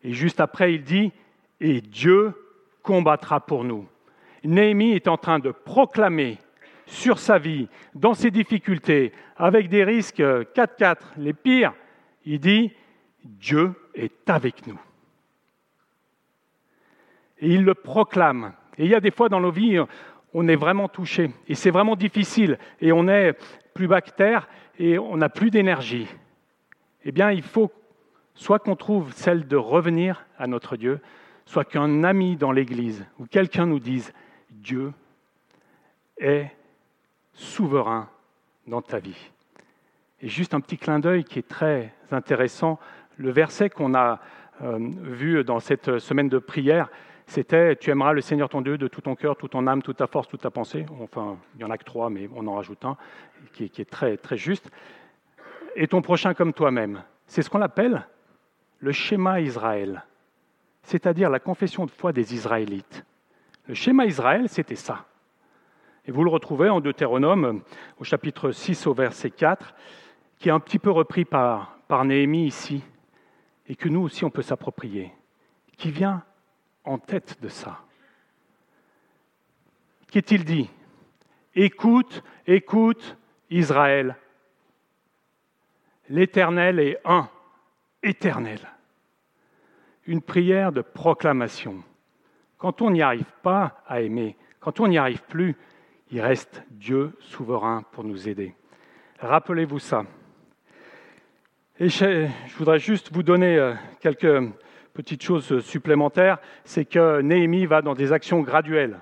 Et 0.04 0.12
juste 0.12 0.42
après, 0.42 0.74
il 0.74 0.84
dit, 0.84 1.14
et 1.62 1.80
Dieu 1.80 2.34
combattra 2.82 3.40
pour 3.40 3.64
nous. 3.64 3.88
Néhémie 4.44 4.92
est 4.92 5.08
en 5.08 5.18
train 5.18 5.40
de 5.40 5.52
proclamer 5.52 6.38
sur 6.86 7.20
sa 7.20 7.38
vie, 7.38 7.68
dans 7.96 8.14
ses 8.14 8.32
difficultés, 8.32 9.14
avec 9.38 9.70
des 9.70 9.84
risques 9.84 10.20
4-4, 10.20 10.98
les 11.18 11.34
pires, 11.34 11.74
il 12.26 12.40
dit, 12.40 12.72
Dieu 13.24 13.74
est 13.96 14.30
avec 14.30 14.68
nous. 14.68 14.80
Et 17.40 17.50
il 17.54 17.64
le 17.64 17.74
proclame. 17.74 18.54
Et 18.78 18.86
il 18.86 18.90
y 18.90 18.96
a 18.96 19.00
des 19.00 19.12
fois 19.12 19.30
dans 19.30 19.40
nos 19.40 19.52
vies, 19.52 19.80
on 20.34 20.48
est 20.48 20.56
vraiment 20.56 20.88
touché. 20.88 21.32
Et 21.48 21.56
c'est 21.56 21.72
vraiment 21.72 21.96
difficile. 21.96 22.58
Et 22.82 22.92
on 22.92 23.08
est 23.08 23.38
plus 23.74 23.88
bactère 23.88 24.48
et 24.78 24.98
on 24.98 25.18
n'a 25.18 25.30
plus 25.30 25.52
d'énergie. 25.52 26.08
Eh 27.06 27.12
bien, 27.12 27.32
il 27.32 27.44
faut 27.44 27.72
soit 28.34 28.60
qu'on 28.60 28.76
trouve 28.76 29.14
celle 29.14 29.48
de 29.48 29.56
revenir 29.56 30.26
à 30.38 30.48
notre 30.48 30.78
Dieu, 30.78 31.00
soit 31.46 31.66
qu'un 31.66 32.04
ami 32.04 32.36
dans 32.36 32.52
l'Église 32.52 33.06
ou 33.20 33.26
quelqu'un 33.26 33.66
nous 33.66 33.80
dise 33.80 34.14
Dieu 34.54 34.94
est 36.18 36.50
souverain 37.34 38.10
dans 38.68 38.82
ta 38.82 39.00
vie. 39.00 39.32
Et 40.22 40.30
juste 40.30 40.54
un 40.54 40.62
petit 40.62 40.78
clin 40.78 41.00
d'œil 41.00 41.24
qui 41.24 41.40
est 41.40 41.48
très 41.48 41.94
intéressant, 42.12 42.80
le 43.18 43.32
verset 43.32 43.70
qu'on 43.70 43.94
a 43.94 44.20
euh, 44.62 44.78
vu 44.80 45.44
dans 45.44 45.60
cette 45.60 46.00
semaine 46.00 46.30
de 46.30 46.40
prière, 46.40 46.90
c'était 47.26 47.76
Tu 47.76 47.90
aimeras 47.90 48.14
le 48.14 48.22
Seigneur 48.22 48.50
ton 48.50 48.62
Dieu 48.62 48.78
de 48.78 48.88
tout 48.88 49.02
ton 49.02 49.16
cœur, 49.16 49.36
toute 49.36 49.52
ton 49.52 49.68
âme, 49.68 49.82
toute 49.82 49.98
ta 49.98 50.08
force, 50.08 50.28
toute 50.28 50.42
ta 50.42 50.52
pensée. 50.52 50.86
Enfin, 51.02 51.38
il 51.56 51.60
n'y 51.60 51.64
en 51.64 51.72
a 51.72 51.78
que 51.78 51.84
trois, 51.84 52.10
mais 52.10 52.30
on 52.36 52.48
en 52.48 52.56
rajoute 52.56 52.84
un 52.86 52.98
qui, 53.54 53.70
qui 53.70 53.82
est 53.82 53.90
très, 53.90 54.18
très 54.18 54.38
juste. 54.38 54.70
Et 55.76 55.88
ton 55.88 56.02
prochain 56.02 56.34
comme 56.34 56.54
toi-même. 56.54 57.04
C'est 57.26 57.42
ce 57.42 57.50
qu'on 57.50 57.62
appelle 57.62 58.06
le 58.80 58.92
schéma 58.92 59.40
Israël, 59.42 60.04
c'est-à-dire 60.84 61.30
la 61.30 61.40
confession 61.40 61.86
de 61.86 61.92
foi 61.92 62.12
des 62.12 62.34
Israélites. 62.34 63.06
Le 63.68 63.74
schéma 63.74 64.06
Israël, 64.06 64.50
c'était 64.50 64.76
ça. 64.76 65.06
Et 66.06 66.12
vous 66.12 66.24
le 66.24 66.30
retrouvez 66.30 66.70
en 66.70 66.82
Deutéronome, 66.82 67.64
au 67.98 68.04
chapitre 68.04 68.52
6, 68.52 68.88
au 68.88 68.94
verset 68.94 69.30
4, 69.30 69.74
qui 70.38 70.50
est 70.50 70.52
un 70.52 70.60
petit 70.60 70.80
peu 70.80 70.92
repris 70.92 71.24
par, 71.24 71.78
par 71.88 72.04
Néhémie 72.04 72.46
ici, 72.46 72.84
et 73.68 73.76
que 73.76 73.88
nous 73.88 74.02
aussi 74.02 74.26
on 74.26 74.30
peut 74.30 74.42
s'approprier, 74.42 75.14
qui 75.78 75.92
vient 75.92 76.24
en 76.84 76.98
tête 76.98 77.42
de 77.42 77.48
ça? 77.48 77.80
Qu'est-il 80.12 80.44
dit? 80.44 80.70
Écoute, 81.56 82.22
écoute, 82.46 83.18
Israël. 83.50 84.18
L'Éternel 86.10 86.80
est 86.80 87.00
un, 87.06 87.30
éternel. 88.04 88.60
Une 90.06 90.22
prière 90.22 90.74
de 90.74 90.82
proclamation. 90.82 91.82
Quand 92.64 92.82
on 92.82 92.92
n'y 92.92 93.02
arrive 93.02 93.30
pas 93.42 93.84
à 93.86 94.00
aimer, 94.00 94.38
quand 94.62 94.80
on 94.80 94.88
n'y 94.88 94.98
arrive 94.98 95.22
plus, 95.24 95.58
il 96.12 96.22
reste 96.22 96.64
Dieu 96.72 97.12
souverain 97.20 97.84
pour 97.92 98.06
nous 98.06 98.30
aider. 98.30 98.56
Rappelez-vous 99.20 99.80
ça. 99.80 100.06
Et 101.78 101.90
je, 101.90 102.30
voudrais 102.58 102.80
juste 102.80 103.12
vous 103.12 103.22
donner 103.22 103.58
euh, 103.58 103.74
quelques 104.00 104.50
petites 104.94 105.22
choses 105.22 105.60
supplémentaires. 105.60 106.38
C'est 106.64 106.86
que 106.86 107.20
Néhémie 107.20 107.66
va 107.66 107.82
dans 107.82 107.96
des 107.96 108.14
actions 108.14 108.40
graduelles. 108.40 108.98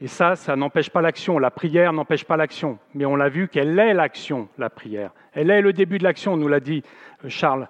Et 0.00 0.08
ça, 0.08 0.34
ça 0.34 0.56
n'empêche 0.56 0.90
pas 0.90 1.00
l'action. 1.00 1.38
La 1.38 1.52
prière 1.52 1.92
n'empêche 1.92 2.24
pas 2.24 2.36
l'action. 2.36 2.80
Mais 2.92 3.04
on 3.04 3.14
l'a 3.14 3.28
vu 3.28 3.46
qu'elle 3.46 3.78
est 3.78 3.94
l'action, 3.94 4.48
la 4.58 4.68
prière. 4.68 5.12
Elle 5.32 5.52
est 5.52 5.62
le 5.62 5.72
début 5.72 5.98
de 5.98 6.04
l'action, 6.04 6.36
nous 6.36 6.48
l'a 6.48 6.58
dit 6.58 6.82
euh, 7.24 7.28
Charles 7.28 7.68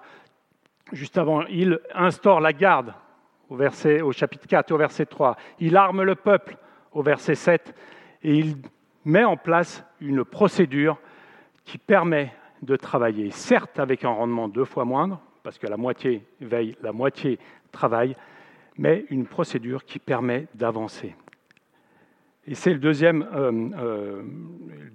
juste 0.93 1.19
avant. 1.19 1.45
Il 1.45 1.79
instaure 1.93 2.39
la 2.39 2.53
garde 2.53 2.95
au, 3.49 4.11
chapitre 4.11 4.47
4 4.47 4.69
et 4.69 4.73
au 4.73 4.77
verset 4.77 5.05
3. 5.05 5.35
Il 5.59 5.77
arme 5.77 6.03
le 6.03 6.15
peuple 6.15 6.57
au 6.91 7.01
verset 7.01 7.35
7 7.35 7.73
et 8.23 8.35
il 8.35 8.57
met 9.03 9.23
en 9.23 9.37
place 9.37 9.83
une 10.01 10.23
procédure 10.25 10.97
qui 11.63 11.77
permet 11.77 12.33
de 12.61 12.75
travailler, 12.75 13.31
certes 13.31 13.79
avec 13.79 14.05
un 14.05 14.09
rendement 14.09 14.47
deux 14.47 14.65
fois 14.65 14.85
moindre, 14.85 15.19
parce 15.43 15.57
que 15.57 15.67
la 15.67 15.77
moitié 15.77 16.23
veille, 16.41 16.75
la 16.81 16.91
moitié 16.91 17.37
travaille, 17.71 18.15
mais 18.77 19.05
une 19.09 19.25
procédure 19.25 19.85
qui 19.85 19.99
permet 19.99 20.47
d'avancer. 20.55 21.15
Et 22.47 22.55
c'est 22.55 22.73
le 22.73 22.79
deuxième, 22.79 23.27
euh, 23.33 23.69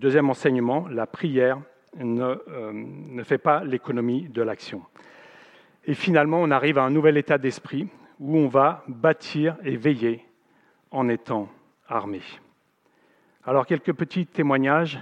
euh, 0.03 0.21
enseignement, 0.23 0.87
la 0.89 1.07
prière 1.07 1.61
euh, 2.01 2.73
ne 2.73 3.23
fait 3.23 3.39
pas 3.39 3.65
l'économie 3.65 4.29
de 4.29 4.43
l'action. 4.43 4.83
Et 5.85 5.95
finalement, 5.95 6.41
on 6.41 6.51
arrive 6.51 6.79
à 6.79 6.85
un 6.85 6.91
nouvel 6.91 7.17
état 7.17 7.39
d'esprit 7.39 7.89
où 8.21 8.37
on 8.37 8.47
va 8.47 8.85
bâtir 8.87 9.57
et 9.65 9.77
veiller 9.77 10.25
en 10.91 11.09
étant 11.09 11.49
armé. 11.89 12.21
Alors, 13.45 13.67
quelques 13.67 13.95
petits 13.95 14.27
témoignages 14.27 15.01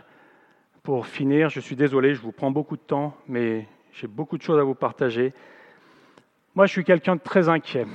pour 0.88 1.06
finir. 1.06 1.50
Je 1.50 1.60
suis 1.60 1.76
désolé, 1.76 2.14
je 2.14 2.20
vous 2.22 2.32
prends 2.32 2.50
beaucoup 2.50 2.76
de 2.76 2.82
temps, 2.82 3.14
mais 3.26 3.68
j'ai 3.92 4.06
beaucoup 4.06 4.38
de 4.38 4.42
choses 4.42 4.58
à 4.58 4.62
vous 4.62 4.74
partager. 4.74 5.34
Moi, 6.54 6.64
je 6.64 6.72
suis 6.72 6.84
quelqu'un 6.84 7.16
de 7.16 7.20
très 7.20 7.50
inquiet. 7.50 7.86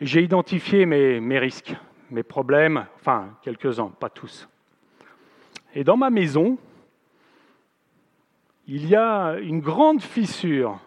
J'ai 0.00 0.22
identifié 0.22 0.84
mes, 0.84 1.38
risques, 1.38 1.74
mes 2.10 2.22
problèmes, 2.22 2.86
enfin, 2.96 3.38
quelques-uns, 3.40 3.88
pas 3.88 4.10
tous. 4.10 4.48
Et 5.74 5.84
dans 5.84 5.96
ma 5.96 6.10
maison, 6.10 6.58
il 8.66 8.86
y 8.86 8.96
a 8.96 9.38
une 9.40 9.60
grande 9.60 10.02
fissure 10.02 10.78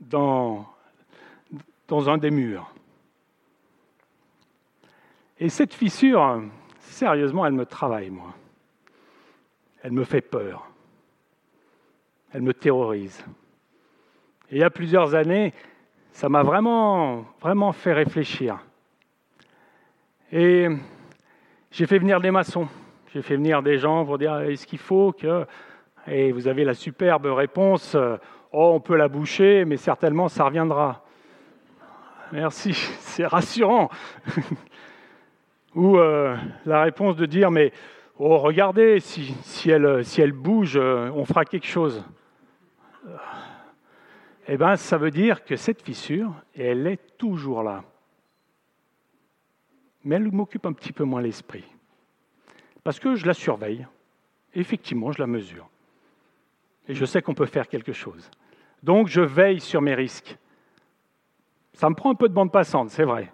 dans, 0.00 0.66
dans 1.90 2.08
un 2.08 2.18
des 2.18 2.30
murs. 2.30 2.72
Et 5.40 5.48
cette 5.48 5.74
fissure, 5.74 6.42
sérieusement, 6.78 7.44
elle 7.44 7.52
me 7.52 7.66
travaille, 7.66 8.10
moi. 8.10 8.32
Elle 9.82 9.92
me 9.92 10.04
fait 10.04 10.20
peur. 10.20 10.70
Elle 12.32 12.42
me 12.42 12.54
terrorise. 12.54 13.24
Et 14.50 14.56
il 14.56 14.58
y 14.58 14.62
a 14.62 14.70
plusieurs 14.70 15.16
années, 15.16 15.52
ça 16.12 16.28
m'a 16.28 16.44
vraiment, 16.44 17.26
vraiment 17.40 17.72
fait 17.72 17.92
réfléchir. 17.92 18.58
Et 20.30 20.68
j'ai 21.72 21.86
fait 21.86 21.98
venir 21.98 22.20
des 22.20 22.30
maçons. 22.30 22.68
J'ai 23.12 23.22
fait 23.22 23.34
venir 23.34 23.62
des 23.64 23.78
gens 23.78 24.04
pour 24.04 24.16
dire 24.16 24.38
est-ce 24.38 24.64
qu'il 24.64 24.78
faut 24.78 25.12
que. 25.12 25.44
Et 26.06 26.30
vous 26.30 26.46
avez 26.46 26.64
la 26.64 26.74
superbe 26.74 27.26
réponse 27.26 27.96
oh, 28.52 28.72
on 28.74 28.80
peut 28.80 28.96
la 28.96 29.08
boucher, 29.08 29.64
mais 29.64 29.76
certainement 29.76 30.28
ça 30.28 30.44
reviendra. 30.44 31.04
Merci, 32.32 32.72
c'est 33.00 33.26
rassurant. 33.26 33.90
Ou 35.74 35.98
euh, 35.98 36.36
la 36.66 36.82
réponse 36.82 37.16
de 37.16 37.26
dire 37.26 37.50
mais 37.50 37.72
oh, 38.18 38.38
regardez, 38.38 39.00
si, 39.00 39.34
si 39.42 39.70
elle 39.70 40.32
bouge, 40.32 40.76
euh, 40.76 41.10
on 41.14 41.24
fera 41.24 41.44
quelque 41.44 41.66
chose. 41.66 42.04
Eh 44.48 44.56
bien, 44.56 44.76
ça 44.76 44.98
veut 44.98 45.10
dire 45.12 45.44
que 45.44 45.54
cette 45.56 45.82
fissure, 45.82 46.34
elle 46.56 46.86
est 46.86 47.16
toujours 47.18 47.62
là. 47.62 47.84
Mais 50.02 50.16
elle 50.16 50.32
m'occupe 50.32 50.66
un 50.66 50.72
petit 50.72 50.92
peu 50.92 51.04
moins 51.04 51.22
l'esprit. 51.22 51.64
Parce 52.82 52.98
que 52.98 53.14
je 53.14 53.26
la 53.26 53.34
surveille. 53.34 53.86
Effectivement, 54.54 55.12
je 55.12 55.20
la 55.20 55.28
mesure. 55.28 55.68
Et 56.88 56.94
je 56.94 57.04
sais 57.04 57.22
qu'on 57.22 57.34
peut 57.34 57.46
faire 57.46 57.68
quelque 57.68 57.92
chose. 57.92 58.28
Donc, 58.82 59.06
je 59.06 59.20
veille 59.20 59.60
sur 59.60 59.80
mes 59.82 59.94
risques. 59.94 60.36
Ça 61.80 61.88
me 61.88 61.94
prend 61.94 62.10
un 62.10 62.14
peu 62.14 62.28
de 62.28 62.34
bande 62.34 62.52
passante, 62.52 62.90
c'est 62.90 63.04
vrai. 63.04 63.32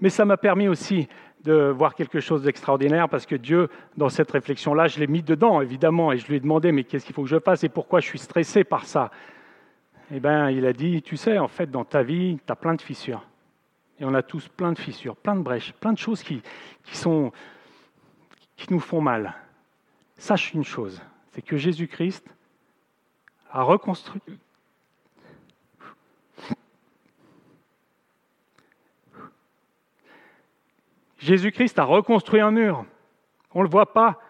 Mais 0.00 0.08
ça 0.08 0.24
m'a 0.24 0.38
permis 0.38 0.68
aussi 0.68 1.06
de 1.44 1.68
voir 1.68 1.94
quelque 1.94 2.18
chose 2.18 2.42
d'extraordinaire 2.42 3.10
parce 3.10 3.26
que 3.26 3.34
Dieu, 3.34 3.68
dans 3.94 4.08
cette 4.08 4.30
réflexion-là, 4.30 4.86
je 4.86 4.98
l'ai 4.98 5.06
mis 5.06 5.22
dedans, 5.22 5.60
évidemment, 5.60 6.10
et 6.10 6.16
je 6.16 6.26
lui 6.28 6.36
ai 6.36 6.40
demandé, 6.40 6.72
mais 6.72 6.84
qu'est-ce 6.84 7.04
qu'il 7.04 7.14
faut 7.14 7.24
que 7.24 7.28
je 7.28 7.38
fasse 7.38 7.64
et 7.64 7.68
pourquoi 7.68 8.00
je 8.00 8.06
suis 8.06 8.18
stressé 8.18 8.64
par 8.64 8.86
ça? 8.86 9.10
Eh 10.10 10.18
bien, 10.18 10.48
il 10.48 10.64
a 10.64 10.72
dit, 10.72 11.02
tu 11.02 11.18
sais, 11.18 11.36
en 11.36 11.46
fait, 11.46 11.70
dans 11.70 11.84
ta 11.84 12.02
vie, 12.02 12.38
tu 12.46 12.50
as 12.50 12.56
plein 12.56 12.72
de 12.72 12.80
fissures. 12.80 13.22
Et 14.00 14.06
on 14.06 14.14
a 14.14 14.22
tous 14.22 14.48
plein 14.48 14.72
de 14.72 14.78
fissures, 14.78 15.14
plein 15.14 15.36
de 15.36 15.42
brèches, 15.42 15.74
plein 15.74 15.92
de 15.92 15.98
choses 15.98 16.22
qui, 16.22 16.40
qui, 16.84 16.96
sont, 16.96 17.32
qui 18.56 18.72
nous 18.72 18.80
font 18.80 19.02
mal. 19.02 19.34
Sache 20.16 20.54
une 20.54 20.64
chose, 20.64 21.02
c'est 21.32 21.42
que 21.42 21.58
Jésus-Christ 21.58 22.26
a 23.50 23.62
reconstruit, 23.62 24.22
Jésus-Christ 31.18 31.78
a 31.78 31.84
reconstruit 31.84 32.40
un 32.40 32.50
mur. 32.50 32.84
On 33.54 33.60
ne 33.60 33.64
le 33.64 33.70
voit 33.70 33.92
pas, 33.92 34.20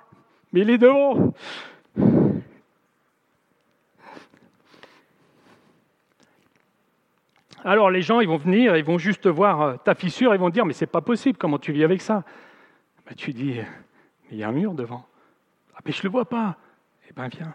mais 0.53 0.61
il 0.61 0.71
est 0.71 0.79
devant. 0.79 1.35
Alors 7.65 7.91
les 7.91 8.03
gens, 8.03 8.21
ils 8.21 8.29
vont 8.29 8.37
venir, 8.39 8.77
ils 8.77 8.85
vont 8.85 8.99
juste 8.99 9.27
voir 9.27 9.61
euh, 9.61 9.77
ta 9.77 9.95
fissure, 9.95 10.35
ils 10.35 10.41
vont 10.41 10.49
dire, 10.49 10.65
mais 10.65 10.73
c'est 10.73 10.87
pas 10.87 11.01
possible, 11.01 11.37
comment 11.37 11.59
tu 11.59 11.73
vis 11.73 11.85
avec 11.85 12.01
ça? 12.01 12.23
Ben, 13.07 13.15
Tu 13.15 13.33
dis, 13.33 13.57
mais 13.57 13.67
il 14.31 14.39
y 14.39 14.43
a 14.45 14.49
un 14.49 14.53
mur 14.53 14.73
devant. 14.75 15.05
Ah, 15.75 15.81
mais 15.85 15.93
je 15.93 15.99
ne 15.99 16.05
le 16.05 16.09
vois 16.11 16.25
pas. 16.25 16.57
Eh 17.11 17.13
bien, 17.13 17.29
viens, 17.29 17.55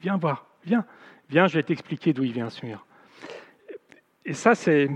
viens 0.00 0.16
voir, 0.16 0.46
viens, 0.64 0.84
viens, 1.28 1.46
je 1.46 1.54
vais 1.54 1.62
t'expliquer 1.62 2.12
d'où 2.12 2.24
il 2.24 2.32
vient 2.32 2.50
ce 2.50 2.64
mur. 2.64 2.84
Et 4.24 4.32
ça, 4.32 4.54
c'est 4.54 4.88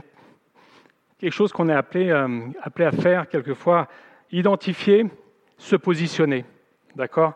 quelque 1.19 1.33
chose 1.33 1.53
qu'on 1.53 1.69
est 1.69 1.75
appelé, 1.75 2.11
euh, 2.11 2.49
appelé 2.62 2.87
à 2.87 2.93
faire 2.93 3.29
quelquefois, 3.29 3.89
identifier, 4.31 5.07
se 5.57 5.77
positionner. 5.77 6.45
D'accord? 6.95 7.35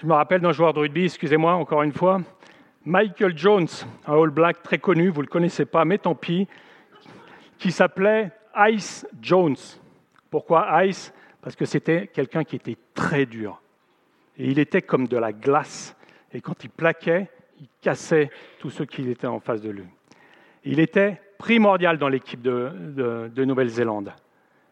Je 0.00 0.06
me 0.06 0.12
rappelle 0.12 0.40
d'un 0.40 0.52
joueur 0.52 0.74
de 0.74 0.80
rugby, 0.80 1.04
excusez-moi 1.04 1.54
encore 1.54 1.82
une 1.82 1.92
fois, 1.92 2.20
Michael 2.84 3.36
Jones, 3.36 3.66
un 4.06 4.14
All 4.14 4.30
Black 4.30 4.62
très 4.62 4.78
connu, 4.78 5.08
vous 5.08 5.20
ne 5.20 5.26
le 5.26 5.30
connaissez 5.30 5.64
pas, 5.64 5.84
mais 5.84 5.98
tant 5.98 6.14
pis, 6.14 6.46
qui 7.58 7.72
s'appelait 7.72 8.30
Ice 8.68 9.06
Jones. 9.20 9.56
Pourquoi 10.30 10.84
Ice? 10.84 11.12
Parce 11.40 11.56
que 11.56 11.64
c'était 11.64 12.08
quelqu'un 12.08 12.44
qui 12.44 12.56
était 12.56 12.76
très 12.94 13.26
dur. 13.26 13.60
Et 14.36 14.50
il 14.50 14.58
était 14.58 14.82
comme 14.82 15.08
de 15.08 15.16
la 15.16 15.32
glace. 15.32 15.96
Et 16.32 16.40
quand 16.40 16.62
il 16.64 16.70
plaquait, 16.70 17.30
il 17.58 17.68
cassait 17.80 18.30
tous 18.58 18.70
ceux 18.70 18.84
qui 18.84 19.08
étaient 19.10 19.26
en 19.26 19.40
face 19.40 19.62
de 19.62 19.70
lui. 19.70 19.84
Il 20.64 20.78
était 20.78 21.20
primordial 21.38 21.98
dans 21.98 22.08
l'équipe 22.08 22.42
de, 22.42 23.30
de 23.32 23.44
Nouvelle-Zélande. 23.44 24.12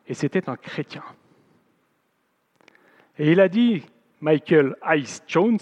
Et 0.07 0.15
c'était 0.15 0.49
un 0.49 0.57
chrétien. 0.57 1.03
Et 3.19 3.33
il 3.33 3.41
a 3.41 3.49
dit, 3.49 3.85
Michael 4.21 4.77
Ice 4.97 5.23
Jones, 5.27 5.59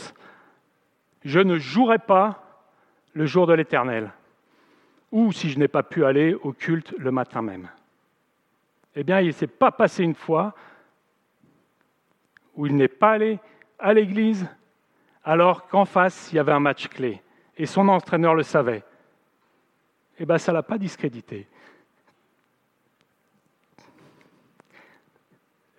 je 1.24 1.40
ne 1.40 1.58
jouerai 1.58 1.98
pas 1.98 2.42
le 3.12 3.26
jour 3.26 3.46
de 3.46 3.52
l'éternel, 3.52 4.10
ou 5.10 5.32
si 5.32 5.50
je 5.50 5.58
n'ai 5.58 5.68
pas 5.68 5.82
pu 5.82 6.04
aller 6.04 6.34
au 6.34 6.52
culte 6.52 6.94
le 6.98 7.10
matin 7.10 7.42
même. 7.42 7.68
Eh 8.94 9.04
bien, 9.04 9.20
il 9.20 9.28
ne 9.28 9.32
s'est 9.32 9.46
pas 9.46 9.70
passé 9.70 10.02
une 10.02 10.14
fois 10.14 10.54
où 12.54 12.66
il 12.66 12.76
n'est 12.76 12.88
pas 12.88 13.12
allé 13.12 13.38
à 13.78 13.92
l'église 13.94 14.46
alors 15.24 15.66
qu'en 15.68 15.84
face, 15.84 16.32
il 16.32 16.36
y 16.36 16.38
avait 16.38 16.52
un 16.52 16.60
match 16.60 16.88
clé. 16.88 17.22
Et 17.56 17.66
son 17.66 17.88
entraîneur 17.88 18.34
le 18.34 18.42
savait 18.42 18.82
eh 20.18 20.26
bien, 20.26 20.38
ça 20.38 20.52
ne 20.52 20.56
l'a 20.56 20.62
pas 20.62 20.78
discrédité. 20.78 21.46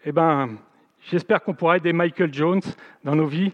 Eh 0.06 0.12
bien, 0.12 0.58
j'espère 1.02 1.42
qu'on 1.42 1.54
pourra 1.54 1.78
aider 1.78 1.94
Michael 1.94 2.34
Jones 2.34 2.62
dans 3.04 3.16
nos 3.16 3.28
vies, 3.28 3.54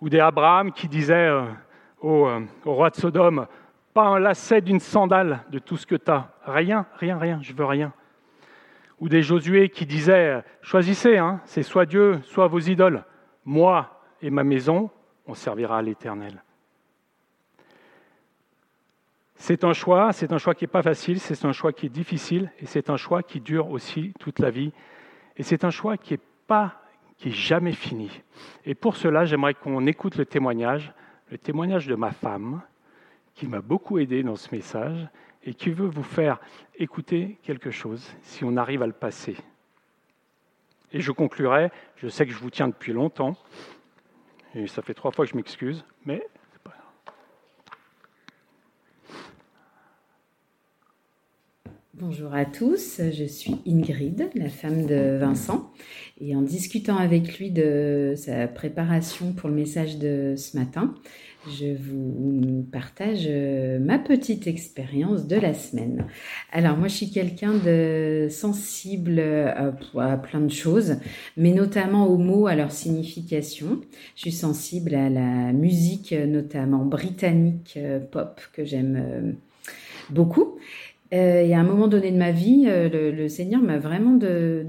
ou 0.00 0.08
des 0.08 0.20
Abraham 0.20 0.72
qui 0.72 0.88
disaient 0.88 1.14
euh, 1.14 1.44
euh, 2.04 2.40
au, 2.64 2.74
roi 2.74 2.90
de 2.90 2.96
Sodome, 2.96 3.46
pas 3.94 4.04
un 4.04 4.18
lacet 4.18 4.60
d'une 4.60 4.80
sandale 4.80 5.44
de 5.50 5.58
tout 5.58 5.76
ce 5.76 5.86
que 5.86 5.96
tu 5.96 6.10
as. 6.10 6.32
Rien, 6.44 6.86
rien, 6.96 7.18
rien, 7.18 7.40
je 7.42 7.52
veux 7.52 7.64
rien. 7.64 7.92
Ou 8.98 9.08
des 9.08 9.22
Josué 9.22 9.70
qui 9.70 9.86
disaient, 9.86 10.42
choisissez, 10.60 11.16
hein, 11.16 11.40
c'est 11.44 11.62
soit 11.62 11.86
Dieu, 11.86 12.20
soit 12.24 12.46
vos 12.46 12.60
idoles. 12.60 13.04
Moi 13.44 14.02
et 14.20 14.30
ma 14.30 14.44
maison, 14.44 14.90
on 15.26 15.34
servira 15.34 15.78
à 15.78 15.82
l'Éternel. 15.82 16.42
C'est 19.40 19.64
un 19.64 19.72
choix, 19.72 20.12
c'est 20.12 20.34
un 20.34 20.38
choix 20.38 20.54
qui 20.54 20.64
n'est 20.64 20.70
pas 20.70 20.82
facile, 20.82 21.18
c'est 21.18 21.46
un 21.46 21.52
choix 21.52 21.72
qui 21.72 21.86
est 21.86 21.88
difficile 21.88 22.52
et 22.60 22.66
c'est 22.66 22.90
un 22.90 22.98
choix 22.98 23.22
qui 23.22 23.40
dure 23.40 23.70
aussi 23.70 24.12
toute 24.20 24.38
la 24.38 24.50
vie. 24.50 24.70
Et 25.38 25.42
c'est 25.42 25.64
un 25.64 25.70
choix 25.70 25.96
qui 25.96 26.12
n'est 26.12 26.20
pas, 26.46 26.82
qui 27.16 27.30
est 27.30 27.32
jamais 27.32 27.72
fini. 27.72 28.20
Et 28.66 28.74
pour 28.74 28.96
cela, 28.96 29.24
j'aimerais 29.24 29.54
qu'on 29.54 29.86
écoute 29.86 30.16
le 30.16 30.26
témoignage, 30.26 30.92
le 31.30 31.38
témoignage 31.38 31.86
de 31.86 31.94
ma 31.94 32.10
femme, 32.10 32.60
qui 33.34 33.46
m'a 33.46 33.62
beaucoup 33.62 33.98
aidé 33.98 34.22
dans 34.22 34.36
ce 34.36 34.54
message 34.54 35.08
et 35.42 35.54
qui 35.54 35.70
veut 35.70 35.88
vous 35.88 36.02
faire 36.02 36.38
écouter 36.78 37.38
quelque 37.42 37.70
chose, 37.70 38.14
si 38.20 38.44
on 38.44 38.58
arrive 38.58 38.82
à 38.82 38.86
le 38.86 38.92
passer. 38.92 39.38
Et 40.92 41.00
je 41.00 41.12
conclurai, 41.12 41.70
je 41.96 42.08
sais 42.08 42.26
que 42.26 42.32
je 42.32 42.38
vous 42.38 42.50
tiens 42.50 42.68
depuis 42.68 42.92
longtemps, 42.92 43.38
et 44.54 44.66
ça 44.66 44.82
fait 44.82 44.92
trois 44.92 45.12
fois 45.12 45.24
que 45.24 45.30
je 45.30 45.36
m'excuse, 45.36 45.82
mais 46.04 46.28
Bonjour 52.00 52.32
à 52.34 52.46
tous, 52.46 53.02
je 53.12 53.24
suis 53.24 53.56
Ingrid, 53.66 54.30
la 54.34 54.48
femme 54.48 54.86
de 54.86 55.18
Vincent, 55.18 55.70
et 56.18 56.34
en 56.34 56.40
discutant 56.40 56.96
avec 56.96 57.38
lui 57.38 57.50
de 57.50 58.14
sa 58.16 58.48
préparation 58.48 59.34
pour 59.34 59.50
le 59.50 59.54
message 59.54 59.98
de 59.98 60.32
ce 60.34 60.56
matin, 60.56 60.94
je 61.46 61.66
vous 61.66 62.66
partage 62.72 63.26
euh, 63.28 63.78
ma 63.78 63.98
petite 63.98 64.46
expérience 64.46 65.26
de 65.26 65.36
la 65.36 65.52
semaine. 65.52 66.06
Alors 66.52 66.78
moi 66.78 66.88
je 66.88 66.94
suis 66.94 67.10
quelqu'un 67.10 67.52
de 67.52 68.28
sensible 68.30 69.20
à, 69.20 70.16
plein 70.16 70.40
de 70.40 70.52
choses, 70.52 70.96
mais 71.36 71.52
notamment 71.52 72.06
aux 72.06 72.18
mots, 72.18 72.46
à 72.46 72.54
leur 72.54 72.72
signification. 72.72 73.78
Je 74.16 74.22
suis 74.22 74.32
sensible 74.32 74.94
à 74.94 75.10
la 75.10 75.52
musique, 75.52 76.12
notamment 76.12 76.86
britannique 76.86 77.74
euh, 77.76 78.00
pop, 78.00 78.40
que 78.54 78.64
j'aime 78.64 78.96
euh, 78.96 79.32
beaucoup. 80.08 80.58
Euh, 81.12 81.42
et 81.42 81.54
à 81.54 81.58
un 81.58 81.64
moment 81.64 81.88
donné 81.88 82.12
de 82.12 82.16
ma 82.16 82.30
vie, 82.30 82.66
euh, 82.68 83.12
le, 83.12 83.28
Seigneur 83.28 83.60
m'a 83.60 83.78
vraiment 83.78 84.12
de, 84.12 84.64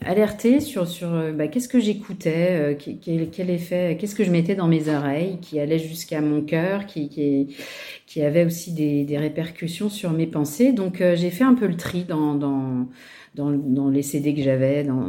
alerté 0.00 0.60
sur, 0.60 0.88
sur 0.88 1.12
euh, 1.12 1.32
bah, 1.32 1.48
qu'est-ce 1.48 1.68
que 1.68 1.80
j'écoutais, 1.80 2.78
quel, 3.02 3.28
quel, 3.30 3.50
effet, 3.50 3.98
qu'est-ce 4.00 4.14
que 4.14 4.24
je 4.24 4.30
mettais 4.30 4.54
dans 4.54 4.68
mes 4.68 4.88
oreilles, 4.88 5.38
qui 5.42 5.60
allait 5.60 5.78
jusqu'à 5.78 6.22
mon 6.22 6.40
cœur, 6.40 6.86
qui, 6.86 7.10
qui, 7.10 7.56
qui 8.06 8.22
avait 8.22 8.46
aussi 8.46 8.72
des, 8.72 9.04
des, 9.04 9.18
répercussions 9.18 9.90
sur 9.90 10.12
mes 10.12 10.26
pensées. 10.26 10.72
Donc 10.72 11.02
j'ai 11.14 11.30
fait 11.30 11.44
un 11.44 11.54
peu 11.54 11.66
le 11.66 11.76
tri 11.76 12.04
dans, 12.04 12.34
dans 12.34 12.88
dans, 13.34 13.88
les 13.88 14.02
CD 14.02 14.34
que 14.34 14.42
j'avais, 14.42 14.84
dans, 14.84 15.02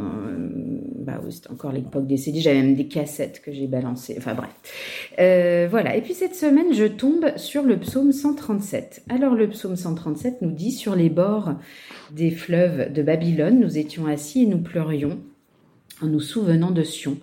bah 1.04 1.20
oui, 1.22 1.32
c'était 1.32 1.50
encore 1.50 1.72
l'époque 1.72 2.06
des 2.06 2.16
CD, 2.16 2.40
j'avais 2.40 2.62
même 2.62 2.74
des 2.74 2.88
cassettes 2.88 3.42
que 3.42 3.52
j'ai 3.52 3.66
balancées, 3.66 4.14
enfin 4.16 4.34
bref. 4.34 4.50
Euh, 5.18 5.68
voilà, 5.70 5.96
et 5.96 6.00
puis 6.00 6.14
cette 6.14 6.34
semaine, 6.34 6.72
je 6.72 6.84
tombe 6.84 7.36
sur 7.36 7.62
le 7.62 7.78
psaume 7.78 8.12
137. 8.12 9.04
Alors 9.10 9.34
le 9.34 9.48
psaume 9.48 9.76
137 9.76 10.40
nous 10.40 10.52
dit, 10.52 10.72
sur 10.72 10.96
les 10.96 11.10
bords 11.10 11.54
des 12.12 12.30
fleuves 12.30 12.92
de 12.92 13.02
Babylone, 13.02 13.60
nous 13.60 13.76
étions 13.76 14.06
assis 14.06 14.44
et 14.44 14.46
nous 14.46 14.62
pleurions 14.62 15.18
en 16.00 16.06
nous 16.06 16.20
souvenant 16.20 16.70
de 16.70 16.82
Sion. 16.82 17.18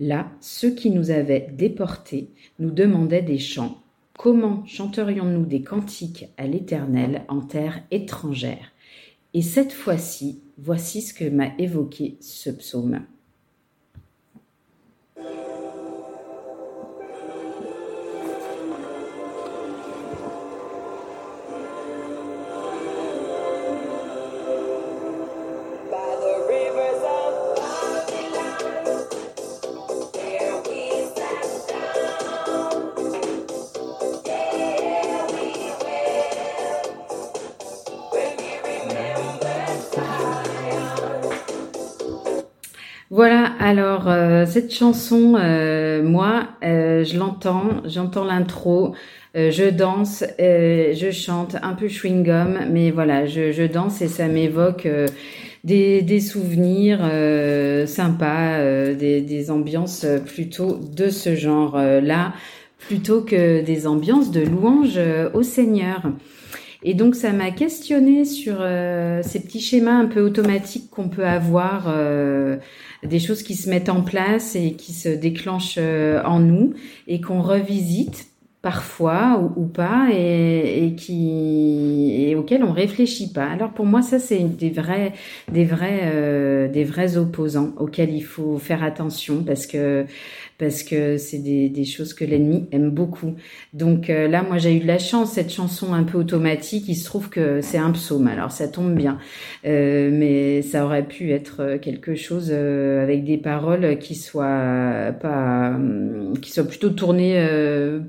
Là, 0.00 0.30
ceux 0.40 0.70
qui 0.70 0.90
nous 0.90 1.10
avaient 1.10 1.48
déportés 1.52 2.30
nous 2.58 2.70
demandaient 2.70 3.22
des 3.22 3.38
chants. 3.38 3.82
Comment 4.18 4.64
chanterions-nous 4.64 5.44
des 5.44 5.62
cantiques 5.62 6.26
à 6.38 6.46
l'Éternel 6.46 7.22
en 7.28 7.40
terre 7.40 7.82
étrangère? 7.90 8.72
Et 9.36 9.42
cette 9.42 9.74
fois-ci, 9.74 10.40
Voici 10.58 11.02
ce 11.02 11.12
que 11.12 11.28
m'a 11.28 11.54
évoqué 11.58 12.16
ce 12.22 12.48
psaume. 12.48 13.02
Voilà, 43.16 43.46
alors 43.60 44.08
euh, 44.08 44.44
cette 44.44 44.70
chanson, 44.70 45.36
euh, 45.38 46.02
moi, 46.02 46.48
euh, 46.62 47.02
je 47.02 47.16
l'entends, 47.16 47.82
j'entends 47.86 48.24
l'intro, 48.24 48.94
je 49.34 49.70
danse, 49.70 50.22
je 50.38 51.10
chante 51.12 51.56
un 51.62 51.72
peu 51.72 51.86
chewing-gum, 51.86 52.66
mais 52.70 52.90
voilà, 52.90 53.24
je, 53.24 53.66
danse 53.66 54.02
et 54.02 54.08
ça 54.08 54.28
m'évoque 54.28 54.86
des, 55.64 56.20
souvenirs 56.20 56.98
sympas, 57.86 58.92
des, 58.92 59.22
des, 59.22 59.50
ambiances 59.50 60.04
plutôt 60.26 60.78
de 60.94 61.08
ce 61.08 61.34
genre-là, 61.34 62.34
plutôt 62.80 63.22
que 63.22 63.62
des 63.62 63.86
ambiances 63.86 64.30
de 64.30 64.40
louange 64.40 65.00
au 65.32 65.42
Seigneur. 65.42 66.02
Et 66.88 66.94
donc 66.94 67.16
ça 67.16 67.32
m'a 67.32 67.50
questionné 67.50 68.24
sur 68.24 68.58
ces 69.22 69.40
petits 69.40 69.60
schémas 69.60 69.98
un 69.98 70.06
peu 70.06 70.20
automatiques 70.20 70.88
qu'on 70.88 71.08
peut 71.08 71.26
avoir 71.26 71.88
des 73.02 73.18
choses 73.18 73.42
qui 73.42 73.54
se 73.54 73.68
mettent 73.68 73.88
en 73.88 74.02
place 74.02 74.56
et 74.56 74.72
qui 74.72 74.92
se 74.92 75.08
déclenchent 75.08 75.78
euh, 75.78 76.22
en 76.24 76.40
nous 76.40 76.74
et 77.06 77.20
qu'on 77.20 77.42
revisite 77.42 78.28
parfois 78.62 79.52
ou, 79.56 79.66
pas 79.66 80.08
et, 80.12 80.94
qui 80.96 82.26
et 82.26 82.34
auxquels 82.34 82.64
on 82.64 82.72
réfléchit 82.72 83.32
pas. 83.32 83.44
Alors 83.44 83.70
pour 83.70 83.86
moi 83.86 84.02
ça 84.02 84.18
c'est 84.18 84.40
des 84.40 84.70
vrais 84.70 85.12
des 85.52 85.64
vrais 85.64 86.00
euh, 86.04 86.66
des 86.66 86.82
vrais 86.82 87.16
opposants 87.16 87.72
auxquels 87.76 88.12
il 88.12 88.24
faut 88.24 88.58
faire 88.58 88.82
attention 88.82 89.44
parce 89.44 89.68
que 89.68 90.06
parce 90.58 90.82
que 90.82 91.18
c'est 91.18 91.38
des, 91.38 91.68
des, 91.68 91.84
choses 91.84 92.14
que 92.14 92.24
l'ennemi 92.24 92.66
aime 92.72 92.90
beaucoup. 92.90 93.34
Donc 93.74 94.08
euh, 94.08 94.26
là, 94.26 94.42
moi, 94.42 94.58
j'ai 94.58 94.74
eu 94.74 94.80
de 94.80 94.86
la 94.86 94.98
chance, 94.98 95.32
cette 95.32 95.52
chanson 95.52 95.92
un 95.92 96.02
peu 96.04 96.16
automatique, 96.18 96.84
il 96.88 96.94
se 96.94 97.04
trouve 97.04 97.28
que 97.28 97.60
c'est 97.60 97.78
un 97.78 97.90
psaume, 97.90 98.26
alors 98.26 98.50
ça 98.50 98.66
tombe 98.68 98.94
bien. 98.94 99.18
Euh, 99.66 100.10
mais 100.12 100.62
ça 100.62 100.84
aurait 100.84 101.06
pu 101.06 101.32
être 101.32 101.76
quelque 101.76 102.14
chose 102.14 102.48
euh, 102.50 103.02
avec 103.02 103.24
des 103.24 103.36
paroles 103.36 103.98
qui 103.98 104.14
soient 104.14 105.12
pas, 105.20 105.78
qui 106.40 106.50
soient 106.52 106.64
plutôt 106.64 106.90
tournées 106.90 107.46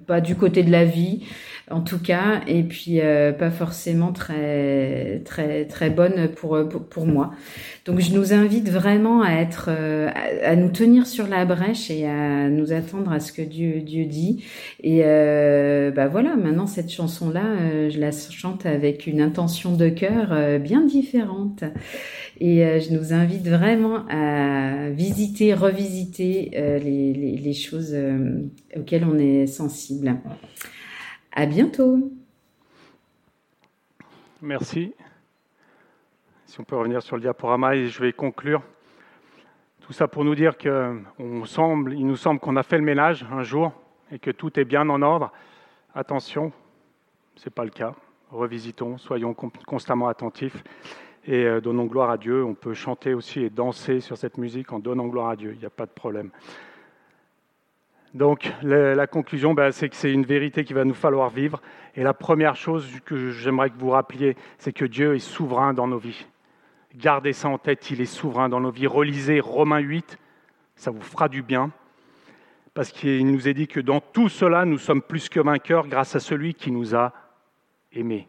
pas 0.06 0.22
du 0.22 0.36
côté 0.36 0.64
de 0.64 0.72
la 0.72 0.86
vie, 0.86 1.24
en 1.70 1.82
tout 1.82 2.00
cas, 2.00 2.42
et 2.48 2.64
puis 2.64 3.02
euh, 3.02 3.34
pas 3.34 3.52
forcément 3.52 4.14
très 4.14 5.22
très 5.26 5.66
très 5.66 5.90
bonne 5.90 6.30
pour, 6.30 6.58
pour, 6.90 7.06
moi. 7.06 7.32
Donc 7.86 8.00
je 8.00 8.14
nous 8.14 8.32
invite 8.32 8.70
vraiment 8.70 9.22
à 9.22 9.34
être 9.34 9.68
euh, 9.70 10.10
à, 10.44 10.56
nous 10.56 10.70
tenir 10.70 11.06
sur 11.06 11.28
la 11.28 11.44
brèche 11.44 11.92
et 11.92 12.08
à 12.08 12.48
nous 12.48 12.72
attendre 12.72 13.12
à 13.12 13.20
ce 13.20 13.34
que 13.34 13.42
Dieu 13.42 13.82
Dieu 13.82 14.06
dit. 14.06 14.46
Et 14.82 15.02
euh, 15.04 15.92
bah 15.92 16.08
voilà, 16.08 16.38
maintenant 16.38 16.68
cette 16.68 16.90
chanson 16.90 17.30
là, 17.30 17.44
je 17.90 18.00
la 18.00 18.12
chante 18.12 18.66
avec 18.66 19.06
une 19.06 19.20
intention 19.20 19.76
de 19.76 19.90
cœur 19.90 20.60
bien 20.60 20.86
différente. 20.86 21.66
Et 22.40 22.80
je 22.80 22.94
nous 22.94 23.14
invite 23.14 23.48
vraiment 23.48 24.06
à 24.10 24.90
visiter, 24.92 25.54
revisiter 25.54 26.52
les, 26.54 27.14
les, 27.14 27.36
les 27.36 27.54
choses 27.54 27.98
auxquelles 28.76 29.04
on 29.04 29.18
est 29.18 29.48
sensible. 29.48 30.16
À 31.40 31.46
bientôt. 31.46 32.00
Merci. 34.42 34.96
Si 36.48 36.60
on 36.60 36.64
peut 36.64 36.76
revenir 36.76 37.04
sur 37.04 37.16
le 37.16 37.22
diaporama 37.22 37.76
et 37.76 37.86
je 37.86 38.02
vais 38.02 38.12
conclure. 38.12 38.64
Tout 39.82 39.94
ça 39.94 40.08
pour 40.08 40.26
nous 40.26 40.34
dire 40.34 40.58
que 40.58 41.00
semble, 41.46 41.94
il 41.94 42.08
nous 42.08 42.16
semble 42.16 42.40
qu'on 42.40 42.56
a 42.56 42.64
fait 42.64 42.80
le 42.80 42.84
ménage 42.84 43.24
un 43.32 43.44
jour 43.44 43.72
et 44.12 44.18
que 44.18 44.32
tout 44.32 44.60
est 44.60 44.66
bien 44.66 44.90
en 44.90 45.04
ordre. 45.04 45.32
Attention, 45.94 46.52
ce 47.36 47.48
n'est 47.48 47.54
pas 47.54 47.66
le 47.66 47.70
cas. 47.70 47.94
Revisitons, 48.32 48.98
soyons 48.98 49.36
constamment 49.36 50.08
attentifs 50.08 50.64
et 51.28 51.46
euh, 51.46 51.62
donnons 51.62 51.86
gloire 51.86 52.10
à 52.10 52.18
Dieu. 52.18 52.44
On 52.44 52.56
peut 52.56 52.74
chanter 52.74 53.14
aussi 53.14 53.42
et 53.42 53.52
danser 53.52 54.00
sur 54.00 54.18
cette 54.18 54.40
musique 54.40 54.74
en 54.74 54.80
donnant 54.80 55.06
gloire 55.06 55.30
à 55.30 55.36
Dieu. 55.36 55.52
Il 55.54 55.60
n'y 55.60 55.66
a 55.66 55.70
pas 55.70 55.86
de 55.86 55.92
problème. 55.92 56.32
Donc 58.14 58.52
la, 58.62 59.08
conclusion, 59.08 59.54
ben, 59.54 59.72
c'est 59.72 59.90
que 59.90 59.96
c'est 59.96 60.12
une 60.12 60.26
vérité 60.26 60.64
qu'il 60.64 60.76
va 60.76 60.86
nous 60.86 60.94
falloir 60.94 61.30
vivre. 61.30 61.62
Et 61.96 62.04
la 62.04 62.14
première 62.14 62.56
chose 62.56 62.88
que 63.06 63.32
j'aimerais 63.32 63.70
que 63.70 63.78
vous 63.78 63.90
rappeliez, 63.90 64.36
c'est 64.58 64.74
que 64.74 64.86
Dieu 64.86 65.16
est 65.16 65.20
souverain 65.20 65.74
dans 65.74 65.88
nos 65.88 65.98
vies. 65.98 66.26
Gardez 66.96 67.34
ça 67.34 67.50
en 67.50 67.58
tête, 67.58 67.92
il 67.92 68.02
est 68.02 68.06
souverain 68.06 68.50
dans 68.50 68.60
nos 68.60 68.72
vies. 68.72 68.88
Relisez 68.88 69.40
Romains 69.40 69.80
8, 69.80 70.18
ça 70.76 70.92
vous 70.92 71.02
fera 71.02 71.28
du 71.28 71.42
bien. 71.42 71.72
Parce 72.74 72.92
qu'il 72.92 73.30
nous 73.30 73.48
est 73.48 73.54
dit 73.54 73.68
que 73.68 73.80
dans 73.80 74.00
tout 74.00 74.30
cela, 74.30 74.64
nous 74.66 74.78
sommes 74.78 75.02
plus 75.02 75.30
que 75.30 75.40
vainqueurs 75.40 75.88
grâce 75.88 76.16
à 76.16 76.20
celui 76.20 76.54
qui 76.54 76.72
nous 76.72 76.96
a 76.96 77.12
aimés. 77.92 78.28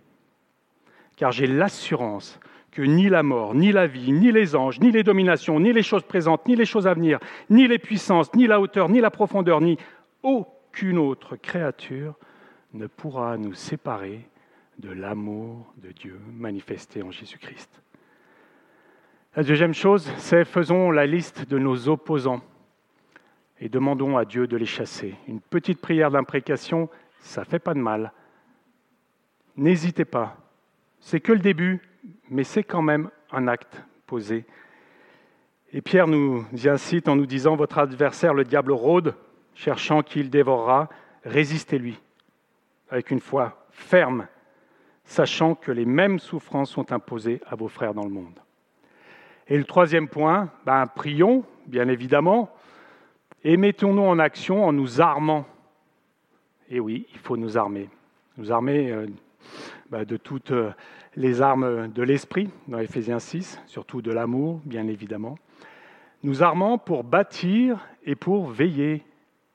Car 1.17 1.33
j'ai 1.33 1.47
l'assurance 1.47 2.41
ni 2.83 3.09
la 3.09 3.23
mort, 3.23 3.55
ni 3.55 3.73
la 3.73 3.87
vie, 3.87 4.13
ni 4.13 4.33
les 4.33 4.55
anges, 4.57 4.81
ni 4.81 4.91
les 4.91 5.03
dominations, 5.03 5.61
ni 5.61 5.73
les 5.73 5.83
choses 5.83 6.03
présentes, 6.03 6.47
ni 6.47 6.57
les 6.57 6.65
choses 6.65 6.87
à 6.87 6.95
venir, 6.95 7.19
ni 7.51 7.67
les 7.67 7.79
puissances, 7.79 8.33
ni 8.35 8.47
la 8.47 8.61
hauteur, 8.61 8.89
ni 8.89 9.01
la 9.01 9.11
profondeur, 9.11 9.61
ni 9.61 9.79
aucune 10.23 10.99
autre 10.99 11.37
créature 11.37 12.15
ne 12.75 12.87
pourra 12.87 13.37
nous 13.37 13.55
séparer 13.55 14.29
de 14.79 14.91
l'amour 14.91 15.73
de 15.79 15.91
Dieu 15.91 16.21
manifesté 16.33 17.03
en 17.03 17.11
Jésus-Christ. 17.11 17.71
La 19.37 19.43
deuxième 19.43 19.75
chose, 19.75 20.11
c'est 20.19 20.45
faisons 20.45 20.91
la 20.91 21.07
liste 21.07 21.49
de 21.49 21.59
nos 21.59 21.89
opposants 21.89 22.43
et 23.61 23.69
demandons 23.69 24.17
à 24.17 24.25
Dieu 24.25 24.47
de 24.47 24.57
les 24.57 24.67
chasser. 24.67 25.15
Une 25.27 25.41
petite 25.41 25.81
prière 25.81 26.11
d'imprécation, 26.11 26.89
ça 27.21 27.43
ne 27.43 27.47
fait 27.47 27.59
pas 27.59 27.75
de 27.75 27.81
mal. 27.81 28.13
N'hésitez 29.57 30.05
pas. 30.05 30.37
C'est 31.01 31.21
que 31.21 31.33
le 31.33 31.39
début, 31.41 31.81
mais 32.31 32.45
c'est 32.45 32.63
quand 32.63 32.83
même 32.83 33.11
un 33.33 33.49
acte 33.49 33.83
posé. 34.07 34.45
Et 35.73 35.83
Pierre 35.83 36.07
nous 36.07 36.47
y 36.53 36.69
incite 36.69 37.09
en 37.09 37.17
nous 37.17 37.27
disant, 37.27 37.57
votre 37.57 37.79
adversaire, 37.79 38.35
le 38.35 38.45
diable, 38.45 38.73
rôde, 38.73 39.15
cherchant 39.55 40.03
qui 40.03 40.21
il 40.21 40.31
dévorera, 40.31 40.89
résistez-lui 41.25 42.01
avec 42.91 43.11
une 43.11 43.21
foi 43.21 43.67
ferme. 43.71 44.27
sachant 45.05 45.55
que 45.55 45.73
les 45.73 45.87
mêmes 45.87 46.19
souffrances 46.19 46.71
sont 46.71 46.93
imposées 46.93 47.41
à 47.47 47.57
vos 47.57 47.69
frères 47.69 47.95
dans 47.95 48.05
le 48.05 48.11
monde. 48.11 48.39
Et 49.47 49.57
le 49.57 49.65
troisième 49.65 50.07
point, 50.07 50.51
ben, 50.67 50.87
prions, 50.87 51.45
bien 51.67 51.89
évidemment, 51.89 52.55
et 53.43 53.57
mettons-nous 53.57 54.03
en 54.03 54.19
action 54.19 54.67
en 54.67 54.73
nous 54.73 55.01
armant. 55.01 55.47
Et 56.69 56.79
oui, 56.79 57.07
il 57.13 57.19
faut 57.19 57.39
nous 57.39 57.57
armer. 57.57 57.89
Nous 58.37 58.53
armer 58.53 58.93
euh, 58.93 59.07
ben, 59.89 60.05
de 60.05 60.19
toutes 60.19 60.51
euh, 60.51 60.73
les 61.19 61.43
armes 61.43 61.89
de 61.89 62.03
l'esprit, 62.05 62.49
dans 62.69 62.79
Éphésiens 62.79 63.19
6, 63.19 63.61
surtout 63.67 64.03
de 64.03 64.13
l'amour, 64.13 64.61
bien 64.65 64.87
évidemment. 64.87 65.37
Nous 66.23 66.45
armant 66.45 66.79
pour 66.79 67.03
bâtir 67.03 67.85
et 68.05 68.15
pour 68.15 68.47
veiller 68.47 69.03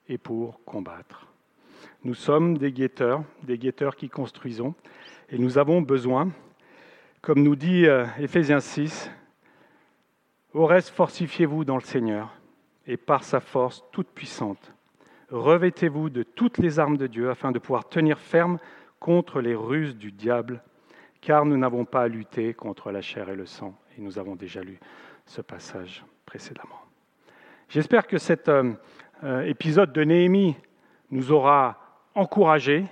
et 0.09 0.17
pour 0.17 0.61
combattre. 0.65 1.25
Nous 2.03 2.15
sommes 2.15 2.57
des 2.57 2.73
guetteurs, 2.73 3.23
des 3.43 3.57
guetteurs 3.57 3.95
qui 3.95 4.09
construisons, 4.09 4.75
et 5.29 5.37
nous 5.37 5.57
avons 5.57 5.81
besoin, 5.81 6.31
comme 7.21 7.41
nous 7.41 7.55
dit 7.55 7.85
euh, 7.85 8.05
Éphésiens 8.19 8.59
6, 8.59 9.09
au 10.53 10.65
reste, 10.65 10.89
fortifiez-vous 10.89 11.63
dans 11.63 11.77
le 11.77 11.81
Seigneur 11.81 12.35
et 12.87 12.97
par 12.97 13.23
sa 13.23 13.39
force 13.39 13.85
toute 13.93 14.09
puissante. 14.09 14.73
Revêtez-vous 15.29 16.09
de 16.09 16.23
toutes 16.23 16.57
les 16.57 16.77
armes 16.77 16.97
de 16.97 17.07
Dieu 17.07 17.29
afin 17.29 17.53
de 17.53 17.59
pouvoir 17.59 17.87
tenir 17.87 18.19
ferme 18.19 18.59
contre 18.99 19.39
les 19.39 19.55
ruses 19.55 19.95
du 19.95 20.11
diable, 20.11 20.61
car 21.23 21.45
nous 21.45 21.57
n'avons 21.57 21.85
pas 21.85 22.01
à 22.03 22.07
lutter 22.09 22.53
contre 22.53 22.91
la 22.91 23.01
chair 23.01 23.29
et 23.29 23.35
le 23.35 23.45
sang. 23.45 23.73
Et 23.97 24.01
nous 24.01 24.19
avons 24.19 24.35
déjà 24.35 24.61
lu 24.61 24.77
ce 25.25 25.41
passage 25.41 26.03
précédemment. 26.25 26.81
J'espère 27.69 28.07
que 28.07 28.17
cet 28.17 28.49
euh, 28.49 28.73
euh, 29.23 29.41
épisode 29.43 29.93
de 29.93 30.03
Néhémie 30.03 30.57
nous 31.11 31.31
aura 31.31 31.77
encouragés, 32.13 32.85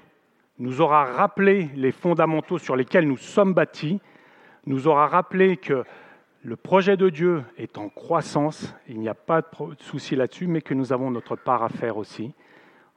nous 0.59 0.79
aura 0.79 1.03
rappelé 1.05 1.69
les 1.75 1.91
fondamentaux 1.91 2.57
sur 2.57 2.77
lesquels 2.77 3.05
nous 3.05 3.17
sommes 3.17 3.53
bâtis, 3.53 3.99
nous 4.65 4.87
aura 4.87 5.07
rappelé 5.07 5.57
que 5.57 5.83
le 6.43 6.55
projet 6.55 6.95
de 6.95 7.09
Dieu 7.09 7.43
est 7.57 7.77
en 7.77 7.89
croissance, 7.89 8.73
il 8.87 8.99
n'y 8.99 9.09
a 9.09 9.13
pas 9.13 9.41
de 9.41 9.47
souci 9.79 10.15
là-dessus, 10.15 10.47
mais 10.47 10.61
que 10.61 10.73
nous 10.73 10.93
avons 10.93 11.11
notre 11.11 11.35
part 11.35 11.63
à 11.63 11.69
faire 11.69 11.97
aussi, 11.97 12.33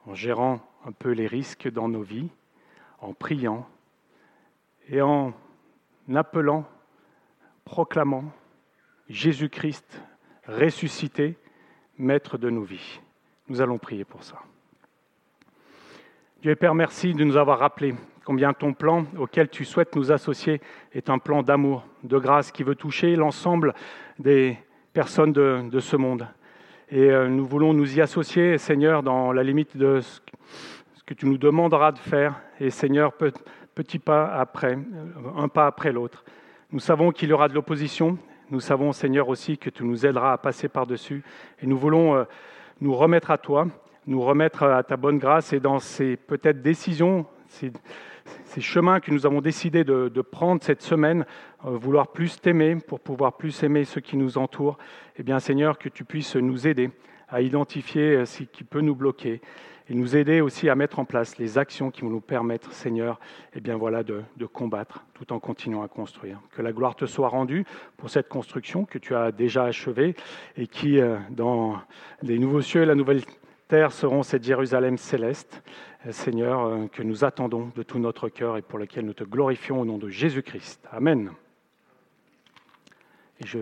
en 0.07 0.15
gérant 0.15 0.61
un 0.85 0.93
peu 0.93 1.11
les 1.11 1.27
risques 1.27 1.69
dans 1.69 1.89
nos 1.89 2.01
vies, 2.01 2.29
en 2.99 3.13
priant 3.13 3.67
et 4.89 5.01
en 5.01 5.33
appelant, 6.13 6.65
proclamant 7.63 8.25
Jésus-Christ 9.09 10.01
ressuscité, 10.47 11.37
maître 11.97 12.37
de 12.37 12.49
nos 12.49 12.63
vies. 12.63 12.99
Nous 13.47 13.61
allons 13.61 13.77
prier 13.77 14.05
pour 14.05 14.23
ça. 14.23 14.37
Dieu 16.41 16.51
et 16.51 16.55
Père, 16.55 16.75
merci 16.75 17.13
de 17.13 17.23
nous 17.23 17.37
avoir 17.37 17.59
rappelé 17.59 17.95
combien 18.23 18.53
ton 18.53 18.73
plan 18.73 19.05
auquel 19.17 19.49
tu 19.49 19.65
souhaites 19.65 19.95
nous 19.95 20.11
associer 20.11 20.61
est 20.93 21.09
un 21.09 21.19
plan 21.19 21.43
d'amour, 21.43 21.85
de 22.03 22.17
grâce 22.17 22.51
qui 22.51 22.63
veut 22.63 22.75
toucher 22.75 23.15
l'ensemble 23.15 23.73
des 24.19 24.57
personnes 24.93 25.33
de, 25.33 25.79
ce 25.79 25.95
monde. 25.95 26.27
Et 26.89 27.09
euh, 27.09 27.27
nous 27.27 27.45
voulons 27.45 27.73
nous 27.73 27.97
y 27.97 28.01
associer, 28.01 28.57
Seigneur, 28.57 29.03
dans 29.03 29.31
la 29.31 29.43
limite 29.43 29.75
de 29.75 30.01
ce 30.01 30.19
que 31.05 31.13
tu 31.13 31.25
nous 31.25 31.37
demanderas 31.37 31.91
de 31.91 31.99
faire. 31.99 32.39
Et 32.59 32.69
Seigneur, 32.69 33.13
petit 33.75 33.99
pas 33.99 34.25
après, 34.27 34.75
euh, 34.75 35.37
un 35.37 35.49
pas 35.49 35.67
après 35.67 35.91
l'autre. 35.91 36.23
Nous 36.71 36.79
savons 36.79 37.11
qu'il 37.11 37.29
y 37.29 37.33
aura 37.33 37.49
de 37.49 37.53
l'opposition. 37.53 38.17
Nous 38.49 38.61
savons, 38.61 38.93
Seigneur, 38.93 39.27
aussi 39.27 39.57
que 39.57 39.69
tu 39.69 39.83
nous 39.83 40.05
aideras 40.05 40.33
à 40.33 40.37
passer 40.37 40.69
par-dessus. 40.69 41.23
Et 41.61 41.67
nous 41.67 41.77
voulons 41.77 42.15
euh, 42.15 42.23
nous 42.79 42.95
remettre 42.95 43.31
à 43.31 43.37
toi, 43.37 43.67
nous 44.07 44.21
remettre 44.21 44.63
à 44.63 44.81
ta 44.83 44.97
bonne 44.97 45.19
grâce 45.19 45.51
et 45.51 45.59
dans 45.59 45.79
ces 45.79 46.15
peut-être 46.15 46.61
décisions, 46.61 47.25
ces, 47.47 47.71
chemins 48.59 49.01
que 49.01 49.11
nous 49.11 49.25
avons 49.25 49.41
décidé 49.41 49.83
de, 49.83 50.21
prendre 50.21 50.63
cette 50.63 50.81
semaine, 50.81 51.25
euh, 51.65 51.71
vouloir 51.71 52.07
plus 52.07 52.39
t'aimer 52.39 52.75
pour 52.75 53.01
pouvoir 53.01 53.33
plus 53.33 53.61
aimer 53.63 53.83
ceux 53.83 54.01
qui 54.01 54.15
nous 54.15 54.37
entourent, 54.37 54.77
eh 55.17 55.23
bien 55.23 55.39
Seigneur, 55.39 55.77
que 55.77 55.89
tu 55.89 56.05
puisses 56.05 56.37
nous 56.37 56.65
aider 56.67 56.89
à 57.29 57.41
identifier 57.41 58.15
euh, 58.17 58.25
ce 58.25 58.43
qui 58.43 58.63
peut 58.63 58.81
nous 58.81 58.95
bloquer 58.95 59.41
et 59.87 59.93
nous 59.93 60.15
aider 60.15 60.41
aussi 60.41 60.69
à 60.69 60.75
mettre 60.75 60.99
en 60.99 61.05
place 61.05 61.37
les 61.37 61.57
actions 61.57 61.91
qui 61.91 62.01
vont 62.01 62.09
nous 62.09 62.21
permettre, 62.21 62.71
Seigneur, 62.71 63.19
eh 63.53 63.61
bien 63.61 63.77
voilà, 63.77 64.03
de, 64.03 64.23
combattre 64.51 65.05
tout 65.13 65.31
en 65.31 65.39
continuant 65.39 65.83
à 65.83 65.87
construire. 65.87 66.39
Que 66.51 66.61
la 66.61 66.73
gloire 66.73 66.95
te 66.95 67.05
soit 67.05 67.29
rendue 67.29 67.65
pour 67.97 68.09
cette 68.09 68.27
construction 68.27 68.85
que 68.85 68.97
tu 68.97 69.15
as 69.15 69.31
déjà 69.31 69.65
achevée 69.65 70.15
et 70.57 70.67
qui, 70.67 70.99
euh, 70.99 71.17
dans 71.29 71.79
les 72.21 72.39
nouveaux 72.39 72.61
cieux 72.61 72.81
et 72.81 72.85
la 72.85 72.95
nouvelle 72.95 73.21
terre, 73.67 73.91
seront 73.91 74.23
cette 74.23 74.43
Jérusalem 74.43 74.97
céleste. 74.97 75.61
Seigneur, 76.11 76.65
euh, 76.65 76.87
que 76.87 77.01
nous 77.01 77.23
attendons 77.23 77.71
de 77.75 77.83
tout 77.83 77.99
notre 77.99 78.29
cœur 78.29 78.57
et 78.57 78.61
pour 78.61 78.79
lequel 78.79 79.05
nous 79.05 79.13
te 79.13 79.23
glorifions 79.23 79.81
au 79.81 79.85
nom 79.85 79.97
de 79.97 80.09
Jésus-Christ. 80.09 80.87
Amen. 80.91 81.31
Et 83.39 83.47
je 83.47 83.59